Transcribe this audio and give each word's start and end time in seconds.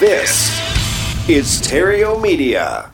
This 0.00 0.50
is 1.28 1.48
Stereo 1.48 2.18
Media. 2.18 2.90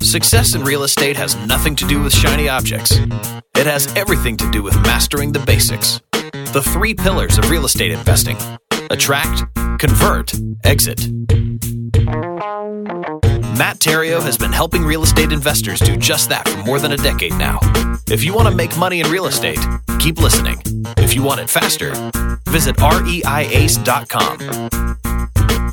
Success 0.00 0.54
in 0.54 0.62
real 0.62 0.84
estate 0.84 1.16
has 1.16 1.34
nothing 1.46 1.74
to 1.76 1.86
do 1.86 2.00
with 2.00 2.14
shiny 2.14 2.48
objects. 2.48 2.92
It 2.92 3.66
has 3.66 3.94
everything 3.96 4.36
to 4.36 4.50
do 4.50 4.62
with 4.62 4.74
mastering 4.82 5.32
the 5.32 5.40
basics. 5.40 6.00
The 6.52 6.62
three 6.62 6.94
pillars 6.94 7.38
of 7.38 7.50
real 7.50 7.64
estate 7.64 7.90
investing 7.90 8.36
attract, 8.90 9.42
convert, 9.78 10.32
exit. 10.64 11.08
Matt 13.58 13.80
Theriault 13.80 14.22
has 14.22 14.38
been 14.38 14.52
helping 14.52 14.84
real 14.84 15.02
estate 15.02 15.32
investors 15.32 15.80
do 15.80 15.96
just 15.96 16.28
that 16.28 16.48
for 16.48 16.62
more 16.62 16.78
than 16.78 16.92
a 16.92 16.96
decade 16.96 17.32
now. 17.32 17.58
If 18.10 18.24
you 18.24 18.32
want 18.32 18.48
to 18.48 18.54
make 18.54 18.74
money 18.78 19.00
in 19.00 19.10
real 19.10 19.26
estate, 19.26 19.58
keep 19.98 20.18
listening. 20.18 20.62
If 20.96 21.14
you 21.14 21.22
want 21.22 21.40
it 21.40 21.50
faster, 21.50 21.92
visit 22.48 22.76
reiace.com. 22.76 24.38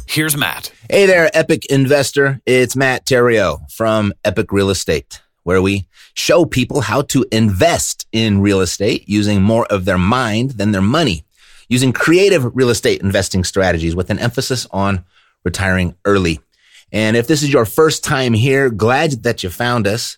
Here's 0.06 0.36
Matt. 0.36 0.74
Hey 0.90 1.06
there, 1.06 1.30
Epic 1.34 1.66
Investor. 1.68 2.42
It's 2.46 2.76
Matt 2.76 3.06
Theriault 3.06 3.72
from 3.72 4.12
Epic 4.26 4.52
Real 4.52 4.70
Estate, 4.70 5.22
where 5.44 5.62
we 5.62 5.88
show 6.14 6.44
people 6.44 6.82
how 6.82 7.04
to 7.04 7.26
invest 7.32 8.06
in 8.12 8.42
real 8.42 8.60
estate 8.60 9.08
using 9.08 9.42
more 9.42 9.66
of 9.68 9.86
their 9.86 9.98
mind 9.98 10.52
than 10.52 10.74
their 10.74 10.82
money, 10.82 11.24
using 11.70 11.94
creative 11.94 12.54
real 12.54 12.70
estate 12.70 13.02
investing 13.02 13.46
strategies 13.46 13.96
with 13.96 14.10
an 14.10 14.20
emphasis 14.20 14.68
on 14.72 15.06
retiring 15.46 15.96
early. 16.04 16.42
And 16.92 17.16
if 17.16 17.28
this 17.28 17.44
is 17.44 17.54
your 17.54 17.64
first 17.64 18.04
time 18.04 18.34
here, 18.34 18.70
glad 18.70 19.24
that 19.24 19.42
you 19.42 19.50
found 19.50 19.88
us. 19.88 20.18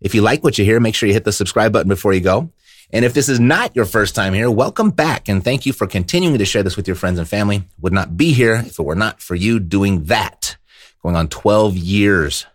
If 0.00 0.14
you 0.14 0.22
like 0.22 0.44
what 0.44 0.58
you 0.58 0.64
hear, 0.64 0.80
make 0.80 0.94
sure 0.94 1.06
you 1.06 1.14
hit 1.14 1.24
the 1.24 1.32
subscribe 1.32 1.72
button 1.72 1.88
before 1.88 2.12
you 2.12 2.20
go. 2.20 2.50
And 2.92 3.04
if 3.04 3.14
this 3.14 3.28
is 3.28 3.40
not 3.40 3.74
your 3.74 3.84
first 3.84 4.14
time 4.14 4.32
here, 4.32 4.50
welcome 4.50 4.90
back 4.90 5.28
and 5.28 5.42
thank 5.42 5.66
you 5.66 5.72
for 5.72 5.86
continuing 5.86 6.38
to 6.38 6.44
share 6.44 6.62
this 6.62 6.76
with 6.76 6.86
your 6.86 6.94
friends 6.94 7.18
and 7.18 7.28
family. 7.28 7.64
Would 7.80 7.92
not 7.92 8.16
be 8.16 8.32
here 8.32 8.54
if 8.54 8.78
it 8.78 8.82
were 8.82 8.94
not 8.94 9.20
for 9.20 9.34
you 9.34 9.58
doing 9.58 10.04
that. 10.04 10.56
Going 11.02 11.16
on 11.16 11.28
12 11.28 11.76
years. 11.76 12.46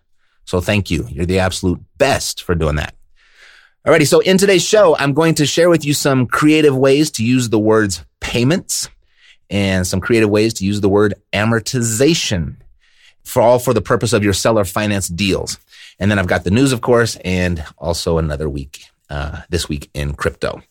So 0.45 0.61
thank 0.61 0.89
you. 0.89 1.07
You're 1.09 1.25
the 1.25 1.39
absolute 1.39 1.81
best 1.97 2.43
for 2.43 2.55
doing 2.55 2.75
that. 2.75 2.95
Alrighty. 3.85 4.07
So 4.07 4.19
in 4.19 4.37
today's 4.37 4.63
show, 4.63 4.95
I'm 4.95 5.13
going 5.13 5.35
to 5.35 5.45
share 5.45 5.69
with 5.69 5.83
you 5.83 5.93
some 5.93 6.27
creative 6.27 6.75
ways 6.75 7.11
to 7.11 7.25
use 7.25 7.49
the 7.49 7.59
words 7.59 8.05
payments 8.19 8.89
and 9.49 9.85
some 9.85 9.99
creative 9.99 10.29
ways 10.29 10.53
to 10.55 10.65
use 10.65 10.81
the 10.81 10.89
word 10.89 11.15
amortization 11.33 12.57
for 13.23 13.41
all 13.41 13.59
for 13.59 13.73
the 13.73 13.81
purpose 13.81 14.13
of 14.13 14.23
your 14.23 14.33
seller 14.33 14.65
finance 14.65 15.07
deals. 15.07 15.59
And 16.01 16.09
then 16.09 16.17
I've 16.17 16.27
got 16.27 16.43
the 16.43 16.51
news, 16.51 16.73
of 16.73 16.81
course, 16.81 17.15
and 17.17 17.63
also 17.77 18.17
another 18.17 18.49
week, 18.49 18.85
uh, 19.11 19.41
this 19.49 19.69
week 19.69 19.91
in 19.93 20.15
crypto. 20.15 20.63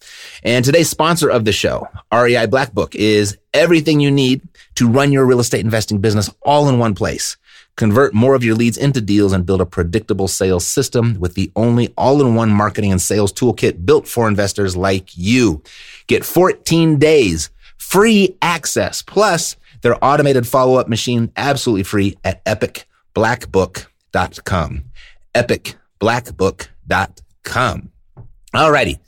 And 0.43 0.65
today's 0.65 0.91
sponsor 0.91 1.31
of 1.31 1.45
the 1.45 1.53
show, 1.53 1.87
REI 2.13 2.47
Black 2.47 2.73
Book, 2.73 2.97
is 2.97 3.39
everything 3.55 4.01
you 4.01 4.11
need 4.11 4.43
to 4.75 4.89
run 4.89 5.13
your 5.13 5.25
real 5.25 5.39
estate 5.39 5.65
investing 5.65 6.01
business 6.01 6.29
all 6.43 6.69
in 6.69 6.81
one 6.81 6.97
place. 6.97 7.37
Convert 7.77 8.13
more 8.13 8.35
of 8.35 8.43
your 8.43 8.57
leads 8.57 8.77
into 8.77 9.01
deals 9.01 9.33
and 9.33 9.47
build 9.47 9.61
a 9.61 9.67
predictable 9.67 10.27
sales 10.27 10.67
system 10.67 11.15
with 11.21 11.35
the 11.35 11.53
only 11.55 11.95
all-in-one 11.97 12.51
marketing 12.51 12.91
and 12.91 13.01
sales 13.01 13.33
toolkit 13.33 13.87
built 13.87 14.09
for 14.09 14.27
investors 14.27 14.77
like 14.77 15.17
you. 15.17 15.63
Get 16.09 16.25
14 16.25 16.99
days 16.99 17.51
free 17.79 18.37
access 18.43 19.01
plus 19.01 19.55
their 19.83 19.97
automated 20.05 20.45
follow-up 20.47 20.89
machine 20.89 21.33
absolutely 21.37 21.85
free 21.85 22.19
at 22.25 22.45
epicblackbook.com. 22.45 24.90
epicblackbook.com. 25.35 27.91
Alrighty. 28.55 28.99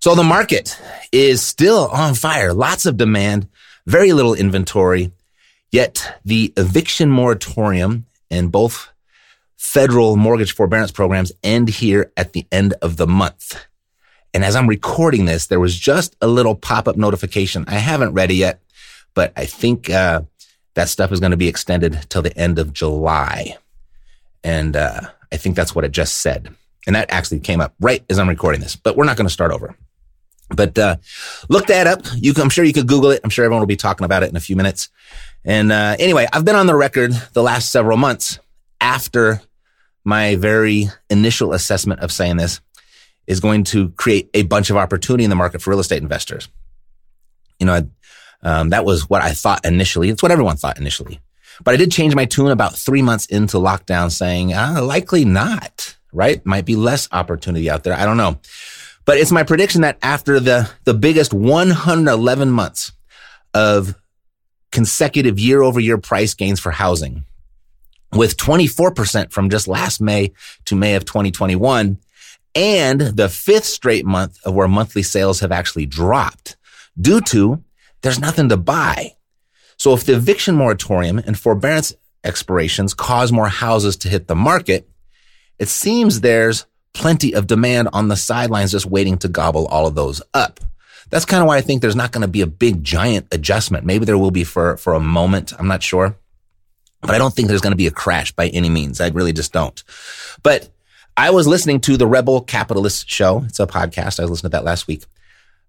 So 0.00 0.14
the 0.14 0.22
market 0.22 0.80
is 1.10 1.42
still 1.42 1.88
on 1.88 2.14
fire. 2.14 2.52
Lots 2.52 2.86
of 2.86 2.96
demand, 2.96 3.48
very 3.86 4.12
little 4.12 4.34
inventory. 4.34 5.10
Yet 5.72 6.20
the 6.24 6.52
eviction 6.56 7.10
moratorium 7.10 8.06
and 8.30 8.52
both 8.52 8.90
federal 9.56 10.14
mortgage 10.16 10.54
forbearance 10.54 10.92
programs 10.92 11.32
end 11.42 11.68
here 11.68 12.12
at 12.16 12.32
the 12.32 12.46
end 12.52 12.74
of 12.82 12.96
the 12.96 13.08
month. 13.08 13.66
And 14.32 14.44
as 14.44 14.54
I'm 14.54 14.68
recording 14.68 15.24
this, 15.24 15.46
there 15.46 15.58
was 15.58 15.76
just 15.78 16.14
a 16.20 16.26
little 16.26 16.54
pop-up 16.54 16.96
notification. 16.96 17.64
I 17.66 17.76
haven't 17.76 18.12
read 18.12 18.30
it 18.30 18.34
yet, 18.34 18.60
but 19.14 19.32
I 19.36 19.46
think 19.46 19.90
uh, 19.90 20.22
that 20.74 20.88
stuff 20.88 21.12
is 21.12 21.20
going 21.20 21.30
to 21.30 21.36
be 21.36 21.48
extended 21.48 22.06
till 22.08 22.22
the 22.22 22.36
end 22.36 22.58
of 22.58 22.72
July. 22.72 23.56
And 24.42 24.76
uh, 24.76 25.02
I 25.34 25.36
think 25.36 25.56
that's 25.56 25.74
what 25.74 25.84
it 25.84 25.92
just 25.92 26.18
said. 26.18 26.54
And 26.86 26.94
that 26.94 27.10
actually 27.10 27.40
came 27.40 27.60
up 27.60 27.74
right 27.80 28.04
as 28.08 28.18
I'm 28.18 28.28
recording 28.28 28.60
this, 28.60 28.76
but 28.76 28.96
we're 28.96 29.04
not 29.04 29.16
going 29.16 29.26
to 29.26 29.32
start 29.32 29.50
over. 29.50 29.76
But 30.50 30.78
uh, 30.78 30.96
look 31.48 31.66
that 31.66 31.86
up. 31.86 32.02
You, 32.14 32.32
I'm 32.36 32.50
sure 32.50 32.64
you 32.64 32.72
could 32.72 32.86
Google 32.86 33.10
it. 33.10 33.20
I'm 33.24 33.30
sure 33.30 33.44
everyone 33.44 33.60
will 33.60 33.66
be 33.66 33.76
talking 33.76 34.04
about 34.04 34.22
it 34.22 34.30
in 34.30 34.36
a 34.36 34.40
few 34.40 34.54
minutes. 34.54 34.90
And 35.44 35.72
uh, 35.72 35.96
anyway, 35.98 36.26
I've 36.32 36.44
been 36.44 36.54
on 36.54 36.66
the 36.66 36.76
record 36.76 37.12
the 37.32 37.42
last 37.42 37.70
several 37.70 37.96
months 37.96 38.38
after 38.80 39.42
my 40.04 40.36
very 40.36 40.88
initial 41.10 41.52
assessment 41.52 42.00
of 42.00 42.12
saying 42.12 42.36
this 42.36 42.60
is 43.26 43.40
going 43.40 43.64
to 43.64 43.88
create 43.90 44.30
a 44.34 44.42
bunch 44.42 44.70
of 44.70 44.76
opportunity 44.76 45.24
in 45.24 45.30
the 45.30 45.36
market 45.36 45.62
for 45.62 45.70
real 45.70 45.80
estate 45.80 46.02
investors. 46.02 46.48
You 47.58 47.66
know, 47.66 47.88
um, 48.42 48.70
that 48.70 48.84
was 48.84 49.08
what 49.08 49.22
I 49.22 49.32
thought 49.32 49.64
initially. 49.64 50.10
It's 50.10 50.22
what 50.22 50.30
everyone 50.30 50.56
thought 50.56 50.78
initially. 50.78 51.20
But 51.62 51.74
I 51.74 51.76
did 51.76 51.92
change 51.92 52.14
my 52.14 52.24
tune 52.24 52.50
about 52.50 52.74
three 52.74 53.02
months 53.02 53.26
into 53.26 53.58
lockdown 53.58 54.10
saying, 54.10 54.52
uh, 54.52 54.80
likely 54.82 55.24
not, 55.24 55.96
right? 56.12 56.44
Might 56.44 56.64
be 56.64 56.76
less 56.76 57.08
opportunity 57.12 57.70
out 57.70 57.84
there. 57.84 57.94
I 57.94 58.04
don't 58.04 58.16
know. 58.16 58.38
But 59.04 59.18
it's 59.18 59.32
my 59.32 59.42
prediction 59.42 59.82
that 59.82 59.98
after 60.02 60.40
the, 60.40 60.70
the 60.84 60.94
biggest 60.94 61.34
111 61.34 62.50
months 62.50 62.92
of 63.52 63.94
consecutive 64.72 65.38
year 65.38 65.62
over 65.62 65.78
year 65.78 65.98
price 65.98 66.34
gains 66.34 66.58
for 66.58 66.72
housing, 66.72 67.24
with 68.12 68.36
24% 68.36 69.30
from 69.30 69.50
just 69.50 69.68
last 69.68 70.00
May 70.00 70.32
to 70.64 70.74
May 70.74 70.94
of 70.94 71.04
2021, 71.04 71.98
and 72.54 73.00
the 73.00 73.28
fifth 73.28 73.64
straight 73.64 74.06
month 74.06 74.38
of 74.44 74.54
where 74.54 74.68
monthly 74.68 75.02
sales 75.02 75.40
have 75.40 75.52
actually 75.52 75.86
dropped 75.86 76.56
due 77.00 77.20
to 77.20 77.62
there's 78.02 78.20
nothing 78.20 78.48
to 78.50 78.56
buy. 78.56 79.14
So 79.84 79.92
if 79.92 80.04
the 80.04 80.14
eviction 80.14 80.54
moratorium 80.54 81.18
and 81.18 81.38
forbearance 81.38 81.94
expirations 82.24 82.94
cause 82.94 83.30
more 83.30 83.48
houses 83.48 83.96
to 83.98 84.08
hit 84.08 84.28
the 84.28 84.34
market, 84.34 84.88
it 85.58 85.68
seems 85.68 86.22
there's 86.22 86.64
plenty 86.94 87.34
of 87.34 87.46
demand 87.46 87.90
on 87.92 88.08
the 88.08 88.16
sidelines 88.16 88.70
just 88.70 88.86
waiting 88.86 89.18
to 89.18 89.28
gobble 89.28 89.66
all 89.66 89.86
of 89.86 89.94
those 89.94 90.22
up. 90.32 90.58
That's 91.10 91.26
kind 91.26 91.42
of 91.42 91.48
why 91.48 91.58
I 91.58 91.60
think 91.60 91.82
there's 91.82 91.94
not 91.94 92.12
going 92.12 92.22
to 92.22 92.28
be 92.28 92.40
a 92.40 92.46
big 92.46 92.82
giant 92.82 93.26
adjustment. 93.30 93.84
Maybe 93.84 94.06
there 94.06 94.16
will 94.16 94.30
be 94.30 94.42
for, 94.42 94.78
for 94.78 94.94
a 94.94 95.00
moment. 95.00 95.52
I'm 95.58 95.68
not 95.68 95.82
sure, 95.82 96.16
but 97.02 97.10
I 97.10 97.18
don't 97.18 97.34
think 97.34 97.48
there's 97.48 97.60
going 97.60 97.72
to 97.72 97.76
be 97.76 97.86
a 97.86 97.90
crash 97.90 98.32
by 98.32 98.48
any 98.48 98.70
means. 98.70 99.02
I 99.02 99.08
really 99.08 99.34
just 99.34 99.52
don't. 99.52 99.84
But 100.42 100.70
I 101.14 101.28
was 101.30 101.46
listening 101.46 101.82
to 101.82 101.98
the 101.98 102.06
Rebel 102.06 102.40
Capitalist 102.40 103.10
show. 103.10 103.42
It's 103.44 103.60
a 103.60 103.66
podcast. 103.66 104.18
I 104.18 104.22
was 104.22 104.30
listening 104.30 104.52
to 104.52 104.56
that 104.56 104.64
last 104.64 104.86
week 104.86 105.04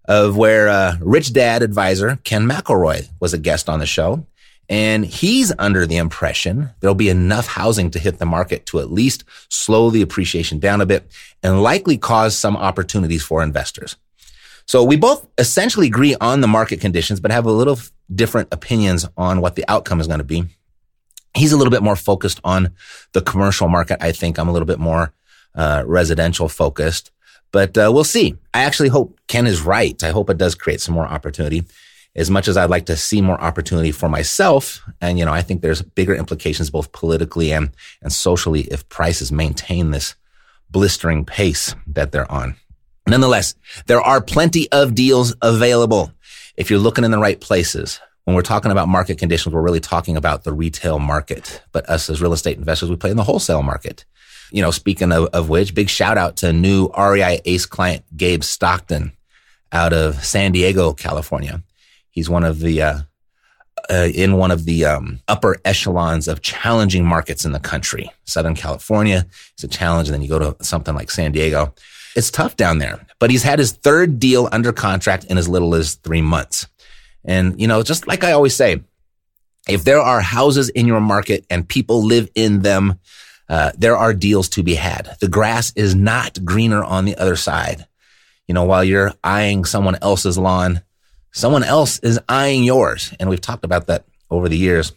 of 0.08 0.36
where 0.36 0.68
uh, 0.68 0.96
Rich 1.00 1.32
Dad 1.32 1.62
advisor 1.62 2.18
Ken 2.24 2.46
McElroy 2.48 3.08
was 3.20 3.34
a 3.34 3.38
guest 3.38 3.68
on 3.68 3.80
the 3.80 3.86
show. 3.86 4.26
And 4.68 5.06
he's 5.06 5.52
under 5.58 5.86
the 5.86 5.96
impression 5.96 6.70
there'll 6.80 6.96
be 6.96 7.08
enough 7.08 7.46
housing 7.46 7.90
to 7.92 8.00
hit 8.00 8.18
the 8.18 8.26
market 8.26 8.66
to 8.66 8.80
at 8.80 8.90
least 8.90 9.22
slow 9.48 9.90
the 9.90 10.02
appreciation 10.02 10.58
down 10.58 10.80
a 10.80 10.86
bit 10.86 11.08
and 11.42 11.62
likely 11.62 11.96
cause 11.96 12.36
some 12.36 12.56
opportunities 12.56 13.22
for 13.22 13.42
investors. 13.42 13.96
So 14.66 14.82
we 14.82 14.96
both 14.96 15.26
essentially 15.38 15.86
agree 15.86 16.16
on 16.20 16.40
the 16.40 16.48
market 16.48 16.80
conditions, 16.80 17.20
but 17.20 17.30
have 17.30 17.46
a 17.46 17.52
little 17.52 17.78
different 18.12 18.48
opinions 18.52 19.06
on 19.16 19.40
what 19.40 19.54
the 19.54 19.64
outcome 19.68 20.00
is 20.00 20.08
going 20.08 20.18
to 20.18 20.24
be. 20.24 20.44
He's 21.34 21.52
a 21.52 21.56
little 21.56 21.70
bit 21.70 21.82
more 21.82 21.96
focused 21.96 22.40
on 22.42 22.70
the 23.12 23.22
commercial 23.22 23.68
market. 23.68 23.98
I 24.02 24.10
think 24.10 24.38
I'm 24.38 24.48
a 24.48 24.52
little 24.52 24.66
bit 24.66 24.80
more 24.80 25.12
uh, 25.54 25.84
residential 25.86 26.48
focused, 26.48 27.12
but 27.56 27.78
uh, 27.78 27.90
we'll 27.90 28.04
see. 28.04 28.36
I 28.52 28.64
actually 28.64 28.90
hope 28.90 29.18
Ken 29.28 29.46
is 29.46 29.62
right. 29.62 30.04
I 30.04 30.10
hope 30.10 30.28
it 30.28 30.36
does 30.36 30.54
create 30.54 30.82
some 30.82 30.94
more 30.94 31.06
opportunity 31.06 31.64
as 32.14 32.28
much 32.28 32.48
as 32.48 32.56
I'd 32.58 32.68
like 32.68 32.84
to 32.84 32.98
see 32.98 33.22
more 33.22 33.40
opportunity 33.40 33.92
for 33.92 34.10
myself. 34.10 34.82
And, 35.00 35.18
you 35.18 35.24
know, 35.24 35.32
I 35.32 35.40
think 35.40 35.62
there's 35.62 35.80
bigger 35.80 36.14
implications 36.14 36.68
both 36.68 36.92
politically 36.92 37.54
and, 37.54 37.70
and 38.02 38.12
socially 38.12 38.64
if 38.64 38.86
prices 38.90 39.32
maintain 39.32 39.90
this 39.90 40.16
blistering 40.68 41.24
pace 41.24 41.74
that 41.86 42.12
they're 42.12 42.30
on. 42.30 42.56
Nonetheless, 43.08 43.54
there 43.86 44.02
are 44.02 44.20
plenty 44.20 44.70
of 44.70 44.94
deals 44.94 45.34
available 45.40 46.12
if 46.58 46.68
you're 46.68 46.78
looking 46.78 47.04
in 47.04 47.10
the 47.10 47.18
right 47.18 47.40
places. 47.40 48.00
When 48.24 48.36
we're 48.36 48.42
talking 48.42 48.70
about 48.70 48.88
market 48.88 49.16
conditions, 49.16 49.54
we're 49.54 49.62
really 49.62 49.80
talking 49.80 50.18
about 50.18 50.44
the 50.44 50.52
retail 50.52 50.98
market. 50.98 51.62
But 51.72 51.88
us 51.88 52.10
as 52.10 52.20
real 52.20 52.34
estate 52.34 52.58
investors, 52.58 52.90
we 52.90 52.96
play 52.96 53.12
in 53.12 53.16
the 53.16 53.24
wholesale 53.24 53.62
market. 53.62 54.04
You 54.50 54.62
know, 54.62 54.70
speaking 54.70 55.12
of, 55.12 55.26
of 55.26 55.48
which, 55.48 55.74
big 55.74 55.88
shout 55.88 56.18
out 56.18 56.36
to 56.38 56.52
new 56.52 56.88
REI 56.96 57.40
Ace 57.44 57.66
client, 57.66 58.04
Gabe 58.16 58.42
Stockton 58.42 59.12
out 59.72 59.92
of 59.92 60.24
San 60.24 60.52
Diego, 60.52 60.92
California. 60.92 61.62
He's 62.10 62.30
one 62.30 62.44
of 62.44 62.60
the, 62.60 62.82
uh, 62.82 62.98
uh, 63.90 64.08
in 64.14 64.36
one 64.36 64.50
of 64.50 64.64
the 64.64 64.84
um, 64.84 65.20
upper 65.28 65.56
echelons 65.64 66.28
of 66.28 66.42
challenging 66.42 67.04
markets 67.04 67.44
in 67.44 67.52
the 67.52 67.60
country. 67.60 68.10
Southern 68.24 68.54
California 68.54 69.26
is 69.56 69.64
a 69.64 69.68
challenge, 69.68 70.08
and 70.08 70.14
then 70.14 70.22
you 70.22 70.28
go 70.28 70.38
to 70.38 70.64
something 70.64 70.94
like 70.94 71.10
San 71.10 71.32
Diego. 71.32 71.74
It's 72.16 72.30
tough 72.30 72.56
down 72.56 72.78
there, 72.78 73.06
but 73.18 73.30
he's 73.30 73.42
had 73.42 73.58
his 73.58 73.72
third 73.72 74.18
deal 74.18 74.48
under 74.50 74.72
contract 74.72 75.24
in 75.24 75.36
as 75.36 75.48
little 75.48 75.74
as 75.74 75.96
three 75.96 76.22
months. 76.22 76.66
And, 77.24 77.60
you 77.60 77.68
know, 77.68 77.82
just 77.82 78.06
like 78.06 78.24
I 78.24 78.32
always 78.32 78.56
say, 78.56 78.80
if 79.68 79.84
there 79.84 80.00
are 80.00 80.20
houses 80.20 80.68
in 80.70 80.86
your 80.86 81.00
market 81.00 81.44
and 81.50 81.68
people 81.68 82.02
live 82.02 82.30
in 82.34 82.62
them, 82.62 83.00
uh, 83.48 83.72
there 83.78 83.96
are 83.96 84.12
deals 84.12 84.48
to 84.50 84.62
be 84.62 84.74
had. 84.74 85.16
The 85.20 85.28
grass 85.28 85.72
is 85.76 85.94
not 85.94 86.44
greener 86.44 86.82
on 86.82 87.04
the 87.04 87.16
other 87.16 87.36
side. 87.36 87.86
You 88.48 88.54
know, 88.54 88.64
while 88.64 88.84
you're 88.84 89.12
eyeing 89.22 89.64
someone 89.64 89.96
else's 90.02 90.38
lawn, 90.38 90.82
someone 91.32 91.64
else 91.64 91.98
is 92.00 92.18
eyeing 92.28 92.64
yours. 92.64 93.12
And 93.18 93.28
we've 93.28 93.40
talked 93.40 93.64
about 93.64 93.86
that 93.86 94.04
over 94.30 94.48
the 94.48 94.56
years 94.56 94.92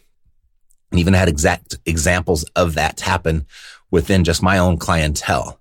and 0.90 1.00
even 1.00 1.14
had 1.14 1.28
exact 1.28 1.78
examples 1.86 2.44
of 2.56 2.74
that 2.74 3.00
happen 3.00 3.46
within 3.90 4.24
just 4.24 4.42
my 4.42 4.58
own 4.58 4.76
clientele. 4.76 5.58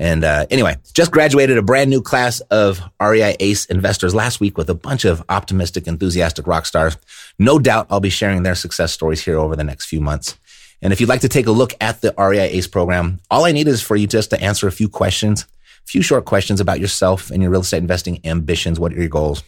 And 0.00 0.22
uh, 0.22 0.46
anyway, 0.48 0.76
just 0.94 1.10
graduated 1.10 1.58
a 1.58 1.62
brand 1.62 1.90
new 1.90 2.00
class 2.00 2.38
of 2.52 2.80
REI 3.02 3.36
ACE 3.40 3.64
investors 3.66 4.14
last 4.14 4.38
week 4.38 4.56
with 4.56 4.70
a 4.70 4.74
bunch 4.74 5.04
of 5.04 5.24
optimistic, 5.28 5.88
enthusiastic 5.88 6.46
rock 6.46 6.66
stars. 6.66 6.96
No 7.38 7.58
doubt 7.58 7.88
I'll 7.90 7.98
be 7.98 8.08
sharing 8.08 8.44
their 8.44 8.54
success 8.54 8.92
stories 8.92 9.24
here 9.24 9.38
over 9.38 9.56
the 9.56 9.64
next 9.64 9.86
few 9.86 10.00
months. 10.00 10.38
And 10.80 10.92
if 10.92 11.00
you'd 11.00 11.08
like 11.08 11.22
to 11.22 11.28
take 11.28 11.46
a 11.46 11.52
look 11.52 11.74
at 11.80 12.00
the 12.00 12.14
REI 12.16 12.50
ACE 12.50 12.68
program, 12.68 13.20
all 13.30 13.44
I 13.44 13.52
need 13.52 13.68
is 13.68 13.82
for 13.82 13.96
you 13.96 14.06
just 14.06 14.30
to 14.30 14.40
answer 14.40 14.68
a 14.68 14.72
few 14.72 14.88
questions, 14.88 15.42
a 15.42 15.86
few 15.86 16.02
short 16.02 16.24
questions 16.24 16.60
about 16.60 16.80
yourself 16.80 17.30
and 17.30 17.42
your 17.42 17.50
real 17.50 17.62
estate 17.62 17.78
investing 17.78 18.20
ambitions. 18.24 18.78
What 18.78 18.92
are 18.92 18.98
your 18.98 19.08
goals? 19.08 19.42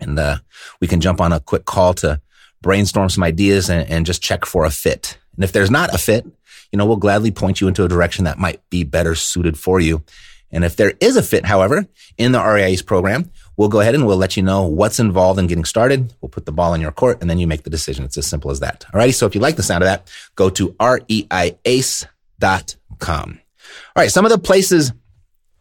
And 0.00 0.18
uh, 0.18 0.38
we 0.80 0.86
can 0.86 1.00
jump 1.00 1.20
on 1.20 1.32
a 1.32 1.40
quick 1.40 1.64
call 1.64 1.94
to 1.94 2.20
brainstorm 2.60 3.08
some 3.08 3.24
ideas 3.24 3.68
and, 3.68 3.88
and 3.90 4.06
just 4.06 4.22
check 4.22 4.44
for 4.44 4.64
a 4.64 4.70
fit. 4.70 5.18
And 5.34 5.44
if 5.44 5.52
there's 5.52 5.70
not 5.70 5.94
a 5.94 5.98
fit, 5.98 6.24
you 6.72 6.76
know, 6.76 6.86
we'll 6.86 6.96
gladly 6.96 7.30
point 7.30 7.60
you 7.60 7.68
into 7.68 7.84
a 7.84 7.88
direction 7.88 8.24
that 8.24 8.38
might 8.38 8.60
be 8.70 8.84
better 8.84 9.14
suited 9.14 9.58
for 9.58 9.80
you. 9.80 10.04
And 10.50 10.64
if 10.64 10.76
there 10.76 10.94
is 11.00 11.16
a 11.16 11.22
fit, 11.22 11.44
however, 11.44 11.86
in 12.16 12.32
the 12.32 12.42
REI 12.42 12.72
ACE 12.72 12.82
program, 12.82 13.30
we'll 13.58 13.68
go 13.68 13.80
ahead 13.80 13.94
and 13.94 14.06
we'll 14.06 14.16
let 14.16 14.36
you 14.36 14.42
know 14.42 14.62
what's 14.62 14.98
involved 14.98 15.38
in 15.38 15.46
getting 15.46 15.66
started. 15.66 16.14
We'll 16.22 16.30
put 16.30 16.46
the 16.46 16.52
ball 16.52 16.72
in 16.72 16.80
your 16.80 16.92
court 16.92 17.18
and 17.20 17.28
then 17.28 17.38
you 17.38 17.46
make 17.46 17.64
the 17.64 17.70
decision. 17.70 18.06
It's 18.06 18.16
as 18.16 18.26
simple 18.26 18.50
as 18.50 18.60
that. 18.60 18.86
Alrighty. 18.94 19.12
So 19.12 19.26
if 19.26 19.34
you 19.34 19.42
like 19.42 19.56
the 19.56 19.62
sound 19.62 19.82
of 19.82 19.88
that, 19.88 20.10
go 20.36 20.48
to 20.48 20.68
reiace.com. 20.70 22.08
All 23.00 24.02
right. 24.02 24.10
Some 24.10 24.24
of 24.24 24.30
the 24.30 24.38
places 24.38 24.92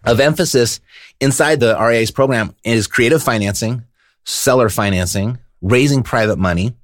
of 0.06 0.20
emphasis 0.20 0.80
inside 1.20 1.60
the 1.60 1.76
REIACE 1.76 2.14
program 2.14 2.56
is 2.64 2.88
creative 2.88 3.22
financing, 3.22 3.84
seller 4.24 4.70
financing, 4.70 5.40
raising 5.62 6.04
private 6.04 6.38
money. 6.38 6.76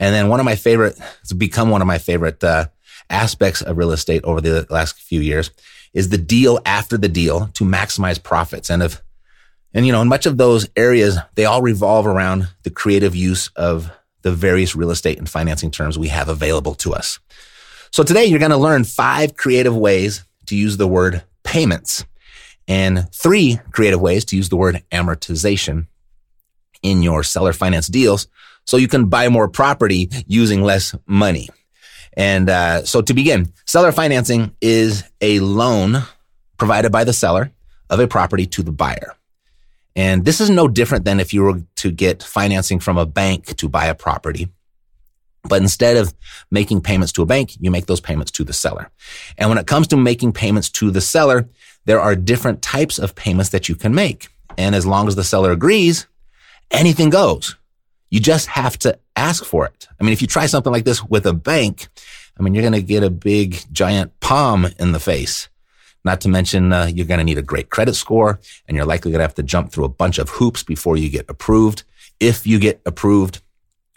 And 0.00 0.14
then 0.14 0.28
one 0.28 0.40
of 0.40 0.46
my 0.46 0.56
favorite, 0.56 0.98
it's 1.20 1.32
become 1.32 1.68
one 1.70 1.82
of 1.82 1.86
my 1.86 1.98
favorite, 1.98 2.42
uh, 2.42 2.66
aspects 3.10 3.60
of 3.60 3.76
real 3.76 3.92
estate 3.92 4.24
over 4.24 4.40
the 4.40 4.66
last 4.70 4.96
few 4.96 5.20
years 5.20 5.50
is 5.92 6.08
the 6.08 6.18
deal 6.18 6.58
after 6.64 6.96
the 6.96 7.08
deal 7.08 7.48
to 7.48 7.64
maximize 7.64 8.20
profits. 8.20 8.70
And 8.70 8.82
if, 8.82 9.02
and 9.74 9.84
you 9.84 9.92
know, 9.92 10.00
in 10.00 10.08
much 10.08 10.24
of 10.24 10.38
those 10.38 10.68
areas, 10.76 11.18
they 11.34 11.44
all 11.44 11.60
revolve 11.60 12.06
around 12.06 12.48
the 12.62 12.70
creative 12.70 13.14
use 13.14 13.48
of 13.56 13.90
the 14.22 14.32
various 14.32 14.74
real 14.74 14.90
estate 14.90 15.18
and 15.18 15.28
financing 15.28 15.70
terms 15.70 15.98
we 15.98 16.08
have 16.08 16.28
available 16.28 16.74
to 16.76 16.94
us. 16.94 17.18
So 17.90 18.02
today 18.02 18.24
you're 18.24 18.38
going 18.38 18.50
to 18.52 18.56
learn 18.56 18.84
five 18.84 19.36
creative 19.36 19.76
ways 19.76 20.24
to 20.46 20.56
use 20.56 20.76
the 20.76 20.88
word 20.88 21.22
payments 21.42 22.04
and 22.66 23.12
three 23.12 23.58
creative 23.72 24.00
ways 24.00 24.24
to 24.26 24.36
use 24.36 24.48
the 24.48 24.56
word 24.56 24.82
amortization 24.90 25.88
in 26.82 27.02
your 27.02 27.22
seller 27.22 27.52
finance 27.52 27.88
deals 27.88 28.28
so 28.64 28.76
you 28.76 28.88
can 28.88 29.06
buy 29.06 29.28
more 29.28 29.48
property 29.48 30.08
using 30.26 30.62
less 30.62 30.94
money. 31.06 31.48
And 32.16 32.48
uh, 32.48 32.84
so 32.84 33.02
to 33.02 33.12
begin, 33.12 33.52
seller 33.66 33.92
financing 33.92 34.54
is 34.60 35.04
a 35.20 35.40
loan 35.40 36.02
provided 36.56 36.92
by 36.92 37.04
the 37.04 37.12
seller 37.12 37.52
of 37.90 38.00
a 38.00 38.06
property 38.06 38.46
to 38.46 38.62
the 38.62 38.72
buyer. 38.72 39.14
And 39.96 40.24
this 40.24 40.40
is 40.40 40.50
no 40.50 40.66
different 40.66 41.04
than 41.04 41.20
if 41.20 41.32
you 41.32 41.42
were 41.42 41.62
to 41.76 41.90
get 41.90 42.22
financing 42.22 42.80
from 42.80 42.98
a 42.98 43.06
bank 43.06 43.56
to 43.56 43.68
buy 43.68 43.86
a 43.86 43.94
property. 43.94 44.48
But 45.48 45.62
instead 45.62 45.96
of 45.96 46.14
making 46.50 46.80
payments 46.80 47.12
to 47.12 47.22
a 47.22 47.26
bank, 47.26 47.56
you 47.60 47.70
make 47.70 47.86
those 47.86 48.00
payments 48.00 48.32
to 48.32 48.44
the 48.44 48.52
seller. 48.52 48.90
And 49.36 49.50
when 49.50 49.58
it 49.58 49.66
comes 49.66 49.86
to 49.88 49.96
making 49.96 50.32
payments 50.32 50.70
to 50.70 50.90
the 50.90 51.00
seller, 51.00 51.48
there 51.84 52.00
are 52.00 52.16
different 52.16 52.62
types 52.62 52.98
of 52.98 53.14
payments 53.14 53.50
that 53.50 53.68
you 53.68 53.74
can 53.74 53.94
make. 53.94 54.28
And 54.56 54.74
as 54.74 54.86
long 54.86 55.06
as 55.06 55.16
the 55.16 55.24
seller 55.24 55.52
agrees, 55.52 56.06
anything 56.70 57.10
goes. 57.10 57.56
You 58.10 58.20
just 58.20 58.46
have 58.46 58.78
to 58.80 58.98
ask 59.16 59.44
for 59.44 59.66
it. 59.66 59.88
I 60.00 60.04
mean, 60.04 60.12
if 60.12 60.22
you 60.22 60.28
try 60.28 60.46
something 60.46 60.72
like 60.72 60.84
this 60.84 61.04
with 61.04 61.26
a 61.26 61.34
bank, 61.34 61.88
I 62.38 62.42
mean, 62.42 62.54
you're 62.54 62.62
going 62.62 62.72
to 62.72 62.82
get 62.82 63.02
a 63.02 63.10
big 63.10 63.60
giant 63.72 64.18
palm 64.20 64.66
in 64.78 64.92
the 64.92 65.00
face. 65.00 65.48
Not 66.04 66.20
to 66.22 66.28
mention, 66.28 66.72
uh, 66.72 66.86
you're 66.86 67.06
going 67.06 67.18
to 67.18 67.24
need 67.24 67.38
a 67.38 67.42
great 67.42 67.70
credit 67.70 67.94
score 67.94 68.38
and 68.68 68.76
you're 68.76 68.86
likely 68.86 69.10
going 69.10 69.20
to 69.20 69.24
have 69.24 69.34
to 69.36 69.42
jump 69.42 69.72
through 69.72 69.84
a 69.84 69.88
bunch 69.88 70.18
of 70.18 70.28
hoops 70.28 70.62
before 70.62 70.96
you 70.96 71.08
get 71.08 71.24
approved. 71.28 71.82
If 72.20 72.46
you 72.46 72.58
get 72.58 72.80
approved, 72.84 73.40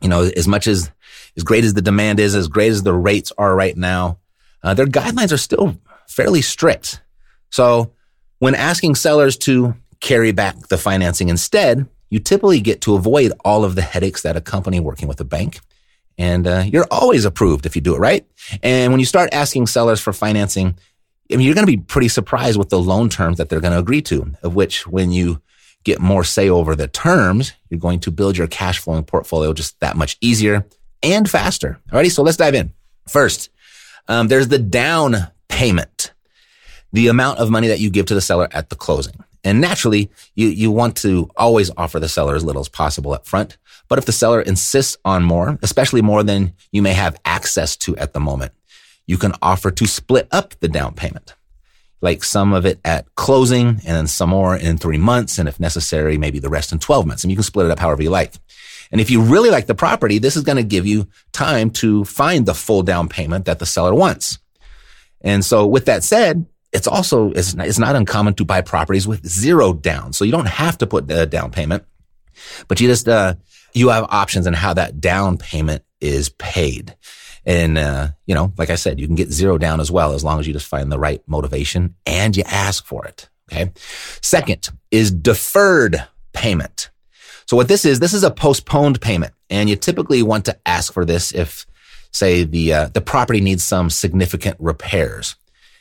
you 0.02 0.10
know, 0.10 0.24
as 0.24 0.48
much 0.48 0.68
as, 0.68 0.90
as 1.36 1.44
great 1.44 1.66
as 1.66 1.74
the 1.74 1.82
demand 1.82 2.20
is, 2.20 2.34
as 2.34 2.48
great 2.48 2.72
as 2.72 2.84
the 2.84 2.94
rates 2.94 3.32
are 3.38 3.56
right 3.56 3.76
now, 3.76 4.20
uh, 4.64 4.74
their 4.74 4.86
guidelines 4.86 5.34
are 5.34 5.38
still 5.38 5.78
fairly 6.08 6.42
strict. 6.42 7.02
So 7.50 7.92
when 8.40 8.56
asking 8.56 8.96
sellers 8.96 9.38
to 9.40 9.76
carry 10.00 10.32
back 10.32 10.68
the 10.68 10.78
financing 10.78 11.30
instead, 11.30 11.88
you 12.10 12.20
typically 12.20 12.62
get 12.62 12.82
to 12.82 12.96
avoid 12.96 13.34
all 13.44 13.66
of 13.66 13.76
the 13.76 13.82
headaches 13.82 14.22
that 14.22 14.38
accompany 14.38 14.80
working 14.80 15.08
with 15.08 15.20
a 15.20 15.26
bank. 15.26 15.60
And 16.18 16.48
uh, 16.48 16.64
you're 16.66 16.88
always 16.90 17.26
approved 17.26 17.66
if 17.66 17.76
you 17.76 17.82
do 17.82 17.96
it 17.96 18.00
right. 18.00 18.26
And 18.64 18.92
when 18.92 19.00
you 19.00 19.06
start 19.06 19.30
asking 19.34 19.68
sellers 19.68 20.00
for 20.00 20.14
financing, 20.14 20.78
I 21.31 21.36
mean, 21.36 21.46
you're 21.46 21.55
going 21.55 21.67
to 21.67 21.72
be 21.72 21.77
pretty 21.77 22.07
surprised 22.07 22.57
with 22.57 22.69
the 22.69 22.79
loan 22.79 23.10
terms 23.10 23.38
that 23.38 23.50
they're 23.50 23.60
going 23.60 23.74
to 23.74 23.79
agree 23.79 24.01
to, 24.03 24.31
of 24.43 24.55
which 24.55 24.88
when 24.88 25.12
you 25.12 25.41
get 25.84 26.00
more 26.00 26.24
say 26.24 26.50
over 26.50 26.75
the 26.75 26.88
terms, 26.88 27.53
you're 27.69 27.79
going 27.79 28.00
to 28.01 28.12
build 28.12 28.38
your 28.38 28.48
cash 28.48 28.79
flowing 28.79 29.03
portfolio 29.03 29.53
just 29.53 29.79
that 29.79 29.98
much 29.98 30.17
easier 30.22 30.65
and 31.03 31.29
faster. 31.29 31.79
Alrighty. 31.91 32.12
So 32.12 32.24
let's 32.24 32.38
dive 32.38 32.55
in. 32.55 32.74
First, 33.07 33.50
um, 34.07 34.27
there's 34.27 34.48
the 34.48 34.60
down 34.60 35.15
payment, 35.50 36.13
the 36.91 37.07
amount 37.07 37.39
of 37.39 37.50
money 37.50 37.67
that 37.67 37.79
you 37.79 37.89
give 37.89 38.05
to 38.07 38.15
the 38.15 38.22
seller 38.22 38.48
at 38.51 38.69
the 38.69 38.75
closing. 38.75 39.15
And 39.43 39.62
naturally, 39.62 40.10
you, 40.36 40.48
you 40.48 40.72
want 40.72 40.98
to 40.98 41.29
always 41.38 41.72
offer 41.77 42.00
the 42.00 42.10
seller 42.10 42.36
as 42.36 42.43
little 42.43 42.60
as 42.60 42.67
possible 42.69 43.13
up 43.13 43.25
front. 43.25 43.57
But 43.88 43.98
if 43.98 44.05
the 44.05 44.12
seller 44.12 44.41
insists 44.41 44.98
on 45.05 45.24
more, 45.24 45.57
especially 45.62 46.01
more 46.01 46.24
than 46.24 46.53
you 46.72 46.81
may 46.81 46.93
have 46.93 47.17
access 47.24 47.77
to 47.77 47.96
at 47.96 48.13
the 48.13 48.19
moment, 48.19 48.51
you 49.08 49.18
can 49.18 49.34
offer 49.42 49.72
to 49.72 49.88
split 49.88 50.28
up 50.32 50.54
the 50.60 50.68
down 50.68 50.94
payment. 50.94 51.36
Like 52.02 52.24
some 52.24 52.54
of 52.54 52.66
it 52.66 52.80
at 52.86 53.16
closing 53.16 53.68
and 53.68 53.82
then 53.82 54.08
some 54.08 54.30
more 54.30 54.56
in 54.56 54.78
three 54.78 55.00
months. 55.00 55.40
And 55.40 55.50
if 55.50 55.60
necessary, 55.60 56.18
maybe 56.18 56.38
the 56.38 56.50
rest 56.50 56.72
in 56.72 56.78
12 56.78 57.08
months. 57.08 57.24
And 57.24 57.32
you 57.32 57.38
can 57.38 57.44
split 57.44 57.66
it 57.66 57.72
up 57.72 57.80
however 57.80 58.04
you 58.04 58.12
like. 58.12 58.34
And 58.92 59.02
if 59.02 59.10
you 59.10 59.22
really 59.22 59.50
like 59.50 59.66
the 59.66 59.74
property, 59.74 60.20
this 60.20 60.36
is 60.36 60.44
going 60.44 60.58
to 60.58 60.64
give 60.64 60.86
you 60.86 61.08
time 61.32 61.72
to 61.72 62.06
find 62.06 62.46
the 62.46 62.54
full 62.54 62.84
down 62.84 63.10
payment 63.10 63.46
that 63.46 63.60
the 63.60 63.66
seller 63.66 63.96
wants. 63.96 64.38
And 65.22 65.44
so 65.44 65.66
with 65.66 65.86
that 65.86 66.04
said, 66.04 66.46
it's 66.72 66.88
also, 66.88 67.32
it's 67.32 67.56
not, 67.56 67.68
it's 67.68 67.80
not 67.80 67.96
uncommon 67.96 68.36
to 68.36 68.46
buy 68.46 68.62
properties 68.62 69.08
with 69.08 69.26
zero 69.26 69.74
down. 69.74 70.14
So 70.14 70.26
you 70.26 70.32
don't 70.32 70.48
have 70.48 70.78
to 70.80 70.88
put 70.88 71.10
a 71.10 71.26
down 71.26 71.52
payment, 71.52 71.84
but 72.68 72.80
you 72.80 72.88
just, 72.88 73.08
uh, 73.08 73.36
you 73.74 73.90
have 73.90 74.06
options 74.10 74.48
on 74.48 74.54
how 74.54 74.74
that 74.74 75.02
down 75.02 75.38
payment 75.38 75.84
is 76.02 76.30
paid. 76.30 76.96
And, 77.48 77.77
uh, 77.77 78.10
you 78.25 78.36
know, 78.36 78.51
like 78.58 78.70
I 78.70 78.75
said, 78.75 79.00
you 79.00 79.08
can 79.08 79.16
get 79.16 79.32
zero 79.32 79.58
down 79.58 79.80
as 79.80 79.89
well 79.89 80.12
as 80.12 80.22
long 80.22 80.38
as 80.38 80.46
you 80.46 80.54
just 80.54 80.68
find 80.68 80.92
the 80.92 81.00
right 81.00 81.24
motivation 81.27 81.96
and 82.06 82.36
you 82.36 82.44
ask 82.46 82.86
for 82.86 83.06
it. 83.06 83.30
Okay. 83.50 83.72
Second 84.22 84.68
is 84.92 85.12
deferred 85.12 86.06
payment. 86.34 86.89
So 87.48 87.56
what 87.56 87.70
this 87.70 87.86
is, 87.86 88.01
this 88.01 88.13
is 88.13 88.25
a 88.25 88.32
postponed 88.32 89.00
payment 89.00 89.34
and 89.50 89.70
you 89.70 89.77
typically 89.77 90.22
want 90.22 90.44
to 90.46 90.58
ask 90.66 90.92
for 90.92 91.06
this 91.06 91.32
if 91.32 91.66
say 92.12 92.44
the, 92.44 92.74
uh, 92.74 92.89
the 92.89 93.00
property 93.00 93.39
needs 93.39 93.63
some 93.63 93.89
significant 93.89 94.58
repairs. 94.60 95.38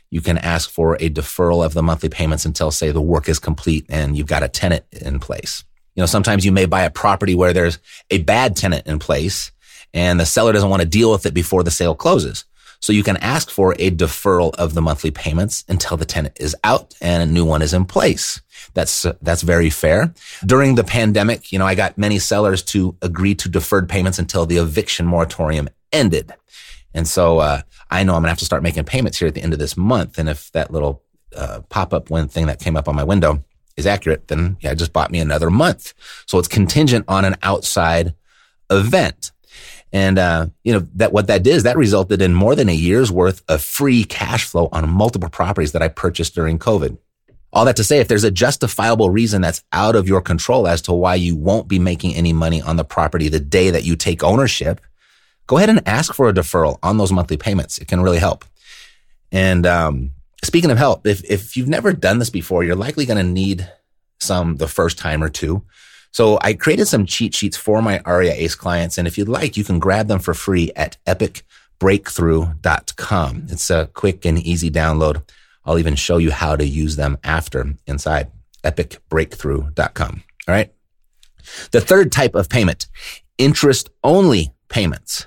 You 0.09 0.21
can 0.21 0.39
ask 0.39 0.71
for 0.71 0.95
a 1.01 1.11
deferral 1.11 1.67
of 1.67 1.75
the 1.75 1.83
monthly 1.83 2.09
payments 2.09 2.45
until 2.45 2.71
say 2.71 2.93
the 2.93 3.01
work 3.01 3.29
is 3.29 3.41
complete 3.41 3.87
and 3.89 4.17
you've 4.17 4.29
got 4.29 4.45
a 4.45 4.49
tenant 4.49 4.85
in 4.93 5.19
place. 5.19 5.65
You 5.97 6.03
know, 6.03 6.07
sometimes 6.07 6.45
you 6.45 6.53
may 6.53 6.67
buy 6.67 6.85
a 6.85 6.91
property 6.91 7.35
where 7.35 7.53
there's 7.53 7.81
a 8.09 8.19
bad 8.19 8.55
tenant 8.55 8.87
in 8.87 9.01
place 9.01 9.51
and 9.95 10.21
the 10.21 10.27
seller 10.27 10.53
doesn't 10.53 10.71
want 10.71 10.83
to 10.83 10.89
deal 10.89 11.11
with 11.11 11.27
it 11.27 11.35
before 11.35 11.63
the 11.63 11.71
sale 11.71 11.95
closes. 11.95 12.45
So 12.81 12.93
you 12.93 13.03
can 13.03 13.17
ask 13.19 13.51
for 13.51 13.75
a 13.79 13.91
deferral 13.91 14.55
of 14.57 14.75
the 14.75 14.83
monthly 14.83 15.11
payments 15.11 15.65
until 15.69 15.97
the 15.97 16.05
tenant 16.05 16.37
is 16.39 16.55
out 16.63 16.95
and 17.01 17.23
a 17.23 17.33
new 17.33 17.45
one 17.45 17.63
is 17.63 17.73
in 17.73 17.85
place. 17.85 18.41
That's, 18.75 19.07
that's 19.23 19.43
very 19.43 19.71
fair. 19.71 20.13
During 20.45 20.75
the 20.75 20.85
pandemic, 20.85 21.53
you 21.53 21.59
know, 21.59 21.67
I 21.67 21.75
got 21.75 21.97
many 21.97 22.19
sellers 22.19 22.63
to 22.65 22.97
agree 23.01 23.35
to 23.37 23.49
deferred 23.49 23.89
payments 23.89 24.19
until 24.19 24.47
the 24.47 24.59
eviction 24.59 25.07
moratorium 25.07 25.69
ended. 25.93 26.33
And 26.93 27.09
so, 27.09 27.39
uh, 27.39 27.63
I 27.91 28.03
know 28.03 28.13
I'm 28.13 28.23
going 28.23 28.25
to 28.25 28.31
have 28.31 28.39
to 28.39 28.45
start 28.45 28.63
making 28.63 28.85
payments 28.85 29.19
here 29.19 29.29
at 29.29 29.35
the 29.35 29.43
end 29.43 29.53
of 29.53 29.59
this 29.59 29.77
month. 29.77 30.19
And 30.19 30.29
if 30.29 30.51
that 30.53 30.71
little, 30.71 31.03
uh, 31.35 31.61
pop 31.69 31.93
up 31.95 32.11
one 32.11 32.29
thing 32.29 32.47
that 32.47 32.61
came 32.61 32.77
up 32.77 32.89
on 32.89 32.95
my 32.95 33.05
window 33.05 33.43
is 33.77 33.87
accurate, 33.87 34.29
then 34.29 34.57
yeah, 34.61 34.71
I 34.71 34.75
just 34.75 34.93
bought 34.93 35.11
me 35.11 35.21
another 35.21 35.51
month. 35.51 35.93
So 36.27 36.39
it's 36.39 36.49
contingent 36.49 37.05
on 37.09 37.25
an 37.25 37.37
outside 37.43 38.15
event. 38.71 39.33
And, 39.93 40.19
uh, 40.19 40.47
you 40.65 40.73
know, 40.73 40.87
that 40.95 41.13
what 41.13 41.29
that 41.29 41.43
did 41.43 41.55
is 41.55 41.63
that 41.63 41.77
resulted 41.77 42.21
in 42.21 42.35
more 42.35 42.55
than 42.55 42.69
a 42.69 42.75
year's 42.75 43.11
worth 43.11 43.43
of 43.49 43.63
free 43.63 44.05
cash 44.05 44.45
flow 44.45 44.69
on 44.73 44.89
multiple 44.89 45.31
properties 45.31 45.73
that 45.73 45.83
I 45.83 45.89
purchased 45.89 46.35
during 46.35 46.59
COVID. 46.59 46.99
All 47.53 47.65
that 47.65 47.77
to 47.77 47.85
say, 47.85 48.01
if 48.01 48.09
there's 48.09 48.25
a 48.25 48.31
justifiable 48.31 49.09
reason 49.09 49.41
that's 49.41 49.63
out 49.73 49.97
of 49.97 50.09
your 50.09 50.21
control 50.21 50.67
as 50.67 50.83
to 50.83 50.93
why 50.93 51.15
you 51.15 51.37
won't 51.37 51.69
be 51.69 51.79
making 51.79 52.15
any 52.15 52.33
money 52.33 52.61
on 52.61 52.77
the 52.77 52.85
property 52.85 53.29
the 53.29 53.41
day 53.41 53.71
that 53.71 53.85
you 53.85 53.97
take 53.97 54.23
ownership, 54.23 54.81
go 55.47 55.57
ahead 55.57 55.71
and 55.71 55.87
ask 55.87 56.13
for 56.13 56.29
a 56.29 56.35
deferral 56.35 56.79
on 56.83 56.99
those 56.99 57.13
monthly 57.13 57.37
payments. 57.37 57.79
It 57.79 57.89
can 57.89 58.01
really 58.01 58.19
help. 58.19 58.45
And, 59.33 59.65
um, 59.65 60.11
speaking 60.45 60.71
of 60.71 60.79
help, 60.79 61.07
if, 61.07 61.25
if 61.25 61.57
you've 61.57 61.69
never 61.69 61.93
done 61.93 62.19
this 62.19 62.31
before, 62.31 62.65
you're 62.65 62.77
likely 62.77 63.07
going 63.07 63.25
to 63.25 63.33
need 63.33 63.71
some 64.19 64.57
the 64.57 64.69
first 64.69 64.99
time 64.99 65.23
or 65.23 65.29
two. 65.29 65.63
So 66.13 66.39
I 66.41 66.55
created 66.55 66.87
some 66.87 67.07
cheat 67.07 67.35
sheets 67.35 67.57
for 67.57 67.83
my 67.83 68.01
REI 68.07 68.33
ACE 68.33 68.55
clients. 68.55 68.97
And 68.99 69.07
if 69.07 69.19
you'd 69.19 69.29
like, 69.29 69.57
you 69.57 69.65
can 69.65 69.79
grab 69.79 70.09
them 70.09 70.19
for 70.19 70.35
free 70.35 70.73
at 70.75 70.97
epicbreakthrough.com. 71.07 73.47
It's 73.51 73.71
a 73.71 73.89
quick 73.93 74.25
and 74.25 74.39
easy 74.39 74.71
download. 74.71 75.23
I'll 75.65 75.79
even 75.79 75.95
show 75.97 76.19
you 76.19 76.31
how 76.31 76.57
to 76.57 76.67
use 76.67 76.97
them 76.97 77.19
after 77.25 77.75
inside 77.87 78.31
epicbreakthrough.com. 78.63 80.23
All 80.49 80.55
right. 80.55 80.73
The 81.71 81.81
third 81.81 82.13
type 82.13 82.35
of 82.35 82.49
payment, 82.49 82.87
interest 83.39 83.91
only 84.03 84.53
payments. 84.69 85.27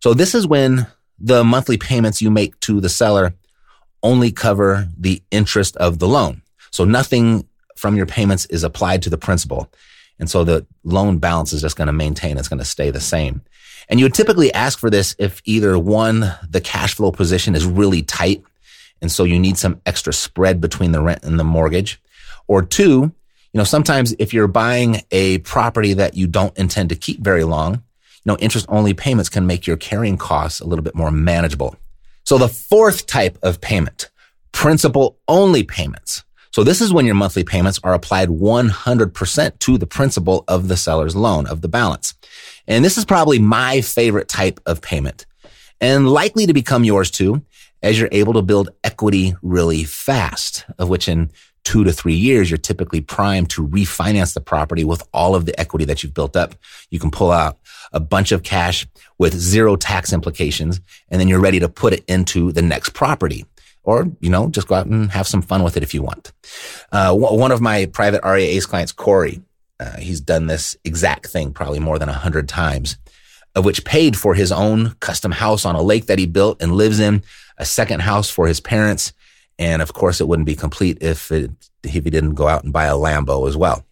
So 0.00 0.14
this 0.14 0.34
is 0.34 0.46
when 0.46 0.86
the 1.18 1.44
monthly 1.44 1.78
payments 1.78 2.20
you 2.20 2.30
make 2.30 2.58
to 2.60 2.80
the 2.80 2.88
seller 2.88 3.34
only 4.02 4.32
cover 4.32 4.88
the 4.98 5.22
interest 5.30 5.76
of 5.76 6.00
the 6.00 6.08
loan. 6.08 6.42
So 6.70 6.84
nothing 6.84 7.46
from 7.76 7.96
your 7.96 8.06
payments 8.06 8.46
is 8.46 8.64
applied 8.64 9.02
to 9.02 9.10
the 9.10 9.18
principal. 9.18 9.70
And 10.22 10.30
so 10.30 10.44
the 10.44 10.64
loan 10.84 11.18
balance 11.18 11.52
is 11.52 11.62
just 11.62 11.76
going 11.76 11.88
to 11.88 11.92
maintain. 11.92 12.38
It's 12.38 12.46
going 12.46 12.60
to 12.60 12.64
stay 12.64 12.92
the 12.92 13.00
same. 13.00 13.42
And 13.88 13.98
you 13.98 14.04
would 14.04 14.14
typically 14.14 14.54
ask 14.54 14.78
for 14.78 14.88
this 14.88 15.16
if 15.18 15.42
either 15.46 15.76
one, 15.76 16.32
the 16.48 16.60
cash 16.60 16.94
flow 16.94 17.10
position 17.10 17.56
is 17.56 17.66
really 17.66 18.02
tight. 18.02 18.44
And 19.00 19.10
so 19.10 19.24
you 19.24 19.40
need 19.40 19.58
some 19.58 19.80
extra 19.84 20.12
spread 20.12 20.60
between 20.60 20.92
the 20.92 21.02
rent 21.02 21.24
and 21.24 21.40
the 21.40 21.44
mortgage. 21.44 22.00
Or 22.46 22.62
two, 22.62 23.00
you 23.00 23.58
know, 23.58 23.64
sometimes 23.64 24.14
if 24.20 24.32
you're 24.32 24.46
buying 24.46 25.02
a 25.10 25.38
property 25.38 25.92
that 25.94 26.14
you 26.14 26.28
don't 26.28 26.56
intend 26.56 26.90
to 26.90 26.94
keep 26.94 27.18
very 27.18 27.42
long, 27.42 27.74
you 27.74 27.80
know, 28.26 28.36
interest 28.38 28.66
only 28.68 28.94
payments 28.94 29.28
can 29.28 29.48
make 29.48 29.66
your 29.66 29.76
carrying 29.76 30.18
costs 30.18 30.60
a 30.60 30.66
little 30.66 30.84
bit 30.84 30.94
more 30.94 31.10
manageable. 31.10 31.74
So 32.22 32.38
the 32.38 32.46
fourth 32.46 33.08
type 33.08 33.38
of 33.42 33.60
payment, 33.60 34.08
principal 34.52 35.18
only 35.26 35.64
payments. 35.64 36.22
So 36.52 36.62
this 36.62 36.82
is 36.82 36.92
when 36.92 37.06
your 37.06 37.14
monthly 37.14 37.44
payments 37.44 37.80
are 37.82 37.94
applied 37.94 38.28
100% 38.28 39.58
to 39.58 39.78
the 39.78 39.86
principal 39.86 40.44
of 40.48 40.68
the 40.68 40.76
seller's 40.76 41.16
loan 41.16 41.46
of 41.46 41.62
the 41.62 41.68
balance. 41.68 42.14
And 42.68 42.84
this 42.84 42.98
is 42.98 43.06
probably 43.06 43.38
my 43.38 43.80
favorite 43.80 44.28
type 44.28 44.60
of 44.66 44.82
payment 44.82 45.24
and 45.80 46.08
likely 46.08 46.46
to 46.46 46.52
become 46.52 46.84
yours 46.84 47.10
too 47.10 47.42
as 47.82 47.98
you're 47.98 48.08
able 48.12 48.34
to 48.34 48.42
build 48.42 48.68
equity 48.84 49.34
really 49.42 49.82
fast, 49.82 50.64
of 50.78 50.88
which 50.88 51.08
in 51.08 51.30
two 51.64 51.84
to 51.84 51.92
three 51.92 52.14
years, 52.14 52.50
you're 52.50 52.58
typically 52.58 53.00
primed 53.00 53.50
to 53.50 53.66
refinance 53.66 54.34
the 54.34 54.40
property 54.40 54.84
with 54.84 55.02
all 55.12 55.34
of 55.34 55.46
the 55.46 55.58
equity 55.58 55.84
that 55.84 56.02
you've 56.02 56.14
built 56.14 56.36
up. 56.36 56.54
You 56.90 56.98
can 56.98 57.10
pull 57.10 57.30
out 57.30 57.58
a 57.92 58.00
bunch 58.00 58.30
of 58.30 58.42
cash 58.42 58.86
with 59.18 59.34
zero 59.34 59.76
tax 59.76 60.12
implications, 60.12 60.80
and 61.08 61.20
then 61.20 61.28
you're 61.28 61.40
ready 61.40 61.60
to 61.60 61.68
put 61.68 61.92
it 61.92 62.04
into 62.08 62.52
the 62.52 62.62
next 62.62 62.90
property 62.90 63.44
or, 63.84 64.10
you 64.20 64.30
know, 64.30 64.48
just 64.48 64.68
go 64.68 64.76
out 64.76 64.86
and 64.86 65.10
have 65.10 65.26
some 65.26 65.42
fun 65.42 65.62
with 65.62 65.76
it 65.76 65.82
if 65.82 65.94
you 65.94 66.02
want. 66.02 66.32
Uh, 66.90 67.14
one 67.14 67.50
of 67.50 67.60
my 67.60 67.86
private 67.86 68.22
REI 68.24 68.44
ACE 68.44 68.66
clients, 68.66 68.92
Corey, 68.92 69.42
uh, 69.80 69.96
he's 69.98 70.20
done 70.20 70.46
this 70.46 70.76
exact 70.84 71.26
thing 71.26 71.52
probably 71.52 71.80
more 71.80 71.98
than 71.98 72.08
a 72.08 72.12
hundred 72.12 72.48
times, 72.48 72.96
of 73.54 73.64
which 73.64 73.84
paid 73.84 74.16
for 74.16 74.34
his 74.34 74.52
own 74.52 74.94
custom 75.00 75.32
house 75.32 75.64
on 75.64 75.74
a 75.74 75.82
lake 75.82 76.06
that 76.06 76.18
he 76.18 76.26
built 76.26 76.62
and 76.62 76.72
lives 76.76 77.00
in, 77.00 77.22
a 77.58 77.64
second 77.64 78.00
house 78.00 78.30
for 78.30 78.46
his 78.46 78.60
parents. 78.60 79.12
And 79.58 79.82
of 79.82 79.92
course, 79.92 80.20
it 80.20 80.28
wouldn't 80.28 80.46
be 80.46 80.54
complete 80.54 80.98
if 81.00 81.32
it, 81.32 81.50
if 81.82 81.92
he 81.92 82.10
didn't 82.10 82.34
go 82.34 82.48
out 82.48 82.64
and 82.64 82.72
buy 82.72 82.84
a 82.84 82.94
Lambo 82.94 83.48
as 83.48 83.56
well. 83.56 83.84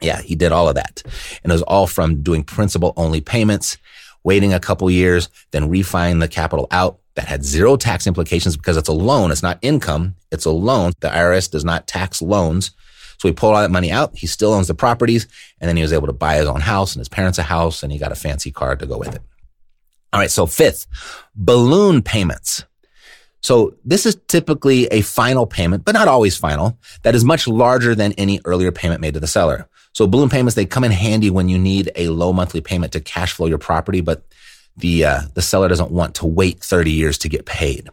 Yeah, 0.00 0.20
he 0.20 0.34
did 0.34 0.50
all 0.50 0.68
of 0.68 0.74
that. 0.74 1.02
And 1.44 1.52
it 1.52 1.54
was 1.54 1.62
all 1.62 1.86
from 1.86 2.22
doing 2.22 2.42
principal 2.42 2.92
only 2.96 3.20
payments, 3.20 3.76
waiting 4.24 4.52
a 4.52 4.60
couple 4.60 4.90
years, 4.90 5.28
then 5.52 5.68
refining 5.68 6.18
the 6.18 6.28
capital 6.28 6.66
out, 6.70 6.98
that 7.14 7.28
had 7.28 7.44
zero 7.44 7.76
tax 7.76 8.06
implications 8.06 8.56
because 8.56 8.76
it's 8.76 8.88
a 8.88 8.92
loan. 8.92 9.30
It's 9.30 9.42
not 9.42 9.58
income. 9.62 10.16
It's 10.30 10.44
a 10.44 10.50
loan. 10.50 10.92
The 11.00 11.08
IRS 11.08 11.50
does 11.50 11.64
not 11.64 11.86
tax 11.86 12.22
loans. 12.22 12.70
So 13.18 13.28
he 13.28 13.34
pulled 13.34 13.54
all 13.54 13.60
that 13.60 13.70
money 13.70 13.92
out. 13.92 14.16
He 14.16 14.26
still 14.26 14.52
owns 14.52 14.68
the 14.68 14.74
properties. 14.74 15.28
And 15.60 15.68
then 15.68 15.76
he 15.76 15.82
was 15.82 15.92
able 15.92 16.06
to 16.08 16.12
buy 16.12 16.36
his 16.36 16.48
own 16.48 16.60
house 16.60 16.94
and 16.94 17.00
his 17.00 17.08
parents 17.08 17.38
a 17.38 17.42
house 17.42 17.82
and 17.82 17.92
he 17.92 17.98
got 17.98 18.12
a 18.12 18.16
fancy 18.16 18.50
car 18.50 18.74
to 18.76 18.86
go 18.86 18.98
with 18.98 19.14
it. 19.14 19.22
All 20.12 20.20
right. 20.20 20.30
So 20.30 20.46
fifth, 20.46 20.86
balloon 21.34 22.02
payments. 22.02 22.64
So 23.42 23.74
this 23.84 24.06
is 24.06 24.16
typically 24.28 24.86
a 24.86 25.00
final 25.00 25.46
payment, 25.46 25.84
but 25.84 25.92
not 25.92 26.08
always 26.08 26.36
final, 26.36 26.78
that 27.02 27.14
is 27.14 27.24
much 27.24 27.48
larger 27.48 27.94
than 27.94 28.12
any 28.12 28.40
earlier 28.44 28.70
payment 28.70 29.00
made 29.00 29.14
to 29.14 29.20
the 29.20 29.26
seller. 29.26 29.68
So 29.92 30.06
balloon 30.06 30.28
payments, 30.28 30.54
they 30.54 30.64
come 30.64 30.84
in 30.84 30.92
handy 30.92 31.28
when 31.28 31.48
you 31.48 31.58
need 31.58 31.90
a 31.96 32.08
low 32.08 32.32
monthly 32.32 32.60
payment 32.60 32.92
to 32.92 33.00
cash 33.00 33.32
flow 33.32 33.46
your 33.46 33.58
property, 33.58 34.00
but 34.00 34.24
the 34.76 35.04
uh, 35.04 35.20
the 35.34 35.42
seller 35.42 35.68
doesn't 35.68 35.90
want 35.90 36.14
to 36.16 36.26
wait 36.26 36.60
30 36.60 36.90
years 36.90 37.18
to 37.18 37.28
get 37.28 37.46
paid. 37.46 37.88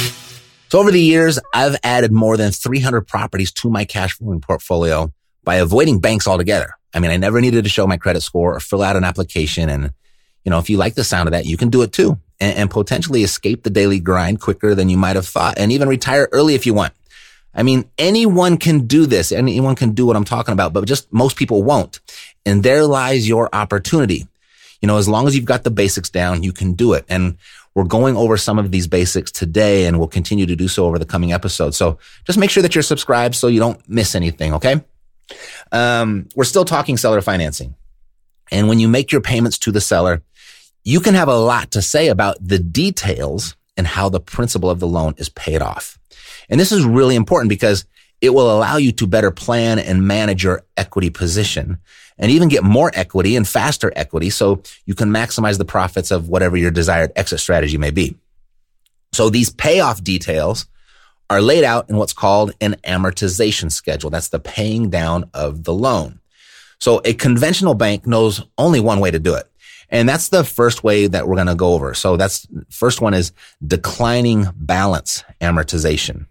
So 0.74 0.80
over 0.80 0.90
the 0.90 1.00
years, 1.00 1.38
I've 1.54 1.76
added 1.84 2.12
more 2.12 2.36
than 2.36 2.52
300 2.52 3.02
properties 3.02 3.52
to 3.52 3.70
my 3.70 3.86
cash 3.86 4.14
flowing 4.14 4.42
portfolio 4.42 5.14
by 5.44 5.58
avoiding 5.58 6.00
banks 6.00 6.28
altogether. 6.28 6.76
I 6.96 7.00
mean, 7.00 7.12
I 7.12 7.18
never 7.18 7.40
needed 7.42 7.66
to 7.66 7.70
show 7.70 7.86
my 7.86 7.98
credit 7.98 8.22
score 8.22 8.56
or 8.56 8.60
fill 8.60 8.82
out 8.82 8.96
an 8.96 9.04
application. 9.04 9.70
And, 9.70 9.94
you 10.44 10.50
know, 10.50 10.58
if 10.58 10.72
you 10.72 10.78
like 10.78 10.96
the 10.96 11.04
sound 11.04 11.28
of 11.28 11.34
that, 11.34 11.46
you 11.46 11.58
can 11.58 11.70
do 11.70 11.84
it 11.84 11.94
too 11.94 12.18
and, 12.40 12.58
and 12.58 12.72
potentially 12.72 13.22
escape 13.22 13.62
the 13.62 13.70
daily 13.70 14.00
grind 14.00 14.42
quicker 14.42 14.74
than 14.74 14.90
you 14.90 14.98
might 14.98 15.16
have 15.16 15.28
thought 15.28 15.60
and 15.60 15.72
even 15.72 15.88
retire 15.88 16.28
early 16.32 16.56
if 16.56 16.66
you 16.66 16.74
want. 16.74 16.94
I 17.54 17.62
mean, 17.62 17.88
anyone 18.00 18.58
can 18.58 18.88
do 18.88 19.06
this. 19.06 19.32
Anyone 19.32 19.76
can 19.76 19.92
do 19.92 20.08
what 20.08 20.16
I'm 20.16 20.26
talking 20.26 20.54
about, 20.54 20.74
but 20.74 20.86
just 20.86 21.14
most 21.14 21.38
people 21.38 21.62
won't. 21.62 22.00
And 22.48 22.64
there 22.64 22.84
lies 22.84 23.28
your 23.28 23.48
opportunity. 23.54 24.26
You 24.82 24.88
know, 24.88 24.98
as 24.98 25.08
long 25.08 25.28
as 25.28 25.36
you've 25.36 25.46
got 25.46 25.64
the 25.64 25.70
basics 25.70 26.10
down, 26.10 26.42
you 26.42 26.52
can 26.52 26.74
do 26.74 26.94
it. 26.94 27.06
And 27.08 27.38
we're 27.76 27.84
going 27.84 28.16
over 28.16 28.38
some 28.38 28.60
of 28.60 28.72
these 28.72 28.88
basics 28.88 29.32
today 29.32 29.86
and 29.86 29.98
we'll 29.98 30.08
continue 30.08 30.46
to 30.46 30.56
do 30.56 30.68
so 30.68 30.86
over 30.86 31.00
the 31.00 31.06
coming 31.06 31.34
episodes. 31.34 31.76
So 31.76 31.98
just 32.26 32.38
make 32.38 32.50
sure 32.50 32.62
that 32.62 32.76
you're 32.76 32.84
subscribed 32.84 33.36
so 33.36 33.48
you 33.48 33.60
don't 33.60 33.88
miss 33.90 34.16
anything. 34.16 34.54
Okay. 34.54 34.84
Um, 35.72 36.28
we're 36.36 36.44
still 36.44 36.66
talking 36.66 36.98
seller 36.98 37.22
financing. 37.22 37.76
And 38.52 38.68
when 38.68 38.80
you 38.80 38.88
make 38.88 39.12
your 39.12 39.22
payments 39.22 39.58
to 39.60 39.72
the 39.72 39.82
seller, 39.82 40.22
you 40.84 41.00
can 41.00 41.16
have 41.16 41.30
a 41.30 41.38
lot 41.38 41.72
to 41.72 41.82
say 41.82 42.10
about 42.10 42.38
the 42.40 42.60
details 42.60 43.56
and 43.76 43.88
how 43.88 44.10
the 44.10 44.20
principal 44.20 44.70
of 44.70 44.80
the 44.80 44.88
loan 44.88 45.16
is 45.18 45.30
paid 45.30 45.62
off. 45.62 45.98
And 46.50 46.60
this 46.60 46.72
is 46.72 46.86
really 46.86 47.16
important 47.16 47.50
because 47.50 47.86
it 48.24 48.34
will 48.34 48.50
allow 48.50 48.78
you 48.78 48.94
to 48.94 49.06
better 49.06 49.32
plan 49.32 49.78
and 49.78 50.08
manage 50.08 50.46
your 50.46 50.64
equity 50.78 51.10
position 51.10 51.78
and 52.18 52.32
even 52.32 52.48
get 52.48 52.64
more 52.64 52.90
equity 52.94 53.36
and 53.36 53.46
faster 53.46 53.92
equity 53.98 54.30
so 54.30 54.64
you 54.86 54.96
can 54.96 55.10
maximize 55.10 55.58
the 55.58 55.66
profits 55.66 56.10
of 56.10 56.30
whatever 56.30 56.56
your 56.56 56.72
desired 56.72 57.12
exit 57.18 57.42
strategy 57.42 57.78
may 57.78 57.92
be. 57.92 58.16
So 59.12 59.30
these 59.30 59.50
payoff 59.50 60.02
details 60.02 60.68
are 61.30 61.42
laid 61.42 61.66
out 61.66 61.90
in 61.90 61.98
what's 61.98 62.14
called 62.14 62.54
an 62.62 62.76
amortization 62.86 63.70
schedule. 63.70 64.10
That's 64.10 64.30
the 64.30 64.40
paying 64.40 64.90
down 64.90 65.30
of 65.34 65.66
the 65.66 65.74
loan. 65.74 66.22
So 66.80 67.02
a 67.04 67.14
conventional 67.14 67.74
bank 67.74 68.08
knows 68.08 68.42
only 68.58 68.80
one 68.80 69.02
way 69.02 69.12
to 69.12 69.20
do 69.20 69.36
it. 69.36 69.50
And 69.90 70.08
that's 70.08 70.30
the 70.30 70.46
first 70.46 70.82
way 70.82 71.08
that 71.08 71.28
we're 71.28 71.36
going 71.36 71.48
to 71.48 71.56
go 71.56 71.74
over. 71.74 71.94
So 71.94 72.16
that's 72.16 72.48
first 72.70 73.02
one 73.02 73.14
is 73.14 73.34
declining 73.66 74.48
balance 74.56 75.26
amortization. 75.42 76.28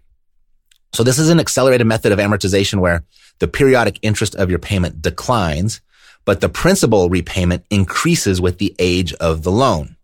So 0.93 1.03
this 1.03 1.17
is 1.17 1.29
an 1.29 1.39
accelerated 1.39 1.87
method 1.87 2.11
of 2.11 2.19
amortization 2.19 2.79
where 2.79 3.03
the 3.39 3.47
periodic 3.47 3.99
interest 4.03 4.35
of 4.35 4.49
your 4.49 4.59
payment 4.59 5.01
declines, 5.01 5.81
but 6.23 6.39
the 6.39 6.49
principal 6.49 7.09
repayment 7.09 7.65
increases 7.69 8.39
with 8.39 8.59
the 8.59 8.75
age 8.77 9.13
of 9.15 9.43
the 9.43 9.51
loan. 9.51 9.95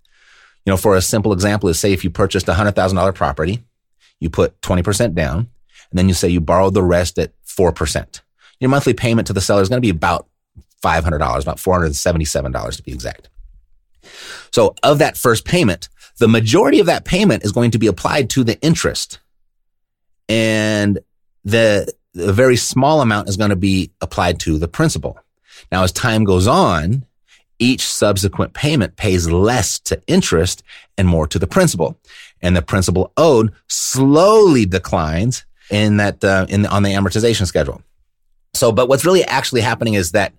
You 0.66 0.72
know, 0.72 0.78
for 0.78 0.96
a 0.96 1.02
simple 1.02 1.32
example 1.32 1.70
is 1.70 1.80
say 1.80 1.94
if 1.94 2.04
you 2.04 2.10
purchased 2.10 2.50
a 2.50 2.54
$100,000 2.54 3.16
property, 3.16 3.64
you 4.20 4.30
put 4.30 4.60
20% 4.62 5.14
down, 5.14 5.38
and 5.38 5.98
then 5.98 6.08
you 6.08 6.14
say 6.14 6.28
you 6.28 6.42
borrowed 6.42 6.74
the 6.74 6.84
rest 6.84 7.18
at 7.20 7.34
4%. 7.46 8.22
Your 8.60 8.70
monthly 8.70 8.94
payment 8.94 9.28
to 9.28 9.34
the 9.34 9.42
seller 9.42 9.62
is 9.62 9.70
going 9.70 9.82
to 9.82 9.86
be 9.86 9.90
about 9.92 10.28
$500, 10.84 11.16
about 11.16 11.58
$477 11.58 12.76
to 12.76 12.84
be 12.84 12.92
exact. 12.92 13.30
So 14.52 14.76
of 14.84 15.00
that 15.00 15.18
first 15.18 15.46
payment, 15.46 15.88
the 16.18 16.28
majority 16.28 16.80
of 16.80 16.88
that 16.88 17.06
payment 17.06 17.46
is 17.46 17.52
going 17.52 17.72
to 17.72 17.80
be 17.80 17.88
applied 17.88 18.30
to 18.32 18.44
the 18.44 18.60
interest. 18.62 19.20
And 20.30 21.00
the, 21.44 21.92
the 22.14 22.32
very 22.32 22.56
small 22.56 23.02
amount 23.02 23.28
is 23.28 23.36
going 23.36 23.50
to 23.50 23.56
be 23.56 23.92
applied 24.00 24.40
to 24.42 24.58
the 24.58 24.68
principal. 24.68 25.20
Now, 25.72 25.84
as 25.84 25.92
time 25.92 26.24
goes 26.24 26.48
on, 26.48 27.06
each 27.58 27.86
subsequent 27.86 28.54
payment 28.54 28.96
pays 28.96 29.30
less 29.30 29.80
to 29.80 30.02
interest 30.08 30.64
and 30.98 31.08
more 31.08 31.28
to 31.28 31.40
the 31.40 31.48
principal. 31.48 31.98
And 32.42 32.56
the 32.56 32.62
principal 32.62 33.12
owed 33.18 33.52
slowly 33.68 34.66
declines 34.66 35.46
in 35.70 35.98
that, 35.98 36.24
uh, 36.24 36.46
in, 36.48 36.66
on 36.66 36.84
the 36.84 36.94
amortization 36.94 37.46
schedule. 37.46 37.82
So, 38.54 38.72
but 38.72 38.88
what's 38.88 39.06
really 39.06 39.24
actually 39.26 39.62
happening 39.62 39.96
is 39.96 40.12
that 40.14 40.34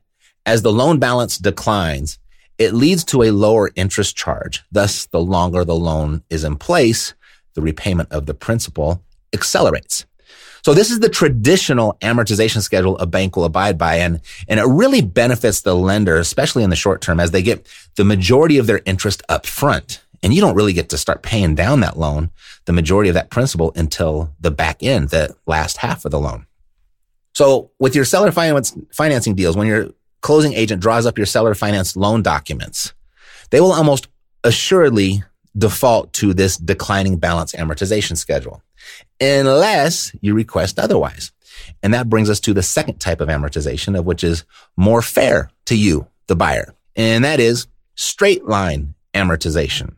as 0.46 0.62
the 0.62 0.72
loan 0.72 0.98
balance 0.98 1.36
declines, 1.36 2.18
it 2.58 2.74
leads 2.74 3.04
to 3.04 3.22
a 3.22 3.30
lower 3.30 3.70
interest 3.76 4.16
charge. 4.16 4.62
Thus, 4.72 5.06
the 5.06 5.20
longer 5.20 5.64
the 5.64 5.74
loan 5.74 6.22
is 6.30 6.44
in 6.44 6.56
place, 6.56 7.14
the 7.54 7.62
repayment 7.62 8.12
of 8.12 8.26
the 8.26 8.34
principal 8.34 9.02
accelerates. 9.32 10.06
So 10.62 10.74
this 10.74 10.90
is 10.90 11.00
the 11.00 11.08
traditional 11.08 11.96
amortization 12.02 12.60
schedule 12.60 12.98
a 12.98 13.06
bank 13.06 13.36
will 13.36 13.44
abide 13.44 13.78
by. 13.78 13.96
And, 13.96 14.20
and 14.48 14.60
it 14.60 14.64
really 14.64 15.00
benefits 15.00 15.62
the 15.62 15.74
lender, 15.74 16.16
especially 16.16 16.62
in 16.62 16.70
the 16.70 16.76
short 16.76 17.00
term, 17.00 17.18
as 17.18 17.30
they 17.30 17.42
get 17.42 17.66
the 17.96 18.04
majority 18.04 18.58
of 18.58 18.66
their 18.66 18.82
interest 18.84 19.22
up 19.28 19.46
front. 19.46 20.04
And 20.22 20.34
you 20.34 20.42
don't 20.42 20.54
really 20.54 20.74
get 20.74 20.90
to 20.90 20.98
start 20.98 21.22
paying 21.22 21.54
down 21.54 21.80
that 21.80 21.98
loan, 21.98 22.30
the 22.66 22.74
majority 22.74 23.08
of 23.08 23.14
that 23.14 23.30
principal 23.30 23.72
until 23.74 24.34
the 24.38 24.50
back 24.50 24.82
end, 24.82 25.08
the 25.08 25.34
last 25.46 25.78
half 25.78 26.04
of 26.04 26.10
the 26.10 26.20
loan. 26.20 26.46
So 27.34 27.70
with 27.78 27.94
your 27.94 28.04
seller 28.04 28.30
finance, 28.30 28.76
financing 28.92 29.34
deals, 29.34 29.56
when 29.56 29.66
your 29.66 29.88
closing 30.20 30.52
agent 30.52 30.82
draws 30.82 31.06
up 31.06 31.16
your 31.16 31.26
seller 31.26 31.54
finance 31.54 31.96
loan 31.96 32.22
documents, 32.22 32.92
they 33.48 33.60
will 33.60 33.72
almost 33.72 34.08
assuredly 34.44 35.24
default 35.56 36.12
to 36.14 36.32
this 36.32 36.56
declining 36.56 37.18
balance 37.18 37.52
amortization 37.52 38.16
schedule 38.16 38.62
unless 39.20 40.14
you 40.20 40.34
request 40.34 40.78
otherwise. 40.78 41.32
And 41.82 41.92
that 41.94 42.08
brings 42.08 42.30
us 42.30 42.40
to 42.40 42.54
the 42.54 42.62
second 42.62 42.98
type 42.98 43.20
of 43.20 43.28
amortization 43.28 43.98
of 43.98 44.06
which 44.06 44.24
is 44.24 44.44
more 44.76 45.02
fair 45.02 45.50
to 45.66 45.76
you, 45.76 46.06
the 46.26 46.36
buyer. 46.36 46.74
And 46.96 47.24
that 47.24 47.40
is 47.40 47.66
straight 47.94 48.44
line 48.46 48.94
amortization. 49.14 49.94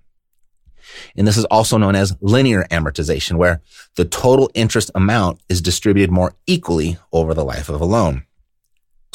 And 1.16 1.26
this 1.26 1.36
is 1.36 1.44
also 1.46 1.78
known 1.78 1.94
as 1.94 2.16
linear 2.20 2.66
amortization, 2.70 3.36
where 3.36 3.60
the 3.96 4.04
total 4.04 4.50
interest 4.54 4.90
amount 4.94 5.40
is 5.48 5.62
distributed 5.62 6.10
more 6.10 6.34
equally 6.46 6.98
over 7.12 7.34
the 7.34 7.44
life 7.44 7.68
of 7.68 7.80
a 7.80 7.86
loan. 7.86 8.24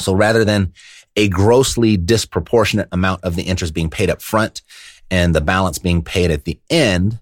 So 0.00 0.12
rather 0.12 0.44
than 0.44 0.72
a 1.16 1.28
grossly 1.28 1.96
disproportionate 1.96 2.88
amount 2.92 3.24
of 3.24 3.34
the 3.34 3.42
interest 3.42 3.74
being 3.74 3.90
paid 3.90 4.10
up 4.10 4.22
front 4.22 4.62
and 5.10 5.34
the 5.34 5.40
balance 5.40 5.78
being 5.78 6.02
paid 6.02 6.30
at 6.30 6.44
the 6.44 6.60
end, 6.70 7.18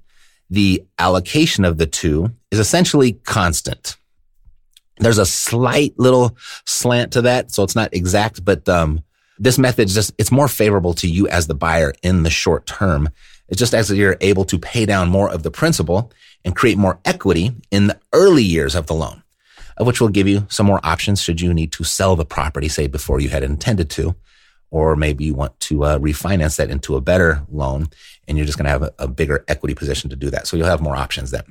the 0.50 0.84
allocation 0.98 1.64
of 1.64 1.78
the 1.78 1.86
two 1.86 2.30
is 2.50 2.58
essentially 2.58 3.12
constant. 3.24 3.96
There's 4.98 5.18
a 5.18 5.26
slight 5.26 5.94
little 5.98 6.36
slant 6.64 7.12
to 7.12 7.22
that, 7.22 7.50
so 7.50 7.62
it's 7.62 7.76
not 7.76 7.92
exact, 7.94 8.44
but 8.44 8.68
um, 8.68 9.02
this 9.38 9.58
method 9.58 9.88
just 9.88 10.12
it's 10.18 10.32
more 10.32 10.48
favorable 10.48 10.94
to 10.94 11.08
you 11.08 11.28
as 11.28 11.46
the 11.46 11.54
buyer 11.54 11.92
in 12.02 12.22
the 12.22 12.30
short 12.30 12.66
term. 12.66 13.08
It's 13.48 13.58
just 13.58 13.74
as 13.74 13.90
you're 13.90 14.16
able 14.20 14.44
to 14.46 14.58
pay 14.58 14.86
down 14.86 15.08
more 15.08 15.30
of 15.30 15.42
the 15.42 15.50
principal 15.50 16.12
and 16.44 16.56
create 16.56 16.78
more 16.78 16.98
equity 17.04 17.52
in 17.70 17.88
the 17.88 18.00
early 18.12 18.42
years 18.42 18.74
of 18.74 18.86
the 18.86 18.94
loan, 18.94 19.22
of 19.76 19.86
which 19.86 20.00
will 20.00 20.08
give 20.08 20.26
you 20.26 20.46
some 20.48 20.66
more 20.66 20.80
options 20.82 21.20
should 21.20 21.40
you 21.40 21.52
need 21.52 21.72
to 21.72 21.84
sell 21.84 22.16
the 22.16 22.24
property, 22.24 22.68
say 22.68 22.86
before 22.86 23.20
you 23.20 23.28
had 23.28 23.42
intended 23.42 23.90
to, 23.90 24.16
or 24.70 24.96
maybe 24.96 25.24
you 25.24 25.34
want 25.34 25.58
to 25.60 25.84
uh, 25.84 25.98
refinance 25.98 26.56
that 26.56 26.70
into 26.70 26.96
a 26.96 27.00
better 27.00 27.42
loan 27.50 27.88
and 28.26 28.36
you're 28.36 28.46
just 28.46 28.58
going 28.58 28.64
to 28.64 28.70
have 28.70 28.82
a, 28.82 28.92
a 28.98 29.08
bigger 29.08 29.44
equity 29.48 29.74
position 29.74 30.10
to 30.10 30.16
do 30.16 30.30
that. 30.30 30.46
So 30.46 30.56
you'll 30.56 30.66
have 30.66 30.80
more 30.80 30.96
options 30.96 31.30
then. 31.30 31.44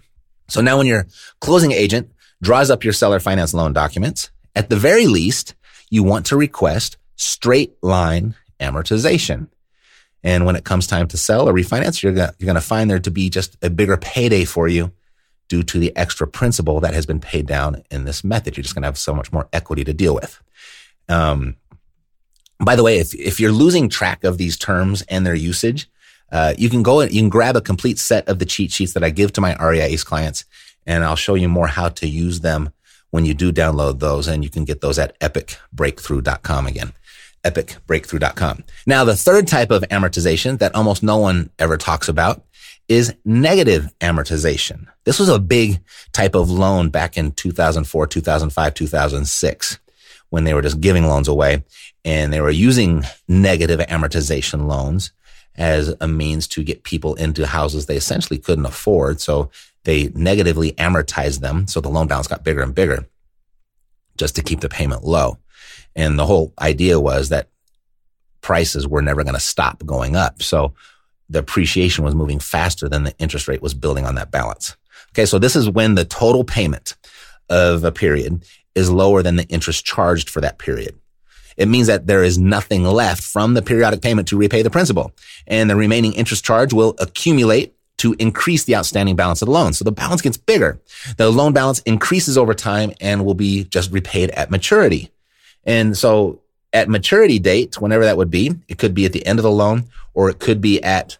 So 0.47 0.61
now 0.61 0.77
when 0.77 0.87
your 0.87 1.07
closing 1.39 1.71
agent 1.71 2.11
draws 2.41 2.69
up 2.69 2.83
your 2.83 2.93
seller 2.93 3.19
finance 3.19 3.53
loan 3.53 3.73
documents, 3.73 4.29
at 4.55 4.69
the 4.69 4.75
very 4.75 5.07
least, 5.07 5.55
you 5.89 6.03
want 6.03 6.25
to 6.27 6.37
request 6.37 6.97
straight 7.15 7.75
line 7.81 8.35
amortization. 8.59 9.47
And 10.23 10.45
when 10.45 10.55
it 10.55 10.63
comes 10.63 10.87
time 10.87 11.07
to 11.09 11.17
sell 11.17 11.47
or 11.47 11.53
refinance, 11.53 12.01
you're 12.01 12.13
going 12.13 12.55
to 12.55 12.61
find 12.61 12.89
there 12.89 12.99
to 12.99 13.11
be 13.11 13.29
just 13.29 13.57
a 13.63 13.69
bigger 13.69 13.97
payday 13.97 14.43
for 14.43 14.67
you 14.67 14.91
due 15.47 15.63
to 15.63 15.79
the 15.79 15.95
extra 15.95 16.27
principal 16.27 16.79
that 16.79 16.93
has 16.93 17.05
been 17.05 17.19
paid 17.19 17.45
down 17.45 17.83
in 17.91 18.05
this 18.05 18.23
method. 18.23 18.57
You're 18.57 18.63
just 18.63 18.73
going 18.73 18.81
to 18.81 18.87
have 18.87 18.97
so 18.97 19.13
much 19.13 19.31
more 19.31 19.47
equity 19.53 19.83
to 19.83 19.93
deal 19.93 20.15
with. 20.15 20.41
Um, 21.07 21.57
by 22.59 22.75
the 22.75 22.83
way, 22.83 22.99
if, 22.99 23.13
if 23.15 23.39
you're 23.39 23.51
losing 23.51 23.89
track 23.89 24.23
of 24.23 24.37
these 24.37 24.57
terms 24.57 25.01
and 25.03 25.25
their 25.25 25.35
usage, 25.35 25.89
uh, 26.31 26.53
you 26.57 26.69
can 26.69 26.83
go 26.83 27.01
and 27.01 27.11
you 27.11 27.21
can 27.21 27.29
grab 27.29 27.55
a 27.55 27.61
complete 27.61 27.99
set 27.99 28.27
of 28.27 28.39
the 28.39 28.45
cheat 28.45 28.71
sheets 28.71 28.93
that 28.93 29.03
I 29.03 29.09
give 29.09 29.33
to 29.33 29.41
my 29.41 29.55
REI 29.55 29.93
Ace 29.93 30.03
clients, 30.03 30.45
and 30.85 31.03
I'll 31.03 31.15
show 31.15 31.35
you 31.35 31.49
more 31.49 31.67
how 31.67 31.89
to 31.89 32.07
use 32.07 32.39
them 32.39 32.71
when 33.11 33.25
you 33.25 33.33
do 33.33 33.51
download 33.51 33.99
those. 33.99 34.27
And 34.27 34.43
you 34.43 34.49
can 34.49 34.65
get 34.65 34.81
those 34.81 34.99
at 34.99 35.19
epicbreakthrough.com 35.19 36.67
again. 36.67 36.93
Epicbreakthrough.com. 37.43 38.63
Now, 38.87 39.03
the 39.03 39.15
third 39.15 39.47
type 39.47 39.69
of 39.69 39.83
amortization 39.83 40.57
that 40.59 40.73
almost 40.73 41.03
no 41.03 41.17
one 41.17 41.51
ever 41.59 41.77
talks 41.77 42.07
about 42.07 42.43
is 42.87 43.13
negative 43.23 43.91
amortization. 43.99 44.87
This 45.03 45.19
was 45.19 45.29
a 45.29 45.39
big 45.39 45.79
type 46.11 46.35
of 46.35 46.49
loan 46.49 46.89
back 46.89 47.17
in 47.17 47.31
2004, 47.31 48.07
2005, 48.07 48.73
2006 48.73 49.79
when 50.29 50.43
they 50.43 50.53
were 50.53 50.61
just 50.61 50.81
giving 50.81 51.05
loans 51.05 51.27
away 51.27 51.63
and 52.05 52.31
they 52.31 52.39
were 52.39 52.51
using 52.51 53.03
negative 53.27 53.79
amortization 53.81 54.67
loans 54.67 55.11
as 55.55 55.93
a 55.99 56.07
means 56.07 56.47
to 56.49 56.63
get 56.63 56.83
people 56.83 57.15
into 57.15 57.47
houses 57.47 57.85
they 57.85 57.97
essentially 57.97 58.37
couldn't 58.37 58.65
afford. 58.65 59.19
So 59.19 59.49
they 59.85 60.09
negatively 60.09 60.73
amortized 60.73 61.39
them. 61.39 61.67
So 61.67 61.81
the 61.81 61.89
loan 61.89 62.07
balance 62.07 62.27
got 62.27 62.43
bigger 62.43 62.61
and 62.61 62.75
bigger 62.75 63.07
just 64.17 64.35
to 64.35 64.43
keep 64.43 64.61
the 64.61 64.69
payment 64.69 65.03
low. 65.03 65.39
And 65.95 66.19
the 66.19 66.25
whole 66.25 66.53
idea 66.59 66.99
was 66.99 67.29
that 67.29 67.49
prices 68.41 68.87
were 68.87 69.01
never 69.01 69.23
going 69.23 69.33
to 69.33 69.39
stop 69.39 69.83
going 69.85 70.15
up. 70.15 70.43
So 70.43 70.73
the 71.29 71.39
appreciation 71.39 72.05
was 72.05 72.13
moving 72.13 72.39
faster 72.39 72.87
than 72.87 73.03
the 73.03 73.17
interest 73.17 73.47
rate 73.47 73.61
was 73.61 73.73
building 73.73 74.05
on 74.05 74.15
that 74.15 74.29
balance. 74.29 74.75
Okay. 75.11 75.25
So 75.25 75.39
this 75.39 75.55
is 75.55 75.69
when 75.69 75.95
the 75.95 76.05
total 76.05 76.43
payment 76.43 76.95
of 77.49 77.83
a 77.83 77.91
period 77.91 78.45
is 78.75 78.91
lower 78.91 79.23
than 79.23 79.37
the 79.37 79.47
interest 79.47 79.85
charged 79.85 80.29
for 80.29 80.41
that 80.41 80.59
period. 80.59 80.99
It 81.57 81.67
means 81.67 81.87
that 81.87 82.07
there 82.07 82.23
is 82.23 82.37
nothing 82.37 82.83
left 82.83 83.23
from 83.23 83.53
the 83.53 83.61
periodic 83.61 84.01
payment 84.01 84.27
to 84.29 84.37
repay 84.37 84.61
the 84.61 84.69
principal 84.69 85.13
and 85.47 85.69
the 85.69 85.75
remaining 85.75 86.13
interest 86.13 86.43
charge 86.43 86.73
will 86.73 86.95
accumulate 86.99 87.73
to 87.97 88.15
increase 88.19 88.65
the 88.65 88.75
outstanding 88.75 89.15
balance 89.15 89.41
of 89.41 89.45
the 89.45 89.51
loan. 89.51 89.73
So 89.73 89.85
the 89.85 89.91
balance 89.91 90.21
gets 90.21 90.37
bigger. 90.37 90.79
The 91.17 91.29
loan 91.29 91.53
balance 91.53 91.79
increases 91.79 92.37
over 92.37 92.53
time 92.53 92.91
and 92.99 93.25
will 93.25 93.35
be 93.35 93.63
just 93.65 93.91
repaid 93.91 94.31
at 94.31 94.51
maturity. 94.51 95.11
And 95.63 95.97
so 95.97 96.41
at 96.73 96.89
maturity 96.89 97.39
date, 97.39 97.79
whenever 97.79 98.03
that 98.03 98.17
would 98.17 98.29
be, 98.29 98.53
it 98.67 98.77
could 98.77 98.93
be 98.93 99.05
at 99.05 99.13
the 99.13 99.25
end 99.25 99.39
of 99.39 99.43
the 99.43 99.51
loan 99.51 99.85
or 100.13 100.29
it 100.29 100.39
could 100.39 100.59
be 100.59 100.83
at, 100.83 101.17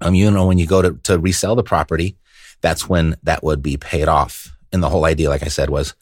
um, 0.00 0.14
you 0.14 0.30
know, 0.30 0.46
when 0.46 0.58
you 0.58 0.66
go 0.66 0.82
to, 0.82 0.94
to 1.04 1.18
resell 1.18 1.54
the 1.56 1.62
property, 1.62 2.16
that's 2.60 2.88
when 2.88 3.16
that 3.22 3.42
would 3.42 3.62
be 3.62 3.76
paid 3.76 4.06
off. 4.06 4.54
And 4.70 4.82
the 4.82 4.90
whole 4.90 5.04
idea, 5.06 5.28
like 5.28 5.42
I 5.42 5.48
said, 5.48 5.70
was 5.70 5.94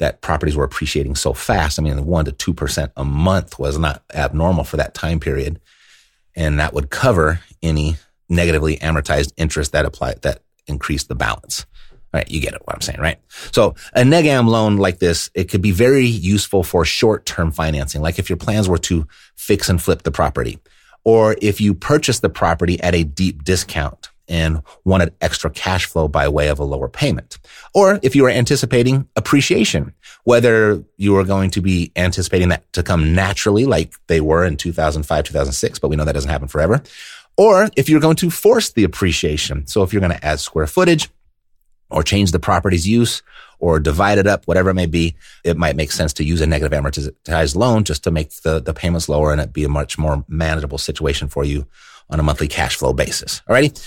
that 0.00 0.22
properties 0.22 0.56
were 0.56 0.64
appreciating 0.64 1.14
so 1.14 1.34
fast. 1.34 1.78
I 1.78 1.82
mean, 1.82 2.06
one 2.06 2.24
to 2.24 2.32
2% 2.32 2.90
a 2.96 3.04
month 3.04 3.58
was 3.58 3.78
not 3.78 4.02
abnormal 4.14 4.64
for 4.64 4.78
that 4.78 4.94
time 4.94 5.20
period. 5.20 5.60
And 6.34 6.58
that 6.58 6.72
would 6.72 6.88
cover 6.88 7.40
any 7.62 7.96
negatively 8.28 8.78
amortized 8.78 9.32
interest 9.36 9.72
that 9.72 9.84
applied, 9.84 10.22
that 10.22 10.42
increased 10.66 11.08
the 11.08 11.14
balance. 11.14 11.66
All 12.12 12.18
right, 12.18 12.30
you 12.30 12.40
get 12.40 12.54
it 12.54 12.62
what 12.64 12.74
I'm 12.74 12.80
saying, 12.80 12.98
right? 12.98 13.18
So 13.52 13.74
a 13.92 14.00
negam 14.00 14.48
loan 14.48 14.78
like 14.78 15.00
this, 15.00 15.30
it 15.34 15.50
could 15.50 15.60
be 15.60 15.70
very 15.70 16.06
useful 16.06 16.64
for 16.64 16.84
short-term 16.84 17.52
financing. 17.52 18.00
Like 18.00 18.18
if 18.18 18.30
your 18.30 18.38
plans 18.38 18.68
were 18.68 18.78
to 18.78 19.06
fix 19.36 19.68
and 19.68 19.80
flip 19.80 20.02
the 20.02 20.10
property, 20.10 20.58
or 21.04 21.36
if 21.42 21.60
you 21.60 21.74
purchase 21.74 22.20
the 22.20 22.30
property 22.30 22.80
at 22.80 22.94
a 22.94 23.04
deep 23.04 23.44
discount 23.44 24.10
and 24.30 24.62
wanted 24.84 25.12
extra 25.20 25.50
cash 25.50 25.84
flow 25.84 26.08
by 26.08 26.28
way 26.28 26.48
of 26.48 26.58
a 26.58 26.64
lower 26.64 26.88
payment. 26.88 27.38
Or 27.74 27.98
if 28.02 28.16
you 28.16 28.22
were 28.22 28.30
anticipating 28.30 29.06
appreciation, 29.16 29.92
whether 30.24 30.82
you 30.96 31.12
were 31.12 31.24
going 31.24 31.50
to 31.50 31.60
be 31.60 31.92
anticipating 31.96 32.48
that 32.50 32.72
to 32.72 32.82
come 32.82 33.14
naturally 33.14 33.66
like 33.66 33.92
they 34.06 34.20
were 34.20 34.44
in 34.44 34.56
2005, 34.56 35.24
2006, 35.24 35.78
but 35.80 35.88
we 35.88 35.96
know 35.96 36.04
that 36.04 36.12
doesn't 36.12 36.30
happen 36.30 36.48
forever. 36.48 36.82
Or 37.36 37.68
if 37.76 37.88
you're 37.88 38.00
going 38.00 38.16
to 38.16 38.30
force 38.30 38.70
the 38.70 38.84
appreciation. 38.84 39.66
So 39.66 39.82
if 39.82 39.92
you're 39.92 40.00
going 40.00 40.12
to 40.12 40.24
add 40.24 40.40
square 40.40 40.66
footage 40.66 41.10
or 41.90 42.02
change 42.02 42.30
the 42.30 42.38
property's 42.38 42.86
use 42.86 43.22
or 43.58 43.80
divide 43.80 44.18
it 44.18 44.26
up, 44.26 44.46
whatever 44.46 44.70
it 44.70 44.74
may 44.74 44.86
be, 44.86 45.16
it 45.44 45.56
might 45.56 45.76
make 45.76 45.90
sense 45.90 46.12
to 46.14 46.24
use 46.24 46.40
a 46.40 46.46
negative 46.46 46.78
amortized 46.78 47.56
loan 47.56 47.84
just 47.84 48.04
to 48.04 48.10
make 48.10 48.30
the, 48.42 48.60
the 48.60 48.74
payments 48.74 49.08
lower 49.08 49.32
and 49.32 49.40
it 49.40 49.52
be 49.52 49.64
a 49.64 49.68
much 49.68 49.98
more 49.98 50.24
manageable 50.28 50.78
situation 50.78 51.28
for 51.28 51.44
you 51.44 51.66
on 52.10 52.20
a 52.20 52.22
monthly 52.22 52.48
cash 52.48 52.76
flow 52.76 52.92
basis. 52.92 53.42
Alrighty. 53.48 53.80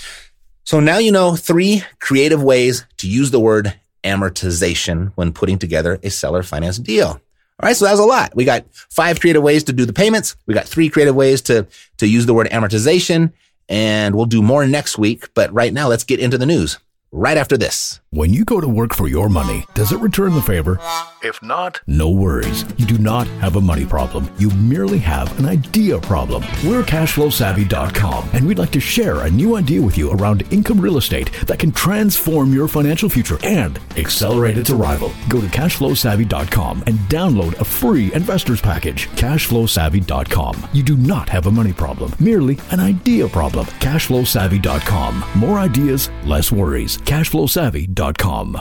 So 0.64 0.80
now 0.80 0.98
you 0.98 1.12
know 1.12 1.36
three 1.36 1.82
creative 2.00 2.42
ways 2.42 2.86
to 2.98 3.08
use 3.08 3.30
the 3.30 3.40
word 3.40 3.74
amortization 4.02 5.12
when 5.14 5.32
putting 5.32 5.58
together 5.58 5.98
a 6.02 6.10
seller 6.10 6.42
finance 6.42 6.78
deal. 6.78 7.08
All 7.08 7.68
right. 7.68 7.76
So 7.76 7.84
that 7.84 7.92
was 7.92 8.00
a 8.00 8.04
lot. 8.04 8.34
We 8.34 8.44
got 8.44 8.64
five 8.72 9.20
creative 9.20 9.42
ways 9.42 9.64
to 9.64 9.72
do 9.72 9.86
the 9.86 9.92
payments. 9.92 10.36
We 10.46 10.54
got 10.54 10.66
three 10.66 10.88
creative 10.88 11.14
ways 11.14 11.40
to, 11.42 11.66
to 11.98 12.06
use 12.06 12.26
the 12.26 12.34
word 12.34 12.48
amortization 12.48 13.32
and 13.68 14.14
we'll 14.14 14.26
do 14.26 14.42
more 14.42 14.66
next 14.66 14.98
week. 14.98 15.32
But 15.34 15.52
right 15.52 15.72
now, 15.72 15.88
let's 15.88 16.04
get 16.04 16.20
into 16.20 16.36
the 16.36 16.46
news 16.46 16.78
right 17.14 17.38
after 17.38 17.56
this. 17.56 18.00
When 18.10 18.32
you 18.32 18.44
go 18.44 18.60
to 18.60 18.68
work 18.68 18.94
for 18.94 19.08
your 19.08 19.28
money, 19.28 19.64
does 19.74 19.90
it 19.90 19.98
return 19.98 20.34
the 20.34 20.42
favor? 20.42 20.78
If 21.20 21.42
not, 21.42 21.80
no 21.88 22.10
worries. 22.10 22.64
You 22.76 22.86
do 22.86 22.96
not 22.98 23.26
have 23.40 23.56
a 23.56 23.60
money 23.60 23.84
problem. 23.84 24.30
You 24.38 24.50
merely 24.50 24.98
have 24.98 25.36
an 25.40 25.46
idea 25.46 25.98
problem. 25.98 26.42
We're 26.64 26.84
cashflowsavvy.com 26.84 28.28
and 28.34 28.46
we'd 28.46 28.58
like 28.60 28.70
to 28.70 28.78
share 28.78 29.22
a 29.22 29.30
new 29.30 29.56
idea 29.56 29.82
with 29.82 29.98
you 29.98 30.12
around 30.12 30.44
income 30.52 30.80
real 30.80 30.96
estate 30.96 31.32
that 31.46 31.58
can 31.58 31.72
transform 31.72 32.52
your 32.52 32.68
financial 32.68 33.08
future 33.08 33.38
and 33.42 33.80
accelerate 33.96 34.58
its 34.58 34.70
arrival. 34.70 35.10
Go 35.28 35.40
to 35.40 35.48
cashflowsavvy.com 35.48 36.84
and 36.86 36.98
download 37.08 37.58
a 37.60 37.64
free 37.64 38.12
investor's 38.12 38.60
package. 38.60 39.08
Cashflowsavvy.com. 39.16 40.68
You 40.72 40.82
do 40.84 40.96
not 40.96 41.28
have 41.28 41.46
a 41.46 41.50
money 41.50 41.72
problem, 41.72 42.12
merely 42.20 42.58
an 42.70 42.78
idea 42.78 43.28
problem. 43.28 43.66
Cashflowsavvy.com. 43.66 45.24
More 45.34 45.58
ideas, 45.58 46.10
less 46.24 46.52
worries. 46.52 46.98
Cashflowsavvy.com. 47.04 48.60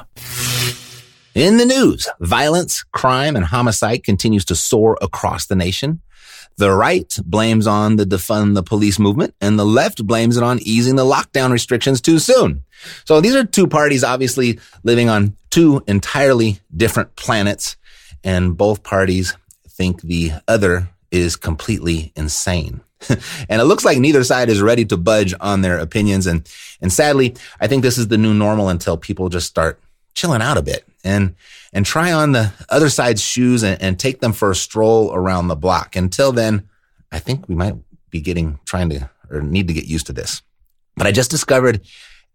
In 1.35 1.57
the 1.57 1.65
news, 1.65 2.07
violence, 2.19 2.83
crime, 2.83 3.35
and 3.35 3.45
homicide 3.45 4.03
continues 4.03 4.45
to 4.45 4.55
soar 4.55 4.97
across 5.01 5.47
the 5.47 5.55
nation. 5.55 6.01
The 6.57 6.71
right 6.71 7.11
blames 7.25 7.65
on 7.65 7.95
the 7.95 8.05
defund 8.05 8.53
the 8.53 8.61
police 8.61 8.99
movement 8.99 9.33
and 9.41 9.57
the 9.57 9.65
left 9.65 10.05
blames 10.05 10.37
it 10.37 10.43
on 10.43 10.59
easing 10.61 10.95
the 10.95 11.05
lockdown 11.05 11.51
restrictions 11.51 12.01
too 12.01 12.19
soon. 12.19 12.63
So 13.05 13.21
these 13.21 13.35
are 13.35 13.43
two 13.43 13.65
parties 13.65 14.03
obviously 14.03 14.59
living 14.83 15.09
on 15.09 15.35
two 15.49 15.83
entirely 15.87 16.59
different 16.75 17.15
planets 17.15 17.75
and 18.23 18.55
both 18.55 18.83
parties 18.83 19.35
think 19.67 20.01
the 20.01 20.33
other 20.47 20.89
is 21.11 21.35
completely 21.35 22.11
insane. 22.15 22.81
and 23.49 23.61
it 23.61 23.65
looks 23.65 23.85
like 23.85 23.97
neither 23.97 24.23
side 24.23 24.49
is 24.49 24.61
ready 24.61 24.85
to 24.85 24.97
budge 24.97 25.33
on 25.39 25.61
their 25.61 25.79
opinions. 25.79 26.27
And, 26.27 26.47
and 26.81 26.91
sadly, 26.91 27.35
I 27.59 27.67
think 27.67 27.83
this 27.83 27.97
is 27.97 28.07
the 28.07 28.17
new 28.17 28.33
normal 28.33 28.69
until 28.69 28.97
people 28.97 29.29
just 29.29 29.47
start 29.47 29.79
chilling 30.13 30.41
out 30.41 30.57
a 30.57 30.61
bit 30.61 30.85
and 31.03 31.35
and 31.73 31.85
try 31.85 32.11
on 32.11 32.33
the 32.33 32.53
other 32.69 32.89
side's 32.89 33.21
shoes 33.21 33.63
and, 33.63 33.81
and 33.81 33.99
take 33.99 34.19
them 34.19 34.31
for 34.31 34.51
a 34.51 34.55
stroll 34.55 35.13
around 35.13 35.47
the 35.47 35.55
block. 35.55 35.95
Until 35.95 36.31
then, 36.31 36.69
I 37.11 37.19
think 37.19 37.49
we 37.49 37.55
might 37.55 37.75
be 38.11 38.21
getting 38.21 38.59
trying 38.65 38.89
to 38.89 39.09
or 39.29 39.41
need 39.41 39.67
to 39.67 39.73
get 39.73 39.85
used 39.85 40.05
to 40.07 40.13
this. 40.13 40.41
But 40.95 41.07
I 41.07 41.11
just 41.11 41.31
discovered 41.31 41.81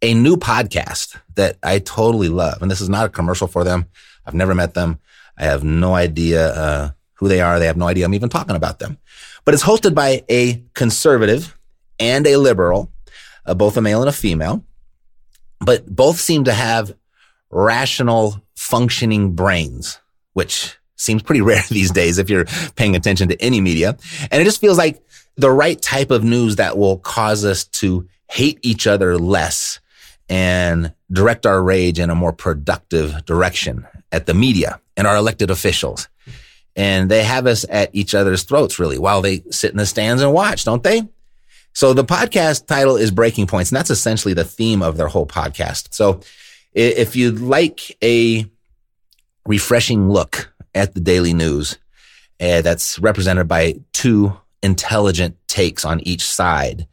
a 0.02 0.14
new 0.14 0.36
podcast 0.36 1.16
that 1.36 1.56
I 1.62 1.78
totally 1.78 2.28
love, 2.28 2.62
and 2.62 2.70
this 2.70 2.80
is 2.80 2.88
not 2.88 3.06
a 3.06 3.10
commercial 3.10 3.46
for 3.46 3.64
them. 3.64 3.86
I've 4.26 4.34
never 4.34 4.54
met 4.54 4.74
them. 4.74 4.98
I 5.36 5.44
have 5.44 5.62
no 5.62 5.94
idea 5.94 6.52
uh, 6.52 6.90
who 7.14 7.28
they 7.28 7.40
are. 7.40 7.58
They 7.58 7.66
have 7.66 7.76
no 7.76 7.86
idea 7.86 8.04
I'm 8.04 8.14
even 8.14 8.28
talking 8.28 8.56
about 8.56 8.80
them. 8.80 8.98
But 9.48 9.54
it's 9.54 9.64
hosted 9.64 9.94
by 9.94 10.24
a 10.28 10.62
conservative 10.74 11.58
and 11.98 12.26
a 12.26 12.36
liberal, 12.36 12.92
uh, 13.46 13.54
both 13.54 13.78
a 13.78 13.80
male 13.80 14.02
and 14.02 14.08
a 14.10 14.12
female. 14.12 14.62
But 15.58 15.86
both 15.86 16.20
seem 16.20 16.44
to 16.44 16.52
have 16.52 16.94
rational 17.48 18.42
functioning 18.54 19.32
brains, 19.32 20.00
which 20.34 20.76
seems 20.96 21.22
pretty 21.22 21.40
rare 21.50 21.62
these 21.70 21.90
days 21.90 22.18
if 22.18 22.28
you're 22.28 22.44
paying 22.76 22.94
attention 22.94 23.30
to 23.30 23.40
any 23.40 23.62
media. 23.62 23.96
And 24.30 24.42
it 24.42 24.44
just 24.44 24.60
feels 24.60 24.76
like 24.76 25.02
the 25.36 25.50
right 25.50 25.80
type 25.80 26.10
of 26.10 26.22
news 26.22 26.56
that 26.56 26.76
will 26.76 26.98
cause 26.98 27.42
us 27.46 27.64
to 27.80 28.06
hate 28.30 28.58
each 28.60 28.86
other 28.86 29.16
less 29.16 29.80
and 30.28 30.92
direct 31.10 31.46
our 31.46 31.62
rage 31.62 31.98
in 31.98 32.10
a 32.10 32.14
more 32.14 32.34
productive 32.34 33.24
direction 33.24 33.86
at 34.12 34.26
the 34.26 34.34
media 34.34 34.78
and 34.94 35.06
our 35.06 35.16
elected 35.16 35.50
officials. 35.50 36.06
And 36.78 37.10
they 37.10 37.24
have 37.24 37.48
us 37.48 37.66
at 37.68 37.90
each 37.92 38.14
other's 38.14 38.44
throats 38.44 38.78
really 38.78 38.98
while 38.98 39.20
they 39.20 39.42
sit 39.50 39.72
in 39.72 39.78
the 39.78 39.84
stands 39.84 40.22
and 40.22 40.32
watch, 40.32 40.64
don't 40.64 40.84
they? 40.84 41.02
So 41.72 41.92
the 41.92 42.04
podcast 42.04 42.66
title 42.66 42.96
is 42.96 43.10
Breaking 43.10 43.48
Points, 43.48 43.70
and 43.70 43.76
that's 43.76 43.90
essentially 43.90 44.32
the 44.32 44.44
theme 44.44 44.80
of 44.80 44.96
their 44.96 45.08
whole 45.08 45.26
podcast. 45.26 45.92
So 45.92 46.20
if 46.72 47.16
you'd 47.16 47.40
like 47.40 47.96
a 48.02 48.46
refreshing 49.44 50.08
look 50.08 50.52
at 50.72 50.94
the 50.94 51.00
daily 51.00 51.34
news 51.34 51.78
uh, 52.40 52.62
that's 52.62 53.00
represented 53.00 53.48
by 53.48 53.80
two 53.92 54.36
intelligent 54.62 55.36
takes 55.48 55.84
on 55.84 56.00
each 56.06 56.24
side, 56.24 56.86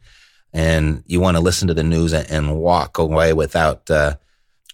and 0.52 1.04
you 1.06 1.20
want 1.20 1.36
to 1.36 1.42
listen 1.42 1.68
to 1.68 1.74
the 1.74 1.84
news 1.84 2.12
and, 2.12 2.58
walk 2.58 2.98
away 2.98 3.32
without 3.32 3.88
uh, 3.88 4.16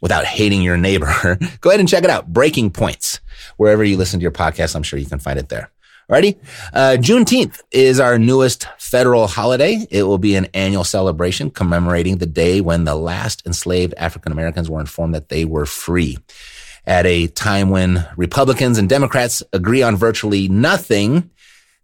without 0.03 0.27
hating 0.27 0.61
your 0.61 0.77
neighbor, 0.77 1.38
go 1.62 1.71
ahead 1.71 1.81
and 1.81 1.88
check 1.88 2.05
it 2.05 2.11
out. 2.11 2.31
Breaking 2.31 2.71
Points, 2.71 3.21
wherever 3.57 3.83
you 3.83 3.97
listen 3.97 4.21
to 4.21 4.23
your 4.23 4.33
podcast, 4.33 4.77
I'm 4.77 4.83
sure 4.83 4.99
you 4.99 5.07
can 5.07 5.19
find 5.19 5.38
it 5.38 5.49
there. 5.49 5.71
Alrighty. 6.11 6.37
Uh, 6.75 6.97
Juneteenth 6.99 7.61
is 7.71 7.99
our 7.99 8.19
newest 8.19 8.67
federal 8.79 9.27
holiday. 9.29 9.87
It 9.91 10.03
will 10.03 10.19
be 10.19 10.35
an 10.35 10.47
annual 10.53 10.85
celebration 10.85 11.51
commemorating 11.51 12.19
the 12.19 12.27
day 12.27 12.61
when 12.61 12.85
the 12.85 12.97
last 12.97 13.47
enslaved 13.47 13.95
African 13.97 14.33
Americans 14.33 14.69
were 14.69 14.81
informed 14.81 15.15
that 15.15 15.31
they 15.31 15.47
were 15.47 15.65
free. 15.65 16.19
At 16.85 17.07
a 17.07 17.29
time 17.29 17.71
when 17.71 18.07
Republicans 18.17 18.77
and 18.77 18.88
Democrats 18.88 19.43
agree 19.53 19.83
on 19.83 19.97
virtually 19.97 20.49
nothing, 20.49 21.31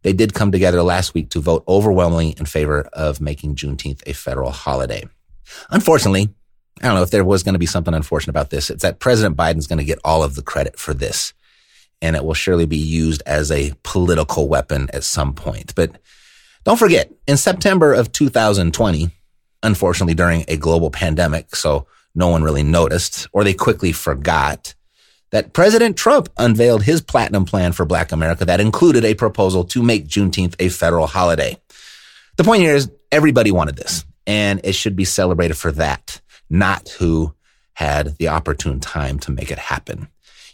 they 0.02 0.12
did 0.12 0.34
come 0.34 0.52
together 0.52 0.82
last 0.82 1.14
week 1.14 1.30
to 1.30 1.40
vote 1.40 1.64
overwhelmingly 1.68 2.34
in 2.36 2.44
favor 2.44 2.82
of 2.92 3.20
making 3.20 3.54
Juneteenth 3.54 4.02
a 4.06 4.12
federal 4.12 4.50
holiday. 4.50 5.04
Unfortunately, 5.70 6.28
I 6.80 6.86
don't 6.86 6.94
know 6.94 7.02
if 7.02 7.10
there 7.10 7.24
was 7.24 7.42
going 7.42 7.54
to 7.54 7.58
be 7.58 7.66
something 7.66 7.94
unfortunate 7.94 8.30
about 8.30 8.50
this. 8.50 8.70
It's 8.70 8.82
that 8.82 9.00
President 9.00 9.36
Biden's 9.36 9.66
going 9.66 9.78
to 9.78 9.84
get 9.84 9.98
all 10.04 10.22
of 10.22 10.34
the 10.34 10.42
credit 10.42 10.78
for 10.78 10.94
this 10.94 11.32
and 12.00 12.16
it 12.16 12.24
will 12.24 12.34
surely 12.34 12.66
be 12.66 12.76
used 12.76 13.22
as 13.26 13.50
a 13.50 13.72
political 13.82 14.48
weapon 14.48 14.88
at 14.92 15.04
some 15.04 15.34
point. 15.34 15.74
But 15.74 15.92
don't 16.64 16.78
forget, 16.78 17.10
in 17.26 17.36
September 17.36 17.92
of 17.92 18.12
2020, 18.12 19.10
unfortunately 19.62 20.14
during 20.14 20.44
a 20.48 20.56
global 20.56 20.90
pandemic, 20.90 21.56
so 21.56 21.86
no 22.14 22.28
one 22.28 22.42
really 22.42 22.62
noticed, 22.62 23.28
or 23.32 23.44
they 23.44 23.54
quickly 23.54 23.92
forgot, 23.92 24.74
that 25.30 25.52
President 25.52 25.96
Trump 25.96 26.28
unveiled 26.38 26.82
his 26.82 27.02
platinum 27.02 27.44
plan 27.44 27.72
for 27.72 27.84
Black 27.84 28.12
America 28.12 28.44
that 28.44 28.60
included 28.60 29.04
a 29.04 29.14
proposal 29.14 29.64
to 29.64 29.82
make 29.82 30.08
Juneteenth 30.08 30.54
a 30.58 30.68
federal 30.68 31.06
holiday. 31.06 31.56
The 32.36 32.44
point 32.44 32.62
here 32.62 32.74
is 32.74 32.90
everybody 33.12 33.50
wanted 33.50 33.76
this, 33.76 34.04
and 34.26 34.60
it 34.64 34.74
should 34.74 34.96
be 34.96 35.04
celebrated 35.04 35.54
for 35.54 35.72
that, 35.72 36.20
not 36.50 36.88
who 36.98 37.34
had 37.74 38.16
the 38.18 38.28
opportune 38.28 38.80
time 38.80 39.18
to 39.20 39.30
make 39.30 39.50
it 39.50 39.58
happen. 39.58 40.08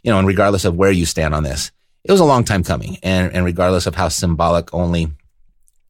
you 0.04 0.10
know, 0.10 0.18
and 0.18 0.28
regardless 0.28 0.64
of 0.64 0.76
where 0.76 0.92
you 0.92 1.06
stand 1.06 1.34
on 1.34 1.42
this, 1.42 1.72
it 2.04 2.12
was 2.12 2.20
a 2.20 2.24
long 2.24 2.44
time 2.44 2.62
coming. 2.62 2.98
And, 3.02 3.32
and 3.32 3.44
regardless 3.44 3.86
of 3.86 3.94
how 3.94 4.08
symbolic 4.08 4.72
only 4.72 5.08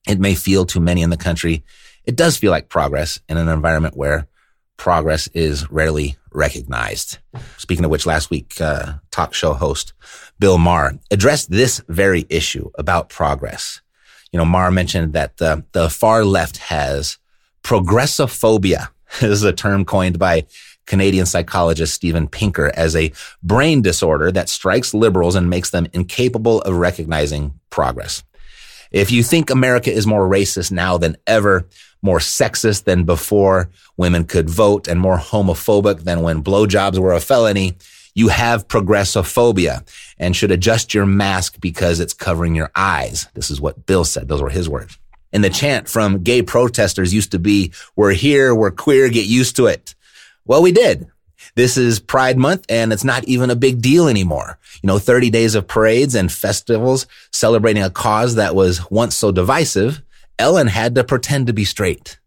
it 0.08 0.20
may 0.20 0.34
feel 0.34 0.64
to 0.66 0.80
many 0.80 1.02
in 1.02 1.10
the 1.10 1.16
country, 1.16 1.64
it 2.04 2.16
does 2.16 2.36
feel 2.36 2.52
like 2.52 2.68
progress 2.68 3.20
in 3.28 3.36
an 3.36 3.48
environment 3.48 3.96
where 3.96 4.28
progress 4.76 5.26
is 5.28 5.70
rarely 5.70 6.16
recognized. 6.30 7.18
Speaking 7.58 7.84
of 7.84 7.90
which, 7.90 8.06
last 8.06 8.30
week, 8.30 8.60
uh, 8.60 8.94
talk 9.10 9.34
show 9.34 9.54
host 9.54 9.92
Bill 10.38 10.58
Maher 10.58 10.98
addressed 11.10 11.50
this 11.50 11.82
very 11.88 12.26
issue 12.28 12.70
about 12.78 13.08
progress. 13.08 13.80
You 14.32 14.38
know, 14.38 14.44
Maher 14.44 14.70
mentioned 14.70 15.12
that 15.14 15.38
the, 15.38 15.64
the 15.72 15.88
far 15.88 16.24
left 16.24 16.58
has 16.58 17.18
progressophobia. 17.62 18.88
this 19.20 19.30
is 19.30 19.44
a 19.44 19.52
term 19.52 19.84
coined 19.84 20.18
by 20.18 20.46
Canadian 20.86 21.26
psychologist 21.26 21.94
Steven 21.94 22.28
Pinker 22.28 22.70
as 22.74 22.94
a 22.94 23.12
brain 23.42 23.82
disorder 23.82 24.30
that 24.32 24.48
strikes 24.48 24.94
liberals 24.94 25.34
and 25.34 25.48
makes 25.48 25.70
them 25.70 25.86
incapable 25.92 26.60
of 26.62 26.76
recognizing 26.76 27.58
progress. 27.70 28.22
If 28.90 29.10
you 29.10 29.22
think 29.22 29.50
America 29.50 29.92
is 29.92 30.06
more 30.06 30.28
racist 30.28 30.70
now 30.70 30.98
than 30.98 31.16
ever, 31.26 31.66
more 32.02 32.18
sexist 32.18 32.84
than 32.84 33.04
before 33.04 33.70
women 33.96 34.24
could 34.24 34.48
vote, 34.48 34.86
and 34.86 35.00
more 35.00 35.18
homophobic 35.18 36.00
than 36.00 36.22
when 36.22 36.44
blowjobs 36.44 36.98
were 36.98 37.12
a 37.12 37.20
felony, 37.20 37.76
you 38.14 38.28
have 38.28 38.68
progressophobia 38.68 39.82
and 40.18 40.36
should 40.36 40.52
adjust 40.52 40.94
your 40.94 41.06
mask 41.06 41.60
because 41.60 41.98
it's 41.98 42.14
covering 42.14 42.54
your 42.54 42.70
eyes. 42.76 43.26
This 43.34 43.50
is 43.50 43.60
what 43.60 43.86
Bill 43.86 44.04
said. 44.04 44.28
Those 44.28 44.42
were 44.42 44.50
his 44.50 44.68
words. 44.68 44.98
And 45.34 45.44
the 45.44 45.50
chant 45.50 45.88
from 45.88 46.22
gay 46.22 46.42
protesters 46.42 47.12
used 47.12 47.32
to 47.32 47.40
be, 47.40 47.72
we're 47.96 48.12
here, 48.12 48.54
we're 48.54 48.70
queer, 48.70 49.10
get 49.10 49.26
used 49.26 49.56
to 49.56 49.66
it. 49.66 49.94
Well, 50.46 50.62
we 50.62 50.70
did. 50.72 51.08
This 51.56 51.76
is 51.76 51.98
Pride 51.98 52.38
Month 52.38 52.66
and 52.68 52.92
it's 52.92 53.04
not 53.04 53.24
even 53.24 53.50
a 53.50 53.56
big 53.56 53.82
deal 53.82 54.08
anymore. 54.08 54.58
You 54.82 54.86
know, 54.86 54.98
30 54.98 55.30
days 55.30 55.54
of 55.54 55.66
parades 55.66 56.14
and 56.14 56.30
festivals 56.30 57.06
celebrating 57.32 57.82
a 57.82 57.90
cause 57.90 58.36
that 58.36 58.54
was 58.54 58.88
once 58.90 59.16
so 59.16 59.32
divisive. 59.32 60.02
Ellen 60.38 60.68
had 60.68 60.94
to 60.94 61.04
pretend 61.04 61.48
to 61.48 61.52
be 61.52 61.64
straight. 61.64 62.18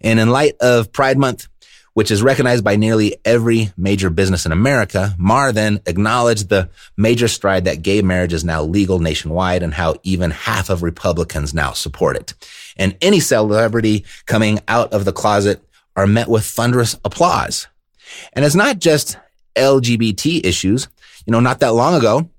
And 0.00 0.18
in 0.18 0.30
light 0.30 0.56
of 0.60 0.92
Pride 0.92 1.18
Month, 1.18 1.46
which 1.94 2.10
is 2.10 2.22
recognized 2.22 2.64
by 2.64 2.76
nearly 2.76 3.16
every 3.24 3.72
major 3.76 4.10
business 4.10 4.46
in 4.46 4.52
America, 4.52 5.14
Maher 5.18 5.52
then 5.52 5.80
acknowledged 5.86 6.48
the 6.48 6.70
major 6.96 7.28
stride 7.28 7.64
that 7.64 7.82
gay 7.82 8.00
marriage 8.00 8.32
is 8.32 8.44
now 8.44 8.62
legal 8.62 9.00
nationwide 9.00 9.62
and 9.62 9.74
how 9.74 9.96
even 10.02 10.30
half 10.30 10.70
of 10.70 10.82
Republicans 10.82 11.52
now 11.52 11.72
support 11.72 12.16
it. 12.16 12.34
And 12.76 12.96
any 13.00 13.20
celebrity 13.20 14.04
coming 14.26 14.60
out 14.68 14.92
of 14.92 15.04
the 15.04 15.12
closet 15.12 15.62
are 15.96 16.06
met 16.06 16.28
with 16.28 16.44
thunderous 16.44 16.96
applause. 17.04 17.66
And 18.32 18.44
it's 18.44 18.54
not 18.54 18.78
just 18.78 19.18
LGBT 19.56 20.44
issues. 20.44 20.88
You 21.26 21.32
know, 21.32 21.40
not 21.40 21.60
that 21.60 21.74
long 21.74 21.94
ago, 21.94 22.30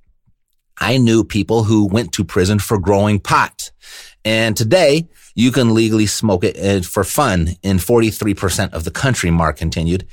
I 0.77 0.97
knew 0.97 1.23
people 1.23 1.63
who 1.63 1.87
went 1.87 2.13
to 2.13 2.23
prison 2.23 2.59
for 2.59 2.79
growing 2.79 3.19
pot. 3.19 3.71
And 4.23 4.55
today, 4.55 5.07
you 5.35 5.51
can 5.51 5.73
legally 5.73 6.05
smoke 6.05 6.43
it 6.43 6.57
uh, 6.57 6.85
for 6.85 7.03
fun 7.03 7.55
in 7.63 7.77
43% 7.77 8.73
of 8.73 8.83
the 8.83 8.91
country, 8.91 9.31
Maher 9.31 9.53
continued. 9.53 10.07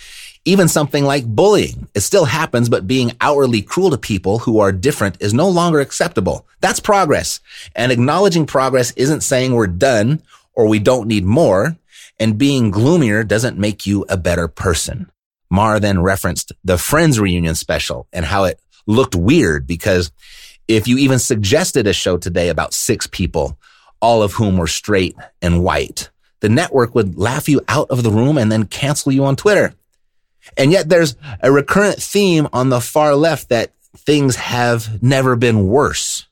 Even 0.44 0.68
something 0.68 1.04
like 1.04 1.26
bullying. 1.26 1.88
It 1.94 2.00
still 2.00 2.24
happens, 2.24 2.68
but 2.68 2.86
being 2.86 3.12
outwardly 3.20 3.60
cruel 3.60 3.90
to 3.90 3.98
people 3.98 4.38
who 4.40 4.60
are 4.60 4.72
different 4.72 5.20
is 5.20 5.34
no 5.34 5.48
longer 5.48 5.80
acceptable. 5.80 6.46
That's 6.60 6.80
progress. 6.80 7.40
And 7.74 7.92
acknowledging 7.92 8.46
progress 8.46 8.92
isn't 8.92 9.22
saying 9.22 9.54
we're 9.54 9.66
done 9.66 10.22
or 10.54 10.66
we 10.66 10.78
don't 10.78 11.08
need 11.08 11.24
more. 11.24 11.76
And 12.18 12.38
being 12.38 12.70
gloomier 12.70 13.24
doesn't 13.24 13.58
make 13.58 13.86
you 13.86 14.04
a 14.08 14.16
better 14.16 14.48
person. 14.48 15.10
Maher 15.50 15.80
then 15.80 16.02
referenced 16.02 16.52
the 16.64 16.78
Friends 16.78 17.20
reunion 17.20 17.54
special 17.54 18.06
and 18.12 18.24
how 18.24 18.44
it 18.44 18.60
looked 18.86 19.14
weird 19.14 19.66
because 19.66 20.10
if 20.66 20.86
you 20.86 20.98
even 20.98 21.18
suggested 21.18 21.86
a 21.86 21.92
show 21.92 22.18
today 22.18 22.50
about 22.50 22.74
six 22.74 23.06
people, 23.06 23.57
all 24.00 24.22
of 24.22 24.34
whom 24.34 24.56
were 24.56 24.66
straight 24.66 25.16
and 25.42 25.62
white, 25.62 26.10
the 26.40 26.48
network 26.48 26.94
would 26.94 27.18
laugh 27.18 27.48
you 27.48 27.60
out 27.68 27.90
of 27.90 28.02
the 28.02 28.10
room 28.10 28.38
and 28.38 28.50
then 28.50 28.66
cancel 28.66 29.12
you 29.12 29.24
on 29.24 29.36
Twitter. 29.36 29.74
And 30.56 30.72
yet 30.72 30.88
there's 30.88 31.16
a 31.40 31.52
recurrent 31.52 32.00
theme 32.00 32.48
on 32.52 32.68
the 32.68 32.80
far 32.80 33.14
left 33.14 33.48
that 33.48 33.72
things 33.96 34.36
have 34.36 35.02
never 35.02 35.36
been 35.36 35.66
worse. 35.66 36.26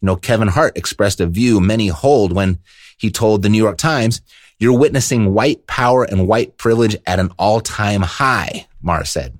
You 0.00 0.06
know, 0.06 0.16
Kevin 0.16 0.48
Hart 0.48 0.76
expressed 0.76 1.20
a 1.20 1.26
view 1.26 1.60
many 1.60 1.88
hold 1.88 2.32
when 2.32 2.58
he 2.98 3.10
told 3.10 3.42
the 3.42 3.48
New 3.48 3.62
York 3.62 3.78
Times, 3.78 4.20
you're 4.58 4.78
witnessing 4.78 5.34
white 5.34 5.66
power 5.66 6.04
and 6.04 6.26
white 6.26 6.56
privilege 6.56 6.96
at 7.06 7.18
an 7.18 7.30
all 7.38 7.60
time 7.60 8.02
high, 8.02 8.66
Maher 8.82 9.04
said. 9.04 9.38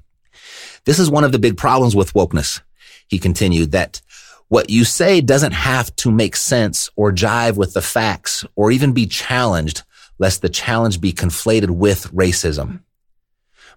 This 0.84 0.98
is 0.98 1.10
one 1.10 1.24
of 1.24 1.32
the 1.32 1.38
big 1.38 1.56
problems 1.56 1.96
with 1.96 2.12
wokeness. 2.12 2.60
He 3.08 3.18
continued 3.18 3.72
that 3.72 4.00
what 4.48 4.70
you 4.70 4.84
say 4.84 5.20
doesn't 5.20 5.52
have 5.52 5.94
to 5.96 6.10
make 6.10 6.36
sense 6.36 6.88
or 6.96 7.12
jive 7.12 7.56
with 7.56 7.74
the 7.74 7.82
facts 7.82 8.44
or 8.54 8.70
even 8.70 8.92
be 8.92 9.06
challenged 9.06 9.82
lest 10.18 10.42
the 10.42 10.48
challenge 10.48 11.00
be 11.00 11.12
conflated 11.12 11.70
with 11.70 12.12
racism. 12.12 12.80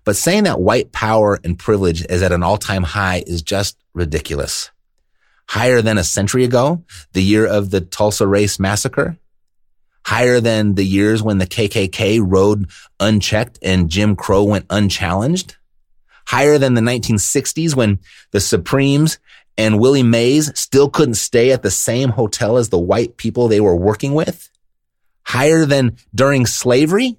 But 0.06 0.16
saying 0.16 0.44
that 0.44 0.62
white 0.62 0.92
power 0.92 1.40
and 1.44 1.60
privilege 1.60 2.06
is 2.06 2.24
at 2.24 2.32
an 2.32 2.44
all 2.44 2.58
time 2.58 2.84
high 2.84 3.24
is 3.28 3.42
just 3.42 3.78
ridiculous. 3.94 4.72
Higher 5.48 5.82
than 5.82 5.98
a 5.98 6.04
century 6.04 6.44
ago, 6.44 6.84
the 7.14 7.24
year 7.24 7.46
of 7.46 7.72
the 7.72 7.82
Tulsa 7.82 8.28
race 8.28 8.60
massacre, 8.60 9.18
higher 10.06 10.40
than 10.40 10.76
the 10.76 10.86
years 10.86 11.22
when 11.22 11.40
the 11.40 11.48
KKK 11.48 12.22
rode 12.24 12.70
unchecked 13.00 13.60
and 13.62 13.90
Jim 13.90 14.16
Crow 14.16 14.44
went 14.44 14.66
unchallenged, 14.70 15.58
higher 16.26 16.58
than 16.58 16.76
the 16.76 16.82
1960s 16.82 17.76
when 17.76 18.00
the 18.32 18.40
Supremes 18.40 19.20
and 19.60 19.80
Willie 19.80 20.04
Mays 20.04 20.58
still 20.58 20.90
couldn't 20.90 21.16
stay 21.16 21.52
at 21.52 21.62
the 21.62 21.70
same 21.70 22.10
hotel 22.10 22.58
as 22.58 22.70
the 22.70 22.80
white 22.80 23.18
people 23.18 23.48
they 23.48 23.60
were 23.60 23.76
working 23.76 24.14
with, 24.14 24.50
higher 25.24 25.66
than 25.66 25.98
during 26.16 26.46
slavery. 26.46 27.18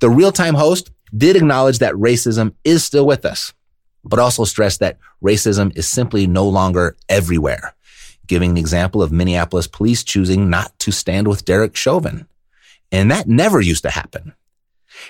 The 0.00 0.10
real 0.10 0.30
time 0.30 0.54
host 0.54 0.90
did 1.16 1.34
acknowledge 1.34 1.78
that 1.78 1.94
racism 1.94 2.54
is 2.62 2.84
still 2.84 3.06
with 3.06 3.24
us, 3.24 3.52
but 4.04 4.18
also 4.18 4.44
stressed 4.44 4.80
that 4.80 4.98
racism 5.22 5.76
is 5.76 5.88
simply 5.88 6.26
no 6.26 6.46
longer 6.46 6.96
everywhere 7.08 7.74
giving 8.26 8.54
the 8.54 8.60
example 8.60 9.02
of 9.02 9.12
Minneapolis 9.12 9.66
police 9.66 10.02
choosing 10.02 10.48
not 10.48 10.78
to 10.78 10.90
stand 10.90 11.28
with 11.28 11.44
Derek 11.44 11.76
Chauvin. 11.76 12.26
And 12.90 13.10
that 13.10 13.28
never 13.28 13.60
used 13.60 13.82
to 13.82 13.90
happen. 13.90 14.32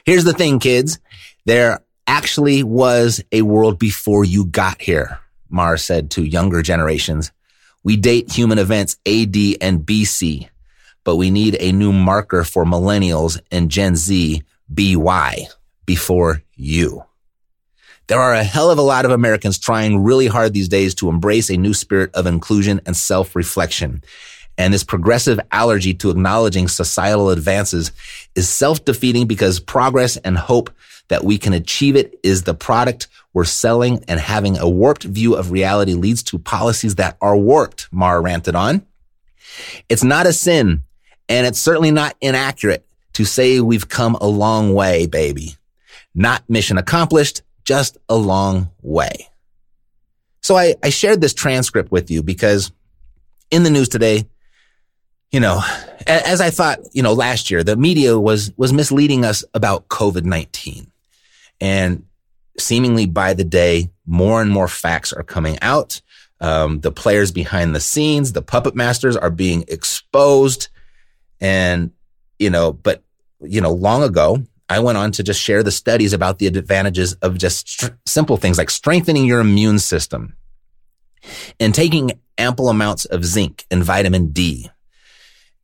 Here's 0.05 0.25
the 0.25 0.33
thing, 0.33 0.59
kids. 0.59 0.99
There 1.45 1.85
actually 2.07 2.63
was 2.63 3.23
a 3.31 3.43
world 3.43 3.79
before 3.79 4.25
you 4.25 4.45
got 4.47 4.81
here, 4.81 5.21
Maher 5.53 5.77
said 5.77 6.11
to 6.13 6.25
younger 6.25 6.63
generations. 6.63 7.31
We 7.85 7.97
date 7.97 8.33
human 8.33 8.59
events 8.59 8.97
AD 9.07 9.37
and 9.61 9.85
BC, 9.85 10.49
but 11.05 11.17
we 11.17 11.31
need 11.31 11.57
a 11.61 11.73
new 11.73 11.93
marker 11.93 12.45
for 12.45 12.65
millennials 12.65 13.41
and 13.51 13.71
Gen 13.71 13.97
Z 13.97 14.43
BY 14.69 15.47
before 15.85 16.43
you. 16.55 17.05
There 18.07 18.21
are 18.21 18.35
a 18.35 18.45
hell 18.45 18.71
of 18.71 18.79
a 18.79 18.83
lot 18.83 19.05
of 19.05 19.11
Americans 19.11 19.59
trying 19.59 20.03
really 20.03 20.27
hard 20.27 20.53
these 20.53 20.69
days 20.69 20.95
to 20.97 21.09
embrace 21.09 21.51
a 21.51 21.57
new 21.57 21.75
spirit 21.75 22.15
of 22.15 22.27
inclusion 22.27 22.81
and 22.85 22.97
self-reflection. 22.97 24.03
And 24.59 24.75
this 24.75 24.85
progressive 24.85 25.41
allergy 25.51 25.95
to 25.95 26.11
acknowledging 26.11 26.69
societal 26.69 27.31
advances 27.31 27.93
is 28.35 28.49
self-defeating 28.49 29.27
because 29.27 29.61
progress 29.61 30.17
and 30.19 30.37
hope 30.37 30.71
that 31.13 31.25
we 31.25 31.37
can 31.37 31.53
achieve 31.53 31.95
it 31.95 32.19
is 32.23 32.45
the 32.45 32.55
product 32.55 33.07
we're 33.35 33.45
selling 33.45 34.03
and 34.09 34.19
having 34.19 34.57
a 34.57 34.67
warped 34.67 35.05
view 35.05 35.35
of 35.35 35.51
reality 35.51 35.93
leads 35.93 36.23
to 36.23 36.39
policies 36.39 36.95
that 36.95 37.19
are 37.21 37.37
warped, 37.37 37.87
Maher 37.93 38.23
ranted 38.23 38.55
on. 38.55 38.87
It's 39.91 40.03
not 40.03 40.27
a 40.27 40.33
sin 40.33 40.85
and 41.29 41.47
it's 41.47 41.59
certainly 41.59 41.91
not 41.91 42.17
inaccurate 42.23 42.87
to 43.13 43.27
say 43.27 43.61
we've 43.61 43.91
come 43.91 44.15
a 44.23 44.27
long 44.27 44.73
way, 44.73 45.07
baby. 45.07 45.57
Not 46.15 46.49
mission 46.49 46.79
accomplished, 46.79 47.43
just 47.63 47.99
a 48.09 48.17
long 48.17 48.71
way. 48.81 49.29
So 50.41 50.57
I, 50.57 50.77
I 50.83 50.89
shared 50.89 51.21
this 51.21 51.35
transcript 51.35 51.93
with 51.93 52.11
you 52.11 52.23
because 52.23 52.73
in 53.51 53.65
the 53.65 53.71
news 53.71 53.91
today, 53.91 54.25
you 55.31 55.41
know, 55.41 55.61
as 56.07 56.41
I 56.41 56.49
thought, 56.49 56.79
you 56.93 57.03
know, 57.03 57.13
last 57.13 57.51
year, 57.51 57.63
the 57.63 57.77
media 57.77 58.19
was, 58.19 58.51
was 58.57 58.73
misleading 58.73 59.27
us 59.27 59.45
about 59.53 59.89
COVID-19 59.89 60.87
and 61.63 62.05
seemingly 62.59 63.07
by 63.07 63.35
the 63.35 63.45
day, 63.45 63.91
more 64.05 64.43
and 64.43 64.51
more 64.51 64.67
facts 64.67 65.13
are 65.13 65.23
coming 65.23 65.57
out. 65.63 66.03
Um, 66.41 66.81
the 66.81 66.91
players 66.91 67.31
behind 67.31 67.73
the 67.73 67.81
scenes, 67.81 68.33
the 68.33 68.43
puppet 68.43 68.75
masters 68.75 69.17
are 69.17 69.31
being 69.31 69.65
exposed 69.69 70.69
and, 71.41 71.93
you 72.39 72.51
know, 72.51 72.73
but, 72.73 73.05
you 73.41 73.61
know, 73.61 73.73
long 73.73 74.03
ago, 74.03 74.45
I 74.69 74.81
went 74.81 74.99
on 74.99 75.13
to 75.13 75.23
just 75.23 75.41
share 75.41 75.63
the 75.63 75.71
studies 75.71 76.13
about 76.13 76.41
the 76.41 76.49
advantages 76.49 77.15
of 77.15 77.39
just 77.39 77.69
st- 77.69 77.93
simple 78.07 78.37
things 78.37 78.59
like 78.59 78.71
strengthening 78.71 79.25
your 79.25 79.39
immune 79.39 79.79
system 79.79 80.35
and 81.61 81.73
taking 81.73 82.13
ample 82.39 82.69
amounts 82.71 83.05
of 83.05 83.25
zinc 83.25 83.67
and 83.71 83.85
vitamin 83.85 84.29
D 84.29 84.69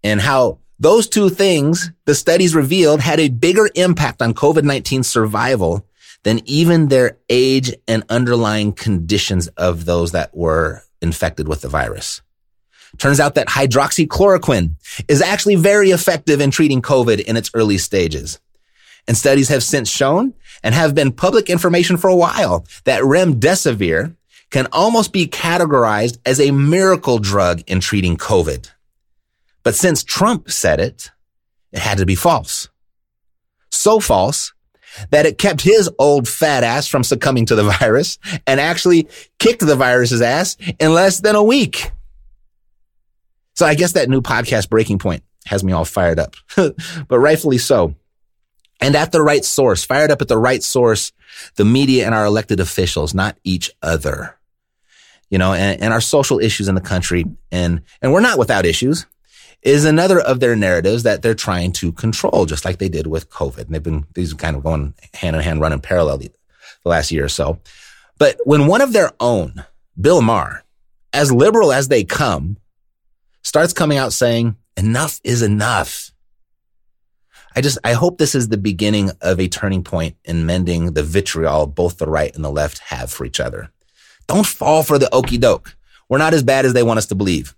and 0.05 0.21
how 0.21 0.59
those 0.79 1.09
two 1.09 1.29
things 1.29 1.91
the 2.05 2.15
studies 2.15 2.55
revealed 2.55 3.01
had 3.01 3.19
a 3.19 3.29
bigger 3.29 3.69
impact 3.75 4.23
on 4.23 4.35
COVID-19 4.35 5.05
survival 5.05 5.85
than 6.25 6.41
even 6.45 6.89
their 6.89 7.19
age 7.29 7.75
and 7.87 8.05
underlying 8.09 8.73
conditions 8.73 9.49
of 9.57 9.85
those 9.85 10.13
that 10.13 10.37
were 10.37 10.83
infected 11.01 11.49
with 11.49 11.61
the 11.61 11.69
virus. 11.69 12.23
Turns 12.97 13.21
out 13.21 13.35
that 13.35 13.49
hydroxychloroquine 13.49 14.75
is 15.09 15.21
actually 15.21 15.57
very 15.57 15.91
effective 15.91 16.41
in 16.41 16.51
treating 16.51 16.83
COVID 16.83 17.21
in 17.21 17.37
its 17.37 17.51
early 17.55 17.79
stages. 17.79 18.41
And 19.07 19.17
studies 19.17 19.49
have 19.49 19.63
since 19.63 19.89
shown 19.89 20.35
and 20.63 20.75
have 20.75 20.95
been 20.95 21.13
public 21.13 21.49
information 21.49 21.97
for 21.97 22.09
a 22.09 22.17
while 22.17 22.67
that 22.85 23.03
remdesivir 23.03 24.15
can 24.51 24.67
almost 24.73 25.13
be 25.13 25.27
categorized 25.27 26.19
as 26.25 26.41
a 26.41 26.51
miracle 26.51 27.19
drug 27.19 27.63
in 27.67 27.81
treating 27.81 28.17
COVID. 28.17 28.71
But 29.63 29.75
since 29.75 30.03
Trump 30.03 30.51
said 30.51 30.81
it, 30.81 31.11
it 31.73 31.81
had 31.81 31.99
to 31.99 32.07
be 32.07 32.15
false. 32.15 32.69
So 33.71 34.01
false 34.01 34.53
that 35.11 35.27
it 35.27 35.39
kept 35.39 35.61
his 35.61 35.91
old 35.99 36.29
fat 36.29 36.65
ass 36.65 36.87
from 36.87 37.05
succumbing 37.05 37.47
to 37.47 37.55
the 37.55 37.63
virus 37.81 38.19
and 38.47 38.61
actually 38.61 39.09
kicked 39.39 39.65
the 39.65 39.77
virus's 39.77 40.23
ass 40.23 40.57
in 40.79 40.93
less 40.95 41.21
than 41.21 41.35
a 41.35 41.43
week. 41.43 41.91
So 43.55 43.67
I 43.67 43.75
guess 43.75 43.93
that 43.93 44.09
new 44.09 44.23
podcast 44.23 44.69
breaking 44.69 44.99
point 44.99 45.23
has 45.47 45.65
me 45.65 45.73
all 45.73 45.85
fired 45.85 46.19
up, 46.19 46.37
but 46.57 47.19
rightfully 47.19 47.59
so. 47.59 47.95
And 48.81 48.95
at 48.95 49.11
the 49.11 49.23
right 49.23 49.45
source, 49.45 49.85
fired 49.85 50.13
up 50.13 50.23
at 50.23 50.29
the 50.29 50.39
right 50.39 50.63
source, 50.63 51.13
the 51.57 51.65
media 51.65 52.07
and 52.07 52.15
our 52.15 52.25
elected 52.25 52.61
officials, 52.61 53.15
not 53.15 53.37
each 53.43 53.73
other. 53.83 54.37
You 55.31 55.39
know, 55.39 55.53
and, 55.53 55.83
and 55.83 55.93
our 55.93 56.01
social 56.01 56.39
issues 56.39 56.69
in 56.69 56.75
the 56.75 56.81
country. 56.81 57.25
And, 57.51 57.83
and 58.01 58.13
we're 58.13 58.21
not 58.21 58.39
without 58.39 58.65
issues 58.65 59.07
is 59.63 59.85
another 59.85 60.21
of 60.21 60.41
their 60.41 60.55
narratives 60.55 61.03
that 61.03 61.23
they're 61.23 61.35
trying 61.35 61.73
to 61.73 61.93
control, 61.93 62.47
just 62.47 62.65
like 62.65 62.79
they 62.79 62.89
did 62.89 63.07
with 63.07 63.31
COVID. 63.31 63.67
And 63.67 63.75
they've 63.75 63.83
been, 63.83 64.07
these 64.15 64.33
kind 64.35 64.57
of 64.57 64.63
going 64.63 64.95
hand 65.15 65.37
in 65.37 65.43
hand, 65.43 65.61
running 65.61 65.81
parallel 65.81 66.19
the, 66.19 66.31
the 66.85 66.89
last 66.89 67.11
year 67.11 67.25
or 67.25 67.29
so. 67.29 67.59
But 68.19 68.39
when 68.45 68.67
one 68.67 68.81
of 68.81 68.93
their 68.93 69.13
own, 69.21 69.65
Bill 70.01 70.23
Maher, 70.23 70.65
as 71.13 71.33
liberal 71.33 71.73
as 71.73 71.89
they 71.89 72.05
come, 72.05 72.57
starts 73.43 73.73
coming 73.73 73.99
out 73.99 74.13
saying, 74.13 74.57
enough 74.77 75.21
is 75.25 75.43
enough. 75.43 76.13
I 77.57 77.61
just, 77.61 77.79
I 77.83 77.95
hope 77.95 78.19
this 78.19 78.35
is 78.35 78.49
the 78.49 78.57
beginning 78.57 79.11
of 79.21 79.41
a 79.41 79.49
turning 79.49 79.83
point 79.83 80.17
in 80.25 80.47
mending 80.47 80.93
the 80.93 81.03
vitriol 81.03 81.67
both 81.67 81.99
the 81.99 82.09
right 82.09 82.35
and 82.35 82.45
the 82.45 82.51
left 82.51 82.79
have 82.79 83.11
for 83.11 83.25
each 83.25 83.41
other. 83.41 83.71
Don't 84.29 84.47
fall 84.47 84.83
for 84.83 84.99
the 84.99 85.13
okey 85.13 85.39
doke. 85.39 85.75
We're 86.09 86.19
not 86.19 86.35
as 86.35 86.43
bad 86.43 86.65
as 86.65 86.73
they 86.75 86.83
want 86.83 86.99
us 86.99 87.07
to 87.07 87.15
believe. 87.15 87.55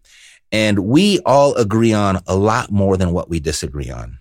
And 0.53 0.81
we 0.81 1.21
all 1.21 1.55
agree 1.55 1.93
on 1.93 2.21
a 2.27 2.37
lot 2.37 2.71
more 2.71 2.97
than 2.97 3.13
what 3.13 3.29
we 3.29 3.41
disagree 3.41 3.91
on. 3.91 4.19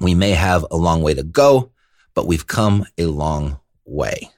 We 0.00 0.14
may 0.14 0.30
have 0.32 0.64
a 0.70 0.76
long 0.76 1.02
way 1.02 1.14
to 1.14 1.22
go, 1.22 1.70
but 2.14 2.26
we've 2.26 2.46
come 2.46 2.86
a 2.96 3.06
long 3.06 3.60
way. 3.84 4.30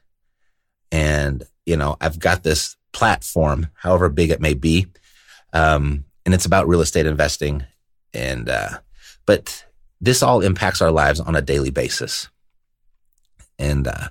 And, 0.90 1.44
you 1.66 1.76
know, 1.76 1.96
I've 2.00 2.18
got 2.18 2.42
this 2.42 2.76
platform, 2.92 3.68
however 3.74 4.08
big 4.08 4.30
it 4.30 4.40
may 4.40 4.54
be. 4.54 4.86
Um, 5.52 6.04
and 6.24 6.34
it's 6.34 6.46
about 6.46 6.68
real 6.68 6.80
estate 6.80 7.06
investing. 7.06 7.64
And, 8.12 8.48
uh, 8.48 8.78
but 9.26 9.64
this 10.00 10.22
all 10.22 10.40
impacts 10.40 10.82
our 10.82 10.90
lives 10.90 11.20
on 11.20 11.36
a 11.36 11.42
daily 11.42 11.70
basis. 11.70 12.28
And, 13.58 13.86
uh, 13.86 14.08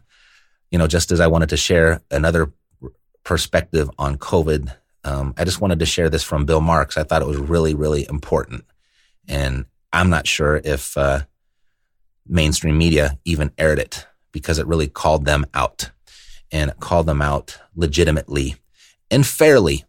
you 0.71 0.77
know, 0.77 0.87
just 0.87 1.11
as 1.11 1.19
I 1.19 1.27
wanted 1.27 1.49
to 1.49 1.57
share 1.57 2.01
another 2.11 2.51
perspective 3.23 3.89
on 3.97 4.17
COVID 4.17 4.73
um, 5.03 5.33
I 5.37 5.43
just 5.43 5.61
wanted 5.61 5.79
to 5.79 5.85
share 5.85 6.09
this 6.09 6.23
from 6.23 6.45
Bill 6.45 6.61
Maher. 6.61 6.87
I 6.97 7.03
thought 7.03 7.21
it 7.21 7.27
was 7.27 7.37
really, 7.37 7.73
really 7.73 8.07
important. 8.09 8.65
And 9.27 9.65
I'm 9.93 10.09
not 10.09 10.27
sure 10.27 10.61
if 10.63 10.97
uh, 10.97 11.21
mainstream 12.27 12.77
media 12.77 13.17
even 13.25 13.51
aired 13.57 13.79
it 13.79 14.05
because 14.31 14.59
it 14.59 14.67
really 14.67 14.87
called 14.87 15.25
them 15.25 15.45
out 15.53 15.91
and 16.51 16.71
it 16.71 16.79
called 16.79 17.05
them 17.05 17.21
out 17.21 17.57
legitimately 17.75 18.55
and 19.09 19.25
fairly 19.25 19.85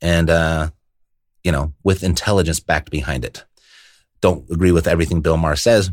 and, 0.00 0.30
uh, 0.30 0.70
you 1.44 1.52
know, 1.52 1.72
with 1.82 2.02
intelligence 2.02 2.60
backed 2.60 2.90
behind 2.90 3.24
it. 3.24 3.44
Don't 4.20 4.48
agree 4.50 4.72
with 4.72 4.88
everything 4.88 5.20
Bill 5.20 5.36
Maher 5.36 5.56
says, 5.56 5.90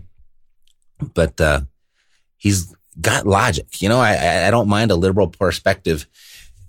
but 1.13 1.39
uh, 1.39 1.62
he's 2.38 2.73
got 2.99 3.27
logic. 3.27 3.81
You 3.81 3.89
know, 3.89 3.99
I, 3.99 4.47
I 4.47 4.51
don't 4.51 4.67
mind 4.67 4.91
a 4.91 4.95
liberal 4.95 5.27
perspective 5.27 6.08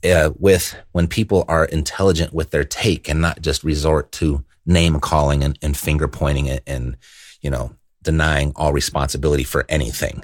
uh, 0.04 0.30
with 0.38 0.76
when 0.92 1.08
people 1.08 1.44
are 1.48 1.64
intelligent 1.64 2.32
with 2.32 2.50
their 2.50 2.64
take 2.64 3.08
and 3.08 3.20
not 3.20 3.40
just 3.40 3.64
resort 3.64 4.12
to 4.12 4.44
name 4.64 5.00
calling 5.00 5.44
and, 5.44 5.58
and 5.62 5.76
finger 5.76 6.08
pointing 6.08 6.46
it 6.46 6.62
and, 6.66 6.96
you 7.40 7.50
know, 7.50 7.74
denying 8.02 8.52
all 8.56 8.72
responsibility 8.72 9.44
for 9.44 9.64
anything. 9.68 10.22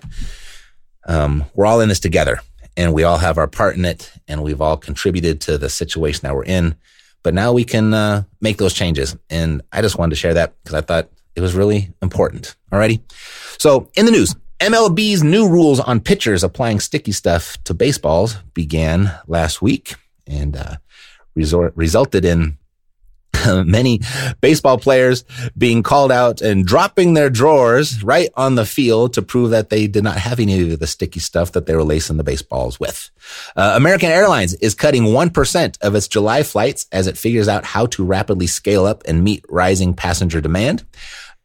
Um, 1.07 1.45
we're 1.55 1.67
all 1.67 1.81
in 1.81 1.89
this 1.89 2.01
together 2.01 2.41
and 2.77 2.93
we 2.93 3.05
all 3.05 3.19
have 3.19 3.39
our 3.39 3.49
part 3.49 3.77
in 3.77 3.85
it 3.85 4.13
and 4.29 4.43
we've 4.43 4.61
all 4.61 4.77
contributed 4.77 5.41
to 5.43 5.59
the 5.59 5.69
situation 5.69 6.21
that 6.23 6.35
we're 6.35 6.45
in. 6.45 6.75
But 7.23 7.35
now 7.35 7.53
we 7.53 7.65
can 7.65 7.95
uh, 7.95 8.25
make 8.41 8.59
those 8.59 8.75
changes. 8.75 9.17
And 9.31 9.63
I 9.73 9.81
just 9.81 9.99
wanted 9.99 10.11
to 10.11 10.17
share 10.17 10.35
that 10.35 10.55
because 10.63 10.75
I 10.75 10.81
thought 10.81 11.09
it 11.37 11.41
was 11.41 11.55
really 11.55 11.93
important. 12.03 12.57
Alrighty. 12.73 13.01
So 13.59 13.89
in 13.95 14.07
the 14.07 14.13
news, 14.13 14.35
MLB's 14.63 15.25
new 15.25 15.49
rules 15.49 15.81
on 15.81 15.99
pitchers 15.99 16.45
applying 16.45 16.79
sticky 16.79 17.11
stuff 17.11 17.59
to 17.65 17.75
baseballs 17.75 18.37
began 18.55 19.13
last 19.27 19.61
week 19.61 19.97
and 20.25 20.57
uh, 20.57 20.77
resort, 21.35 21.73
resulted 21.75 22.25
in 22.25 22.59
many 23.65 24.01
baseball 24.41 24.79
players 24.79 25.25
being 25.59 25.83
called 25.83 26.13
out 26.13 26.41
and 26.41 26.65
dropping 26.65 27.15
their 27.15 27.29
drawers 27.29 28.05
right 28.05 28.31
on 28.37 28.55
the 28.55 28.65
field 28.65 29.15
to 29.15 29.21
prove 29.21 29.51
that 29.51 29.69
they 29.69 29.89
did 29.89 30.05
not 30.05 30.17
have 30.17 30.39
any 30.39 30.73
of 30.73 30.79
the 30.79 30.87
sticky 30.87 31.19
stuff 31.19 31.51
that 31.51 31.67
they 31.67 31.75
were 31.75 31.83
lacing 31.83 32.17
the 32.17 32.23
baseballs 32.23 32.79
with. 32.79 33.11
Uh, 33.57 33.73
American 33.75 34.11
Airlines 34.11 34.55
is 34.55 34.77
cutting 34.77 35.07
1% 35.07 35.79
of 35.81 35.97
its 35.97 36.07
July 36.07 36.45
flights 36.45 36.87
as 36.93 37.09
it 37.09 37.19
figures 37.19 37.49
out 37.49 37.65
how 37.65 37.87
to 37.87 38.05
rapidly 38.05 38.47
scale 38.47 38.87
up 38.87 39.03
and 39.09 39.25
meet 39.25 39.45
rising 39.49 39.93
passenger 39.93 40.41
demand. 40.41 40.85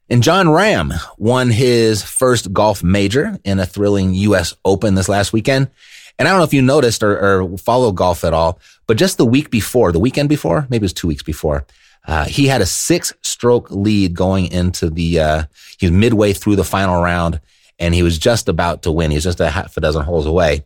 And 0.10 0.24
Jon 0.24 0.48
Rahm 0.48 0.94
won 1.18 1.50
his 1.50 2.02
first 2.02 2.54
golf 2.54 2.82
major 2.82 3.38
in 3.44 3.60
a 3.60 3.66
thrilling 3.66 4.14
U.S. 4.14 4.54
Open 4.64 4.96
this 4.96 5.10
last 5.10 5.34
weekend. 5.34 5.70
And 6.18 6.28
I 6.28 6.32
don't 6.32 6.40
know 6.40 6.46
if 6.46 6.54
you 6.54 6.62
noticed 6.62 7.04
or, 7.04 7.44
or 7.44 7.58
follow 7.58 7.92
golf 7.92 8.24
at 8.24 8.34
all, 8.34 8.60
but 8.88 8.98
just 8.98 9.18
the 9.18 9.26
week 9.26 9.52
before, 9.52 9.92
the 9.92 10.00
weekend 10.00 10.30
before, 10.30 10.66
maybe 10.70 10.84
it 10.84 10.86
was 10.86 10.94
two 10.94 11.08
weeks 11.08 11.24
before, 11.24 11.66
uh, 12.08 12.26
he 12.26 12.48
had 12.48 12.62
a 12.62 12.66
six 12.66 13.14
stroke 13.22 13.70
lead 13.70 14.14
going 14.14 14.52
into 14.52 14.90
the, 14.90 15.20
uh, 15.20 15.44
he 15.78 15.86
was 15.86 15.92
midway 15.92 16.34
through 16.34 16.56
the 16.56 16.64
final 16.64 17.02
round 17.02 17.42
and 17.78 17.94
he 17.94 18.02
was 18.02 18.18
just 18.18 18.48
about 18.48 18.84
to 18.84 18.92
win. 18.92 19.12
He 19.12 19.18
was 19.18 19.26
just 19.26 19.42
a 19.42 19.50
half 19.50 19.76
a 19.78 19.82
dozen 19.82 20.04
holes 20.04 20.26
away 20.26 20.64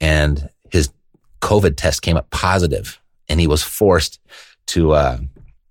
and 0.00 0.50
his 0.70 0.90
COVID 1.40 1.76
test 1.76 2.02
came 2.02 2.16
up 2.16 2.30
positive 2.30 3.00
and 3.28 3.40
he 3.40 3.46
was 3.46 3.62
forced 3.62 4.20
to, 4.66 4.92
uh, 4.92 5.18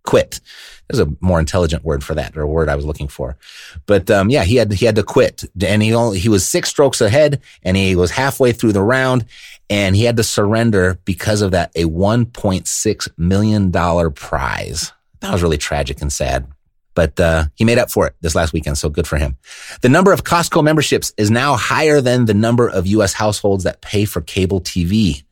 quit. 0.04 0.40
There's 0.88 1.00
a 1.00 1.12
more 1.22 1.40
intelligent 1.40 1.84
word 1.86 2.04
for 2.04 2.16
that, 2.16 2.36
or 2.36 2.42
a 2.42 2.48
word 2.48 2.70
I 2.70 2.76
was 2.76 2.86
looking 2.86 3.08
for. 3.08 3.38
But 3.86 4.12
um, 4.12 4.30
yeah, 4.30 4.44
he 4.44 4.56
had 4.56 4.72
he 4.72 4.86
had 4.86 4.96
to 4.96 5.04
quit, 5.04 5.44
and 5.64 5.82
he 5.82 5.94
only 5.94 6.20
he 6.20 6.30
was 6.30 6.46
six 6.46 6.70
strokes 6.70 7.02
ahead, 7.02 7.42
and 7.64 7.78
he 7.78 7.96
was 7.96 8.12
halfway 8.12 8.52
through 8.52 8.74
the 8.74 8.82
round, 8.82 9.26
and 9.70 9.96
he 9.96 10.04
had 10.04 10.18
to 10.18 10.24
surrender 10.24 11.00
because 11.06 11.42
of 11.42 11.52
that 11.52 11.72
a 11.76 11.86
1.6 11.86 13.10
million 13.18 13.72
dollar 13.72 14.10
prize. 14.10 14.92
That 15.22 15.32
was 15.32 15.44
really 15.44 15.58
tragic 15.58 16.02
and 16.02 16.12
sad. 16.12 16.48
But 16.94 17.20
uh, 17.20 17.46
he 17.56 17.64
made 17.64 17.78
up 17.78 17.90
for 17.90 18.08
it 18.08 18.16
this 18.22 18.36
last 18.36 18.52
weekend, 18.52 18.78
so 18.78 18.90
good 18.90 19.08
for 19.08 19.18
him. 19.18 19.38
The 19.82 19.90
number 19.90 20.12
of 20.12 20.24
Costco 20.24 20.64
memberships 20.64 21.14
is 21.18 21.32
now 21.32 21.56
higher 21.56 22.02
than 22.02 22.26
the 22.26 22.34
number 22.34 22.68
of 22.68 22.86
U.S. 22.88 23.14
households 23.14 23.64
that 23.64 23.82
pay 23.82 24.04
for 24.04 24.20
cable 24.22 24.60
TV. 24.60 25.24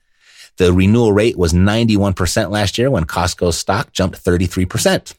The 0.60 0.74
renewal 0.74 1.14
rate 1.14 1.38
was 1.38 1.54
91% 1.54 2.52
last 2.52 2.78
year 2.78 2.92
when 2.92 3.06
Costco's 3.06 3.58
stock 3.58 3.94
jumped 3.94 4.22
33%. 4.22 5.16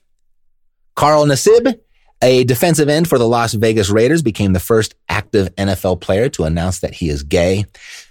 Carl 0.94 1.24
Nassib, 1.24 1.80
a 2.20 2.44
defensive 2.44 2.90
end 2.90 3.08
for 3.08 3.16
the 3.16 3.26
Las 3.26 3.54
Vegas 3.54 3.88
Raiders, 3.88 4.20
became 4.20 4.52
the 4.52 4.60
first 4.60 4.94
active 5.08 5.48
NFL 5.56 6.02
player 6.02 6.28
to 6.28 6.44
announce 6.44 6.80
that 6.80 6.92
he 6.92 7.08
is 7.08 7.22
gay. 7.22 7.64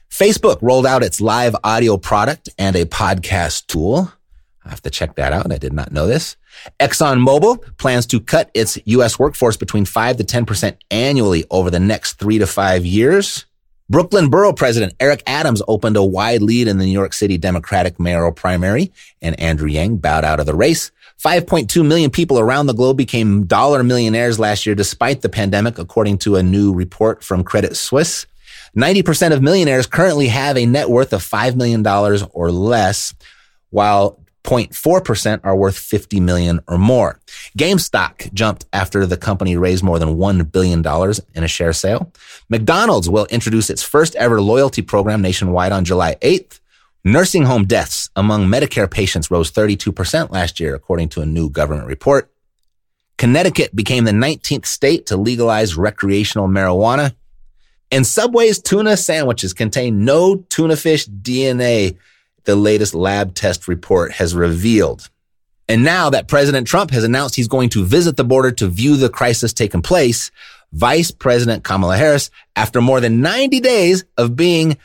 Facebook 0.09 0.57
rolled 0.63 0.87
out 0.87 1.03
its 1.03 1.21
live 1.21 1.55
audio 1.63 1.97
product 1.97 2.49
and 2.57 2.75
a 2.75 2.85
podcast 2.85 3.67
tool. 3.67 4.11
I 4.65 4.69
have 4.71 4.81
to 4.81 4.89
check 4.89 5.15
that 5.17 5.31
out. 5.31 5.51
I 5.51 5.59
did 5.59 5.71
not 5.71 5.91
know 5.91 6.07
this. 6.07 6.35
ExxonMobil 6.79 7.77
plans 7.77 8.07
to 8.07 8.19
cut 8.19 8.49
its 8.55 8.79
U.S. 8.85 9.19
workforce 9.19 9.55
between 9.55 9.85
5 9.85 10.17
to 10.17 10.23
10% 10.23 10.77
annually 10.89 11.45
over 11.51 11.69
the 11.69 11.79
next 11.79 12.13
three 12.13 12.39
to 12.39 12.47
five 12.47 12.87
years. 12.87 13.45
Brooklyn 13.91 14.29
Borough 14.29 14.53
President 14.53 14.93
Eric 14.99 15.23
Adams 15.25 15.63
opened 15.67 15.97
a 15.97 16.03
wide 16.03 16.43
lead 16.43 16.67
in 16.67 16.77
the 16.77 16.85
New 16.85 16.91
York 16.91 17.11
City 17.11 17.39
Democratic 17.39 17.99
mayoral 17.99 18.31
primary, 18.31 18.91
and 19.19 19.39
Andrew 19.39 19.67
Yang 19.67 19.97
bowed 19.97 20.23
out 20.23 20.39
of 20.39 20.45
the 20.45 20.53
race. 20.53 20.91
5.2 21.19 21.85
million 21.85 22.11
people 22.11 22.37
around 22.37 22.67
the 22.67 22.75
globe 22.75 22.97
became 22.97 23.47
dollar 23.47 23.83
millionaires 23.83 24.37
last 24.37 24.67
year 24.67 24.75
despite 24.75 25.21
the 25.21 25.29
pandemic, 25.29 25.79
according 25.79 26.19
to 26.19 26.35
a 26.35 26.43
new 26.43 26.71
report 26.71 27.23
from 27.23 27.43
Credit 27.43 27.75
Suisse. 27.75 28.27
90% 28.77 29.33
of 29.33 29.41
millionaires 29.41 29.87
currently 29.87 30.27
have 30.27 30.55
a 30.55 30.67
net 30.67 30.87
worth 30.87 31.11
of 31.11 31.23
$5 31.23 31.55
million 31.55 31.85
or 32.31 32.51
less, 32.51 33.15
while 33.71 34.19
0.4% 34.49 35.41
are 35.43 35.55
worth 35.55 35.77
50 35.77 36.19
million 36.19 36.59
or 36.67 36.79
more. 36.79 37.19
GameStop 37.57 38.33
jumped 38.33 38.65
after 38.73 39.05
the 39.05 39.17
company 39.17 39.55
raised 39.55 39.83
more 39.83 39.99
than 39.99 40.17
$1 40.17 40.51
billion 40.51 40.79
in 41.35 41.43
a 41.43 41.47
share 41.47 41.73
sale. 41.73 42.11
McDonald's 42.49 43.09
will 43.09 43.27
introduce 43.29 43.69
its 43.69 43.83
first 43.83 44.15
ever 44.15 44.41
loyalty 44.41 44.81
program 44.81 45.21
nationwide 45.21 45.71
on 45.71 45.85
July 45.85 46.15
8th. 46.21 46.59
Nursing 47.03 47.43
home 47.43 47.65
deaths 47.65 48.09
among 48.15 48.47
Medicare 48.47 48.89
patients 48.89 49.29
rose 49.29 49.51
32% 49.51 50.31
last 50.31 50.59
year, 50.59 50.73
according 50.73 51.09
to 51.09 51.21
a 51.21 51.25
new 51.25 51.49
government 51.49 51.87
report. 51.87 52.31
Connecticut 53.17 53.75
became 53.75 54.05
the 54.05 54.11
19th 54.11 54.65
state 54.65 55.05
to 55.05 55.17
legalize 55.17 55.75
recreational 55.75 56.47
marijuana. 56.47 57.13
And 57.91 58.05
Subway's 58.05 58.59
tuna 58.59 58.97
sandwiches 58.97 59.53
contain 59.53 60.05
no 60.05 60.37
tuna 60.49 60.75
fish 60.75 61.07
DNA, 61.07 61.97
the 62.49 62.55
latest 62.55 62.95
lab 62.95 63.35
test 63.35 63.67
report 63.67 64.11
has 64.13 64.33
revealed. 64.33 65.07
And 65.67 65.83
now 65.83 66.09
that 66.09 66.27
President 66.27 66.65
Trump 66.65 66.89
has 66.89 67.03
announced 67.03 67.35
he's 67.35 67.47
going 67.47 67.69
to 67.69 67.85
visit 67.85 68.17
the 68.17 68.23
border 68.23 68.49
to 68.53 68.67
view 68.67 68.97
the 68.97 69.07
crisis 69.07 69.53
taking 69.53 69.83
place, 69.83 70.31
Vice 70.73 71.11
President 71.11 71.63
Kamala 71.63 71.95
Harris, 71.95 72.31
after 72.55 72.81
more 72.81 72.99
than 73.01 73.21
90 73.21 73.59
days 73.59 74.03
of 74.17 74.35
being 74.35 74.79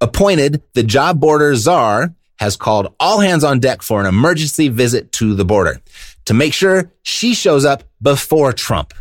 appointed 0.00 0.62
the 0.72 0.82
job 0.82 1.20
border 1.20 1.54
czar, 1.54 2.14
has 2.38 2.56
called 2.56 2.94
all 2.98 3.20
hands 3.20 3.44
on 3.44 3.60
deck 3.60 3.82
for 3.82 4.00
an 4.00 4.06
emergency 4.06 4.68
visit 4.68 5.12
to 5.12 5.34
the 5.34 5.44
border 5.44 5.78
to 6.24 6.32
make 6.32 6.54
sure 6.54 6.90
she 7.02 7.34
shows 7.34 7.66
up 7.66 7.84
before 8.00 8.54
Trump. 8.54 8.94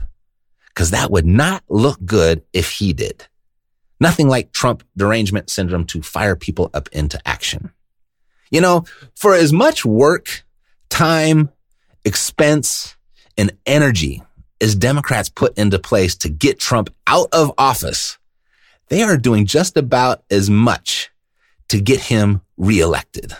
Cause 0.75 0.91
that 0.91 1.09
would 1.09 1.25
not 1.25 1.63
look 1.69 2.03
good 2.03 2.43
if 2.51 2.69
he 2.69 2.91
did. 2.91 3.27
Nothing 4.01 4.27
like 4.27 4.51
Trump 4.51 4.83
derangement 4.97 5.49
syndrome 5.49 5.85
to 5.85 6.01
fire 6.01 6.35
people 6.35 6.69
up 6.73 6.89
into 6.91 7.17
action. 7.25 7.71
You 8.51 8.61
know, 8.61 8.85
for 9.15 9.35
as 9.35 9.53
much 9.53 9.85
work, 9.85 10.43
time, 10.89 11.49
expense, 12.03 12.95
and 13.37 13.51
energy 13.65 14.23
as 14.61 14.75
Democrats 14.75 15.29
put 15.29 15.57
into 15.57 15.79
place 15.79 16.15
to 16.17 16.29
get 16.29 16.59
Trump 16.59 16.89
out 17.07 17.29
of 17.31 17.53
office, 17.57 18.17
they 18.89 19.03
are 19.03 19.17
doing 19.17 19.45
just 19.45 19.77
about 19.77 20.23
as 20.29 20.49
much 20.49 21.09
to 21.69 21.79
get 21.79 22.01
him 22.01 22.41
reelected. 22.57 23.33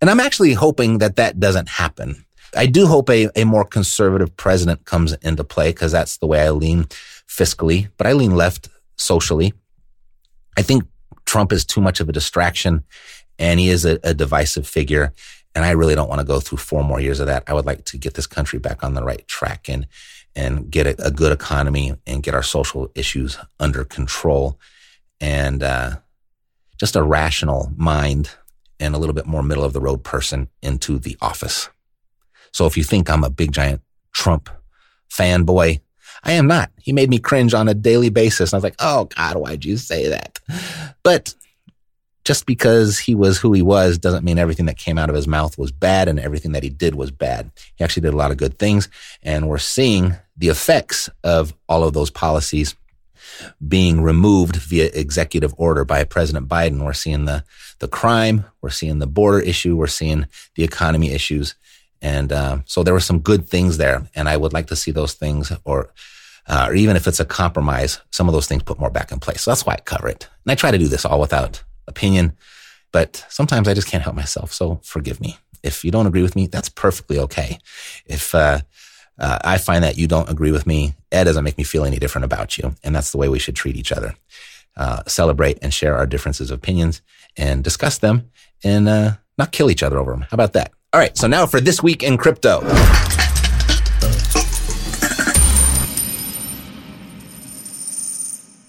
And 0.00 0.10
I'm 0.10 0.20
actually 0.20 0.54
hoping 0.54 0.98
that 0.98 1.16
that 1.16 1.38
doesn't 1.38 1.68
happen. 1.68 2.24
I 2.56 2.66
do 2.66 2.86
hope 2.86 3.08
a, 3.08 3.28
a 3.36 3.44
more 3.44 3.64
conservative 3.64 4.36
president 4.36 4.84
comes 4.84 5.12
into 5.22 5.44
play 5.44 5.70
because 5.70 5.92
that's 5.92 6.18
the 6.18 6.26
way 6.26 6.40
I 6.40 6.50
lean 6.50 6.84
fiscally, 7.28 7.88
but 7.96 8.06
I 8.06 8.12
lean 8.12 8.34
left 8.34 8.68
socially. 8.96 9.54
I 10.56 10.62
think 10.62 10.84
Trump 11.24 11.52
is 11.52 11.64
too 11.64 11.80
much 11.80 12.00
of 12.00 12.08
a 12.08 12.12
distraction 12.12 12.84
and 13.42 13.58
he 13.58 13.68
is 13.68 13.84
a, 13.84 13.98
a 14.04 14.14
divisive 14.14 14.68
figure. 14.68 15.12
And 15.54 15.64
I 15.64 15.72
really 15.72 15.96
don't 15.96 16.08
want 16.08 16.20
to 16.20 16.26
go 16.26 16.38
through 16.38 16.58
four 16.58 16.84
more 16.84 17.00
years 17.00 17.18
of 17.18 17.26
that. 17.26 17.42
I 17.48 17.54
would 17.54 17.66
like 17.66 17.84
to 17.86 17.98
get 17.98 18.14
this 18.14 18.28
country 18.28 18.60
back 18.60 18.84
on 18.84 18.94
the 18.94 19.02
right 19.02 19.26
track 19.26 19.68
and, 19.68 19.88
and 20.36 20.70
get 20.70 20.86
a, 20.86 21.08
a 21.08 21.10
good 21.10 21.32
economy 21.32 21.92
and 22.06 22.22
get 22.22 22.34
our 22.34 22.42
social 22.44 22.90
issues 22.94 23.36
under 23.58 23.84
control 23.84 24.58
and, 25.20 25.62
uh, 25.62 25.96
just 26.78 26.96
a 26.96 27.02
rational 27.02 27.72
mind 27.76 28.30
and 28.80 28.94
a 28.94 28.98
little 28.98 29.12
bit 29.12 29.26
more 29.26 29.42
middle 29.42 29.64
of 29.64 29.72
the 29.72 29.80
road 29.80 30.04
person 30.04 30.48
into 30.62 30.98
the 30.98 31.16
office. 31.20 31.68
So 32.52 32.66
if 32.66 32.76
you 32.76 32.84
think 32.84 33.10
I'm 33.10 33.24
a 33.24 33.30
big 33.30 33.52
giant 33.52 33.82
Trump 34.12 34.50
fanboy, 35.10 35.80
I 36.22 36.32
am 36.32 36.46
not. 36.46 36.70
He 36.80 36.92
made 36.92 37.10
me 37.10 37.18
cringe 37.18 37.54
on 37.54 37.68
a 37.68 37.74
daily 37.74 38.08
basis. 38.08 38.52
And 38.52 38.56
I 38.56 38.58
was 38.58 38.64
like, 38.64 38.76
oh 38.78 39.06
God, 39.16 39.36
why'd 39.36 39.64
you 39.64 39.76
say 39.76 40.08
that? 40.08 40.38
But 41.02 41.34
just 42.24 42.46
because 42.46 42.98
he 42.98 43.14
was 43.14 43.38
who 43.38 43.52
he 43.52 43.62
was 43.62 43.98
doesn't 43.98 44.24
mean 44.24 44.38
everything 44.38 44.66
that 44.66 44.76
came 44.76 44.98
out 44.98 45.08
of 45.08 45.16
his 45.16 45.26
mouth 45.26 45.58
was 45.58 45.72
bad 45.72 46.08
and 46.08 46.20
everything 46.20 46.52
that 46.52 46.62
he 46.62 46.68
did 46.68 46.94
was 46.94 47.10
bad. 47.10 47.50
He 47.74 47.84
actually 47.84 48.02
did 48.02 48.14
a 48.14 48.16
lot 48.16 48.30
of 48.30 48.36
good 48.36 48.58
things. 48.58 48.88
And 49.22 49.48
we're 49.48 49.58
seeing 49.58 50.14
the 50.36 50.48
effects 50.48 51.10
of 51.24 51.54
all 51.68 51.84
of 51.84 51.92
those 51.92 52.10
policies 52.10 52.76
being 53.66 54.02
removed 54.02 54.56
via 54.56 54.90
executive 54.92 55.54
order 55.56 55.84
by 55.84 56.04
President 56.04 56.48
Biden. 56.48 56.84
We're 56.84 56.92
seeing 56.92 57.24
the, 57.24 57.44
the 57.80 57.88
crime. 57.88 58.44
We're 58.60 58.70
seeing 58.70 58.98
the 58.98 59.06
border 59.06 59.40
issue. 59.40 59.76
We're 59.76 59.86
seeing 59.86 60.26
the 60.54 60.64
economy 60.64 61.12
issues. 61.12 61.56
And 62.00 62.32
uh, 62.32 62.58
so 62.66 62.82
there 62.82 62.94
were 62.94 63.00
some 63.00 63.20
good 63.20 63.48
things 63.48 63.78
there. 63.78 64.06
And 64.14 64.28
I 64.28 64.36
would 64.36 64.52
like 64.52 64.66
to 64.68 64.76
see 64.76 64.90
those 64.90 65.14
things 65.14 65.52
or 65.64 65.92
uh, 66.48 66.66
or 66.68 66.74
even 66.74 66.96
if 66.96 67.06
it's 67.06 67.20
a 67.20 67.24
compromise, 67.24 68.00
some 68.10 68.28
of 68.28 68.32
those 68.32 68.48
things 68.48 68.64
put 68.64 68.80
more 68.80 68.90
back 68.90 69.12
in 69.12 69.20
place. 69.20 69.42
So 69.42 69.52
that's 69.52 69.64
why 69.64 69.74
I 69.74 69.80
cover 69.84 70.08
it. 70.08 70.28
And 70.44 70.50
I 70.50 70.56
try 70.56 70.72
to 70.72 70.78
do 70.78 70.88
this 70.88 71.04
all 71.04 71.20
without 71.20 71.62
opinion, 71.86 72.32
but 72.92 73.24
sometimes 73.28 73.68
I 73.68 73.74
just 73.74 73.88
can't 73.88 74.02
help 74.02 74.16
myself. 74.16 74.52
So 74.52 74.80
forgive 74.82 75.20
me. 75.20 75.38
If 75.62 75.84
you 75.84 75.90
don't 75.90 76.06
agree 76.06 76.22
with 76.22 76.36
me, 76.36 76.46
that's 76.46 76.68
perfectly 76.68 77.18
okay. 77.18 77.58
If 78.06 78.34
uh, 78.34 78.60
uh, 79.18 79.38
I 79.44 79.58
find 79.58 79.84
that 79.84 79.96
you 79.96 80.06
don't 80.06 80.28
agree 80.28 80.52
with 80.52 80.66
me, 80.66 80.94
it 81.10 81.24
doesn't 81.24 81.44
make 81.44 81.58
me 81.58 81.64
feel 81.64 81.84
any 81.84 81.98
different 81.98 82.24
about 82.24 82.58
you. 82.58 82.74
And 82.82 82.94
that's 82.94 83.12
the 83.12 83.18
way 83.18 83.28
we 83.28 83.38
should 83.38 83.56
treat 83.56 83.76
each 83.76 83.92
other. 83.92 84.14
Uh, 84.76 85.02
celebrate 85.06 85.58
and 85.62 85.72
share 85.72 85.96
our 85.96 86.06
differences 86.06 86.50
of 86.50 86.58
opinions 86.58 87.02
and 87.36 87.62
discuss 87.62 87.98
them 87.98 88.30
and 88.64 88.88
uh, 88.88 89.12
not 89.38 89.52
kill 89.52 89.70
each 89.70 89.82
other 89.82 89.98
over 89.98 90.12
them. 90.12 90.22
How 90.22 90.34
about 90.34 90.54
that? 90.54 90.72
All 90.92 91.00
right. 91.00 91.16
So 91.16 91.26
now 91.26 91.46
for 91.46 91.60
this 91.60 91.82
week 91.82 92.02
in 92.02 92.16
crypto. 92.16 92.60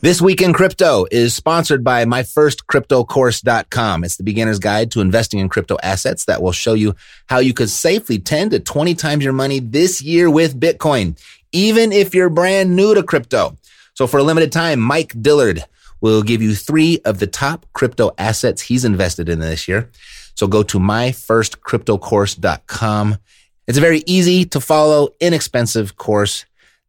This 0.04 0.22
week 0.22 0.42
in 0.42 0.52
crypto 0.52 1.06
is 1.12 1.34
sponsored 1.34 1.82
by 1.82 2.04
myfirstcryptocourse.com. 2.04 4.04
It's 4.04 4.18
the 4.18 4.24
beginner's 4.24 4.60
guide 4.60 4.92
to 4.92 5.00
investing 5.00 5.40
in 5.40 5.48
crypto 5.48 5.78
assets 5.82 6.26
that 6.26 6.42
will 6.42 6.52
show 6.52 6.74
you 6.74 6.94
how 7.28 7.40
you 7.40 7.54
could 7.54 7.70
safely 7.70 8.20
10 8.20 8.50
to 8.50 8.60
20 8.60 8.96
times 8.96 9.24
your 9.24 9.32
money 9.32 9.62
this 9.62 10.02
year 10.02 10.30
with 10.30 10.60
Bitcoin, 10.60 11.18
even 11.54 11.94
if 11.94 12.14
you're 12.14 12.30
brand 12.30 12.76
new 12.76 12.94
to 12.94 13.02
crypto. 13.02 13.56
So 13.94 14.06
for 14.06 14.18
a 14.18 14.24
limited 14.24 14.52
time, 14.52 14.82
Mike 14.82 15.14
Dillard 15.22 15.64
will 16.02 16.22
give 16.22 16.42
you 16.42 16.54
three 16.54 17.00
of 17.06 17.20
the 17.20 17.28
top 17.28 17.66
crypto 17.72 18.12
assets 18.18 18.62
he's 18.62 18.84
invested 18.84 19.30
in 19.30 19.40
this 19.40 19.70
year. 19.70 19.90
So 20.36 20.48
go 20.48 20.64
to 20.64 20.80
myfirstcryptocourse.com. 20.80 23.18
It's 23.68 23.78
a 23.78 23.82
very 23.82 24.04
easy 24.06 24.44
to 24.44 24.60
follow, 24.60 25.12
inexpensive 25.22 25.96
course 25.96 26.44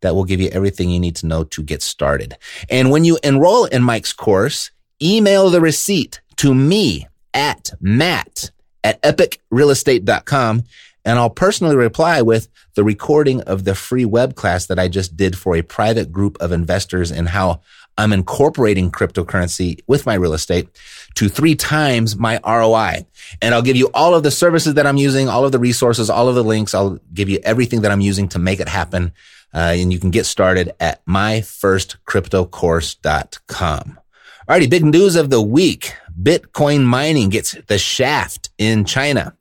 that 0.05 0.15
will 0.15 0.25
give 0.25 0.41
you 0.41 0.49
everything 0.51 0.91
you 0.91 1.01
need 1.01 1.17
to 1.17 1.27
know 1.27 1.45
to 1.45 1.63
get 1.63 1.83
started. 1.83 2.37
And 2.71 2.91
when 2.91 3.05
you 3.05 3.19
enroll 3.25 3.65
in 3.65 3.83
Mike's 3.83 4.13
course, 4.13 4.71
email 5.03 5.51
the 5.51 5.61
receipt 5.61 6.21
to 6.37 6.55
me 6.55 7.09
at 7.33 7.73
matt 7.81 8.51
at 8.85 9.01
epicrealestate.com 9.03 10.63
and 11.05 11.19
I'll 11.19 11.31
personally 11.31 11.77
reply 11.77 12.23
with 12.23 12.49
the 12.75 12.85
recording 12.85 13.43
of 13.43 13.65
the 13.65 13.75
free 13.75 14.05
web 14.05 14.35
class 14.35 14.67
that 14.67 14.79
I 14.79 14.89
just 14.89 15.17
did 15.17 15.37
for 15.37 15.57
a 15.57 15.63
private 15.63 16.11
group 16.11 16.37
of 16.41 16.53
investors 16.53 17.11
and 17.11 17.29
how 17.29 17.61
I'm 17.97 18.13
incorporating 18.13 18.91
cryptocurrency 18.91 19.81
with 19.87 20.07
my 20.07 20.15
real 20.15 20.33
estate 20.33 20.69
to 21.15 21.29
three 21.29 21.55
times 21.55 22.17
my 22.17 22.41
ROI. 22.45 23.07
And 23.41 23.55
I'll 23.55 23.63
give 23.63 23.77
you 23.77 23.91
all 23.95 24.15
of 24.15 24.23
the 24.23 24.31
services 24.31 24.75
that 24.75 24.87
I'm 24.87 24.97
using, 24.97 25.29
all 25.29 25.45
of 25.45 25.53
the 25.53 25.59
resources, 25.59 26.11
all 26.11 26.29
of 26.29 26.35
the 26.35 26.43
links. 26.43 26.75
I'll 26.75 26.99
give 27.13 27.29
you 27.29 27.39
everything 27.45 27.83
that 27.83 27.93
I'm 27.93 28.01
using 28.01 28.29
to 28.31 28.39
make 28.39 28.59
it 28.59 28.69
happen. 28.69 29.13
Uh, 29.55 29.75
and 29.77 29.93
you 29.93 30.01
can 30.01 30.11
get 30.11 30.27
started 30.27 30.73
at 30.81 31.07
myfirstcryptocourse.com. 31.07 34.01
Alrighty, 34.49 34.69
big 34.69 34.85
news 34.85 35.15
of 35.17 35.31
the 35.31 35.41
week. 35.41 35.95
Bitcoin 36.21 36.85
mining 36.85 37.31
gets 37.31 37.57
the 37.67 37.79
shaft 37.79 38.51
in 38.59 38.85
China. 38.85 39.35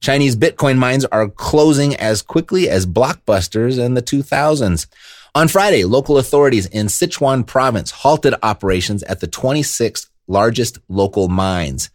Chinese 0.00 0.34
Bitcoin 0.34 0.78
mines 0.78 1.04
are 1.06 1.28
closing 1.28 1.94
as 1.96 2.22
quickly 2.22 2.70
as 2.70 2.86
blockbusters 2.86 3.78
in 3.78 3.94
the 3.94 4.02
2000s. 4.02 4.86
On 5.34 5.46
Friday, 5.46 5.84
local 5.84 6.16
authorities 6.16 6.64
in 6.66 6.86
Sichuan 6.86 7.46
province 7.46 7.90
halted 7.90 8.34
operations 8.42 9.02
at 9.02 9.20
the 9.20 9.28
26th 9.28 10.08
largest 10.26 10.78
local 10.88 11.28
mines. 11.28 11.90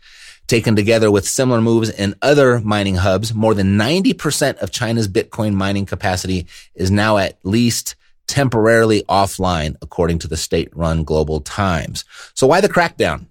Taken 0.48 0.76
together 0.76 1.10
with 1.10 1.28
similar 1.28 1.60
moves 1.60 1.90
in 1.90 2.16
other 2.22 2.60
mining 2.60 2.96
hubs, 2.96 3.34
more 3.34 3.56
than 3.56 3.78
90% 3.80 4.58
of 4.58 4.70
China's 4.70 5.08
Bitcoin 5.08 5.54
mining 5.54 5.88
capacity 5.88 6.46
is 6.76 6.92
now 6.92 7.18
at 7.18 7.40
least 7.44 7.96
temporarily 8.28 9.04
offline, 9.04 9.76
according 9.82 10.20
to 10.20 10.28
the 10.28 10.38
state 10.38 10.70
run 10.76 11.04
Global 11.04 11.42
Times. 11.42 12.06
So 12.36 12.46
why 12.46 12.62
the 12.62 12.70
crackdown? 12.70 13.26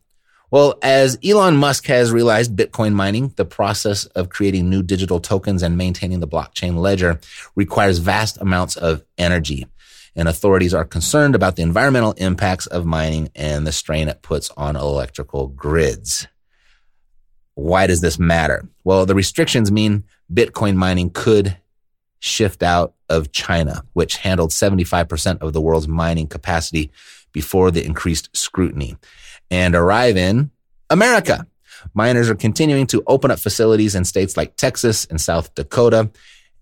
Well, 0.51 0.79
as 0.83 1.19
Elon 1.25 1.57
Musk 1.57 1.87
has 1.87 2.13
realized, 2.13 2.57
Bitcoin 2.57 2.95
mining, 2.95 3.33
the 3.37 3.45
process 3.45 4.07
of 4.07 4.29
creating 4.29 4.69
new 4.69 4.83
digital 4.83 5.21
tokens 5.21 5.63
and 5.63 5.77
maintaining 5.77 6.21
the 6.21 6.29
blockchain 6.29 6.77
ledger 6.77 7.21
requires 7.55 7.99
vast 7.99 8.41
amounts 8.41 8.77
of 8.77 9.03
energy. 9.19 9.67
And 10.17 10.29
authorities 10.29 10.75
are 10.75 10.85
concerned 10.85 11.35
about 11.35 11.57
the 11.57 11.63
environmental 11.63 12.13
impacts 12.13 12.67
of 12.67 12.87
mining 12.87 13.31
and 13.35 13.67
the 13.67 13.73
strain 13.73 14.09
it 14.09 14.23
puts 14.23 14.51
on 14.57 14.77
electrical 14.77 15.49
grids. 15.49 16.29
Why 17.55 17.87
does 17.87 18.01
this 18.01 18.19
matter? 18.19 18.69
Well, 18.83 19.07
the 19.07 19.15
restrictions 19.15 19.71
mean 19.71 20.05
Bitcoin 20.33 20.77
mining 20.77 21.11
could 21.11 21.57
shift 22.19 22.63
out 22.63 22.95
of 23.09 23.33
China, 23.33 23.85
which 23.93 24.17
handled 24.17 24.51
75% 24.51 25.43
of 25.43 25.53
the 25.53 25.61
world's 25.61 25.87
mining 25.87 26.27
capacity 26.27 26.91
before 27.33 27.71
the 27.71 27.85
increased 27.85 28.35
scrutiny, 28.35 28.97
and 29.51 29.75
arrive 29.75 30.17
in 30.17 30.51
America. 30.89 31.47
Miners 31.93 32.31
are 32.31 32.35
continuing 32.35 32.87
to 32.87 33.03
open 33.07 33.31
up 33.31 33.39
facilities 33.39 33.95
in 33.95 34.05
states 34.05 34.37
like 34.37 34.57
Texas 34.57 35.05
and 35.05 35.21
South 35.21 35.55
Dakota. 35.55 36.11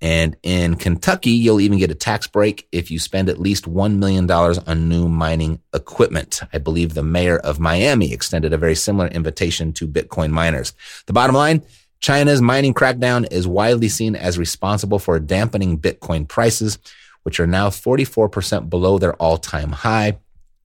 And 0.02 0.36
in 0.42 0.74
Kentucky, 0.74 1.30
you'll 1.30 1.60
even 1.60 1.78
get 1.78 1.92
a 1.92 1.94
tax 1.94 2.26
break 2.26 2.66
if 2.72 2.90
you 2.90 2.98
spend 2.98 3.28
at 3.28 3.38
least 3.38 3.72
$1 3.72 3.98
million 3.98 4.28
on 4.28 4.88
new 4.88 5.06
mining 5.06 5.60
equipment. 5.72 6.40
I 6.52 6.58
believe 6.58 6.94
the 6.94 7.04
mayor 7.04 7.38
of 7.38 7.60
Miami 7.60 8.12
extended 8.12 8.52
a 8.52 8.58
very 8.58 8.74
similar 8.74 9.06
invitation 9.06 9.72
to 9.74 9.86
Bitcoin 9.86 10.30
miners. 10.30 10.72
The 11.06 11.12
bottom 11.12 11.36
line, 11.36 11.62
China's 12.00 12.42
mining 12.42 12.74
crackdown 12.74 13.30
is 13.30 13.46
widely 13.46 13.88
seen 13.88 14.16
as 14.16 14.40
responsible 14.40 14.98
for 14.98 15.20
dampening 15.20 15.78
Bitcoin 15.78 16.26
prices, 16.26 16.80
which 17.22 17.38
are 17.38 17.46
now 17.46 17.70
44% 17.70 18.68
below 18.68 18.98
their 18.98 19.14
all 19.14 19.38
time 19.38 19.70
high. 19.70 20.18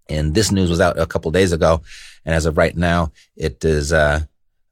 And 0.09 0.33
this 0.33 0.51
news 0.51 0.71
was 0.71 0.81
out 0.81 0.97
a 0.97 1.05
couple 1.05 1.29
days 1.29 1.51
ago. 1.51 1.83
And 2.25 2.33
as 2.33 2.47
of 2.47 2.57
right 2.57 2.75
now, 2.75 3.11
it 3.35 3.63
is, 3.63 3.93
uh, 3.93 4.21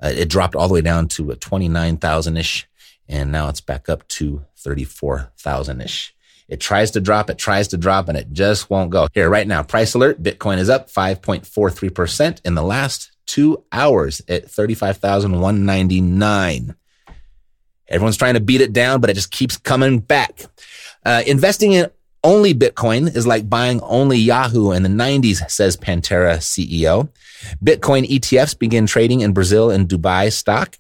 uh 0.02 0.12
it 0.16 0.28
dropped 0.28 0.56
all 0.56 0.68
the 0.68 0.74
way 0.74 0.82
down 0.82 1.08
to 1.10 1.36
29,000 1.36 2.36
ish. 2.36 2.68
And 3.08 3.32
now 3.32 3.50
it's 3.50 3.62
back 3.62 3.88
up 3.88 4.08
to 4.08 4.44
34,000 4.66 5.82
ish. 5.82 6.14
It 6.48 6.60
tries 6.60 6.92
to 6.92 7.00
drop, 7.00 7.30
it 7.30 7.38
tries 7.38 7.70
to 7.70 7.78
drop, 7.78 8.10
and 8.10 8.18
it 8.18 8.34
just 8.34 8.70
won't 8.70 8.90
go. 8.90 9.08
Here, 9.14 9.30
right 9.30 9.48
now, 9.48 9.64
price 9.64 9.94
alert 9.94 10.22
Bitcoin 10.22 10.58
is 10.58 10.70
up 10.70 10.92
5.43% 10.92 12.42
in 12.44 12.56
the 12.56 12.64
last 12.64 13.12
two 13.26 13.64
hours 13.72 14.22
at 14.28 14.52
35,199. 14.52 16.76
Everyone's 17.88 18.18
trying 18.18 18.34
to 18.34 18.40
beat 18.40 18.62
it 18.62 18.74
down, 18.74 19.00
but 19.00 19.10
it 19.10 19.14
just 19.14 19.32
keeps 19.32 19.58
coming 19.58 20.00
back. 20.00 20.42
Uh, 21.06 21.22
investing 21.26 21.72
in 21.74 21.90
only 22.24 22.56
Bitcoin 22.56 23.16
is 23.16 23.28
like 23.28 23.48
buying 23.48 23.80
only 23.82 24.18
Yahoo 24.18 24.72
in 24.72 24.82
the 24.82 24.90
90s, 24.90 25.48
says 25.50 25.78
Pantera 25.78 26.38
CEO. 26.38 27.10
Bitcoin 27.64 28.10
ETFs 28.10 28.58
begin 28.58 28.88
trading 28.88 29.22
in 29.22 29.34
Brazil 29.34 29.70
and 29.70 29.88
Dubai 29.88 30.34
stock. 30.34 30.80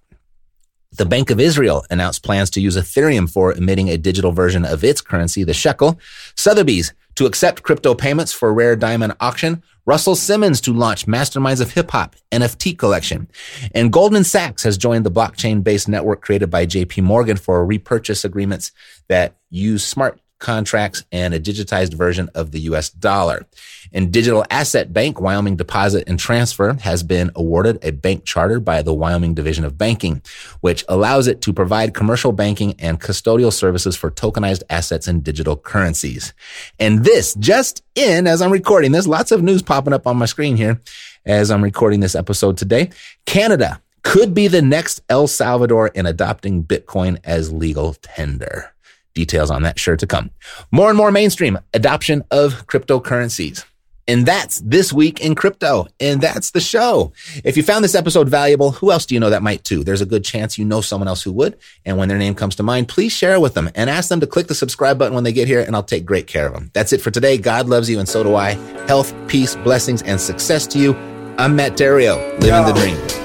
The 0.97 1.05
Bank 1.05 1.29
of 1.29 1.41
Israel 1.41 1.85
announced 1.89 2.23
plans 2.23 2.49
to 2.51 2.61
use 2.61 2.77
Ethereum 2.77 3.29
for 3.29 3.51
emitting 3.51 3.89
a 3.89 3.97
digital 3.97 4.31
version 4.31 4.63
of 4.63 4.81
its 4.81 5.01
currency, 5.01 5.43
the 5.43 5.53
shekel. 5.53 5.99
Sotheby's 6.37 6.93
to 7.15 7.25
accept 7.25 7.63
crypto 7.63 7.93
payments 7.93 8.31
for 8.31 8.53
rare 8.53 8.77
diamond 8.77 9.13
auction. 9.19 9.61
Russell 9.85 10.15
Simmons 10.15 10.61
to 10.61 10.71
launch 10.71 11.05
Masterminds 11.05 11.59
of 11.59 11.71
Hip 11.71 11.91
Hop 11.91 12.15
NFT 12.31 12.77
collection. 12.77 13.27
And 13.73 13.91
Goldman 13.91 14.23
Sachs 14.23 14.63
has 14.63 14.77
joined 14.77 15.05
the 15.05 15.11
blockchain 15.11 15.63
based 15.63 15.89
network 15.89 16.21
created 16.21 16.49
by 16.49 16.65
JP 16.65 17.03
Morgan 17.03 17.35
for 17.35 17.65
repurchase 17.65 18.23
agreements 18.23 18.71
that 19.09 19.35
use 19.49 19.85
smart 19.85 20.19
contracts 20.45 21.03
and 21.11 21.33
a 21.33 21.39
digitized 21.39 21.95
version 21.95 22.29
of 22.35 22.51
the 22.51 22.59
US 22.61 22.91
dollar. 22.91 23.47
And 23.91 24.13
Digital 24.13 24.45
Asset 24.51 24.93
Bank, 24.93 25.19
Wyoming 25.19 25.55
Deposit 25.55 26.03
and 26.05 26.19
Transfer 26.19 26.73
has 26.81 27.01
been 27.01 27.31
awarded 27.35 27.79
a 27.83 27.91
bank 27.91 28.25
charter 28.25 28.59
by 28.59 28.83
the 28.83 28.93
Wyoming 28.93 29.33
Division 29.33 29.65
of 29.65 29.75
Banking, 29.75 30.21
which 30.61 30.85
allows 30.87 31.25
it 31.25 31.41
to 31.41 31.51
provide 31.51 31.95
commercial 31.95 32.31
banking 32.31 32.75
and 32.77 33.01
custodial 33.01 33.51
services 33.51 33.95
for 33.95 34.11
tokenized 34.11 34.61
assets 34.69 35.07
and 35.07 35.23
digital 35.23 35.57
currencies. 35.57 36.31
And 36.79 37.03
this 37.03 37.33
just 37.35 37.81
in 37.95 38.27
as 38.27 38.39
I'm 38.43 38.51
recording 38.51 38.91
this, 38.91 39.07
lots 39.07 39.31
of 39.31 39.41
news 39.41 39.63
popping 39.63 39.93
up 39.93 40.05
on 40.05 40.15
my 40.15 40.25
screen 40.25 40.57
here 40.57 40.79
as 41.25 41.49
I'm 41.49 41.63
recording 41.63 42.01
this 42.01 42.13
episode 42.13 42.55
today. 42.55 42.91
Canada 43.25 43.81
could 44.03 44.35
be 44.35 44.47
the 44.47 44.61
next 44.61 45.01
El 45.09 45.25
Salvador 45.25 45.87
in 45.87 46.05
adopting 46.05 46.63
Bitcoin 46.63 47.17
as 47.23 47.51
legal 47.51 47.95
tender. 47.95 48.74
Details 49.15 49.49
on 49.49 49.63
that 49.63 49.79
sure 49.79 49.97
to 49.97 50.05
come. 50.05 50.29
More 50.71 50.89
and 50.89 50.97
more 50.97 51.11
mainstream 51.11 51.57
adoption 51.73 52.23
of 52.29 52.67
cryptocurrencies. 52.67 53.65
And 54.07 54.25
that's 54.25 54.59
this 54.59 54.93
week 54.93 55.19
in 55.19 55.33
crypto. 55.33 55.87
And 55.99 56.21
that's 56.21 56.51
the 56.51 56.59
show. 56.59 57.11
If 57.43 57.57
you 57.57 57.63
found 57.63 57.83
this 57.83 57.95
episode 57.95 58.29
valuable, 58.29 58.71
who 58.71 58.91
else 58.91 59.05
do 59.05 59.15
you 59.15 59.19
know 59.19 59.31
that 59.31 59.41
might 59.41 59.63
too? 59.63 59.83
There's 59.83 60.01
a 60.01 60.05
good 60.05 60.23
chance 60.23 60.57
you 60.57 60.65
know 60.65 60.81
someone 60.81 61.07
else 61.07 61.23
who 61.23 61.31
would. 61.31 61.57
And 61.85 61.97
when 61.97 62.07
their 62.09 62.17
name 62.17 62.35
comes 62.35 62.55
to 62.57 62.63
mind, 62.63 62.87
please 62.87 63.11
share 63.11 63.33
it 63.33 63.41
with 63.41 63.55
them 63.55 63.69
and 63.73 63.89
ask 63.89 64.09
them 64.09 64.19
to 64.19 64.27
click 64.27 64.47
the 64.47 64.53
subscribe 64.53 64.99
button 64.99 65.15
when 65.15 65.23
they 65.23 65.33
get 65.33 65.47
here 65.47 65.61
and 65.61 65.75
I'll 65.75 65.83
take 65.83 66.05
great 66.05 66.27
care 66.27 66.45
of 66.47 66.53
them. 66.53 66.69
That's 66.73 66.93
it 66.93 67.01
for 67.01 67.09
today. 67.09 67.37
God 67.37 67.67
loves 67.67 67.89
you 67.89 67.97
and 67.97 68.07
so 68.07 68.21
do 68.21 68.35
I. 68.35 68.51
Health, 68.87 69.15
peace, 69.27 69.55
blessings, 69.55 70.03
and 70.03 70.21
success 70.21 70.67
to 70.67 70.79
you. 70.79 70.93
I'm 71.37 71.55
Matt 71.55 71.77
Theriault, 71.77 72.39
living 72.39 72.49
Yo. 72.49 72.71
the 72.71 72.73
dream. 72.73 73.24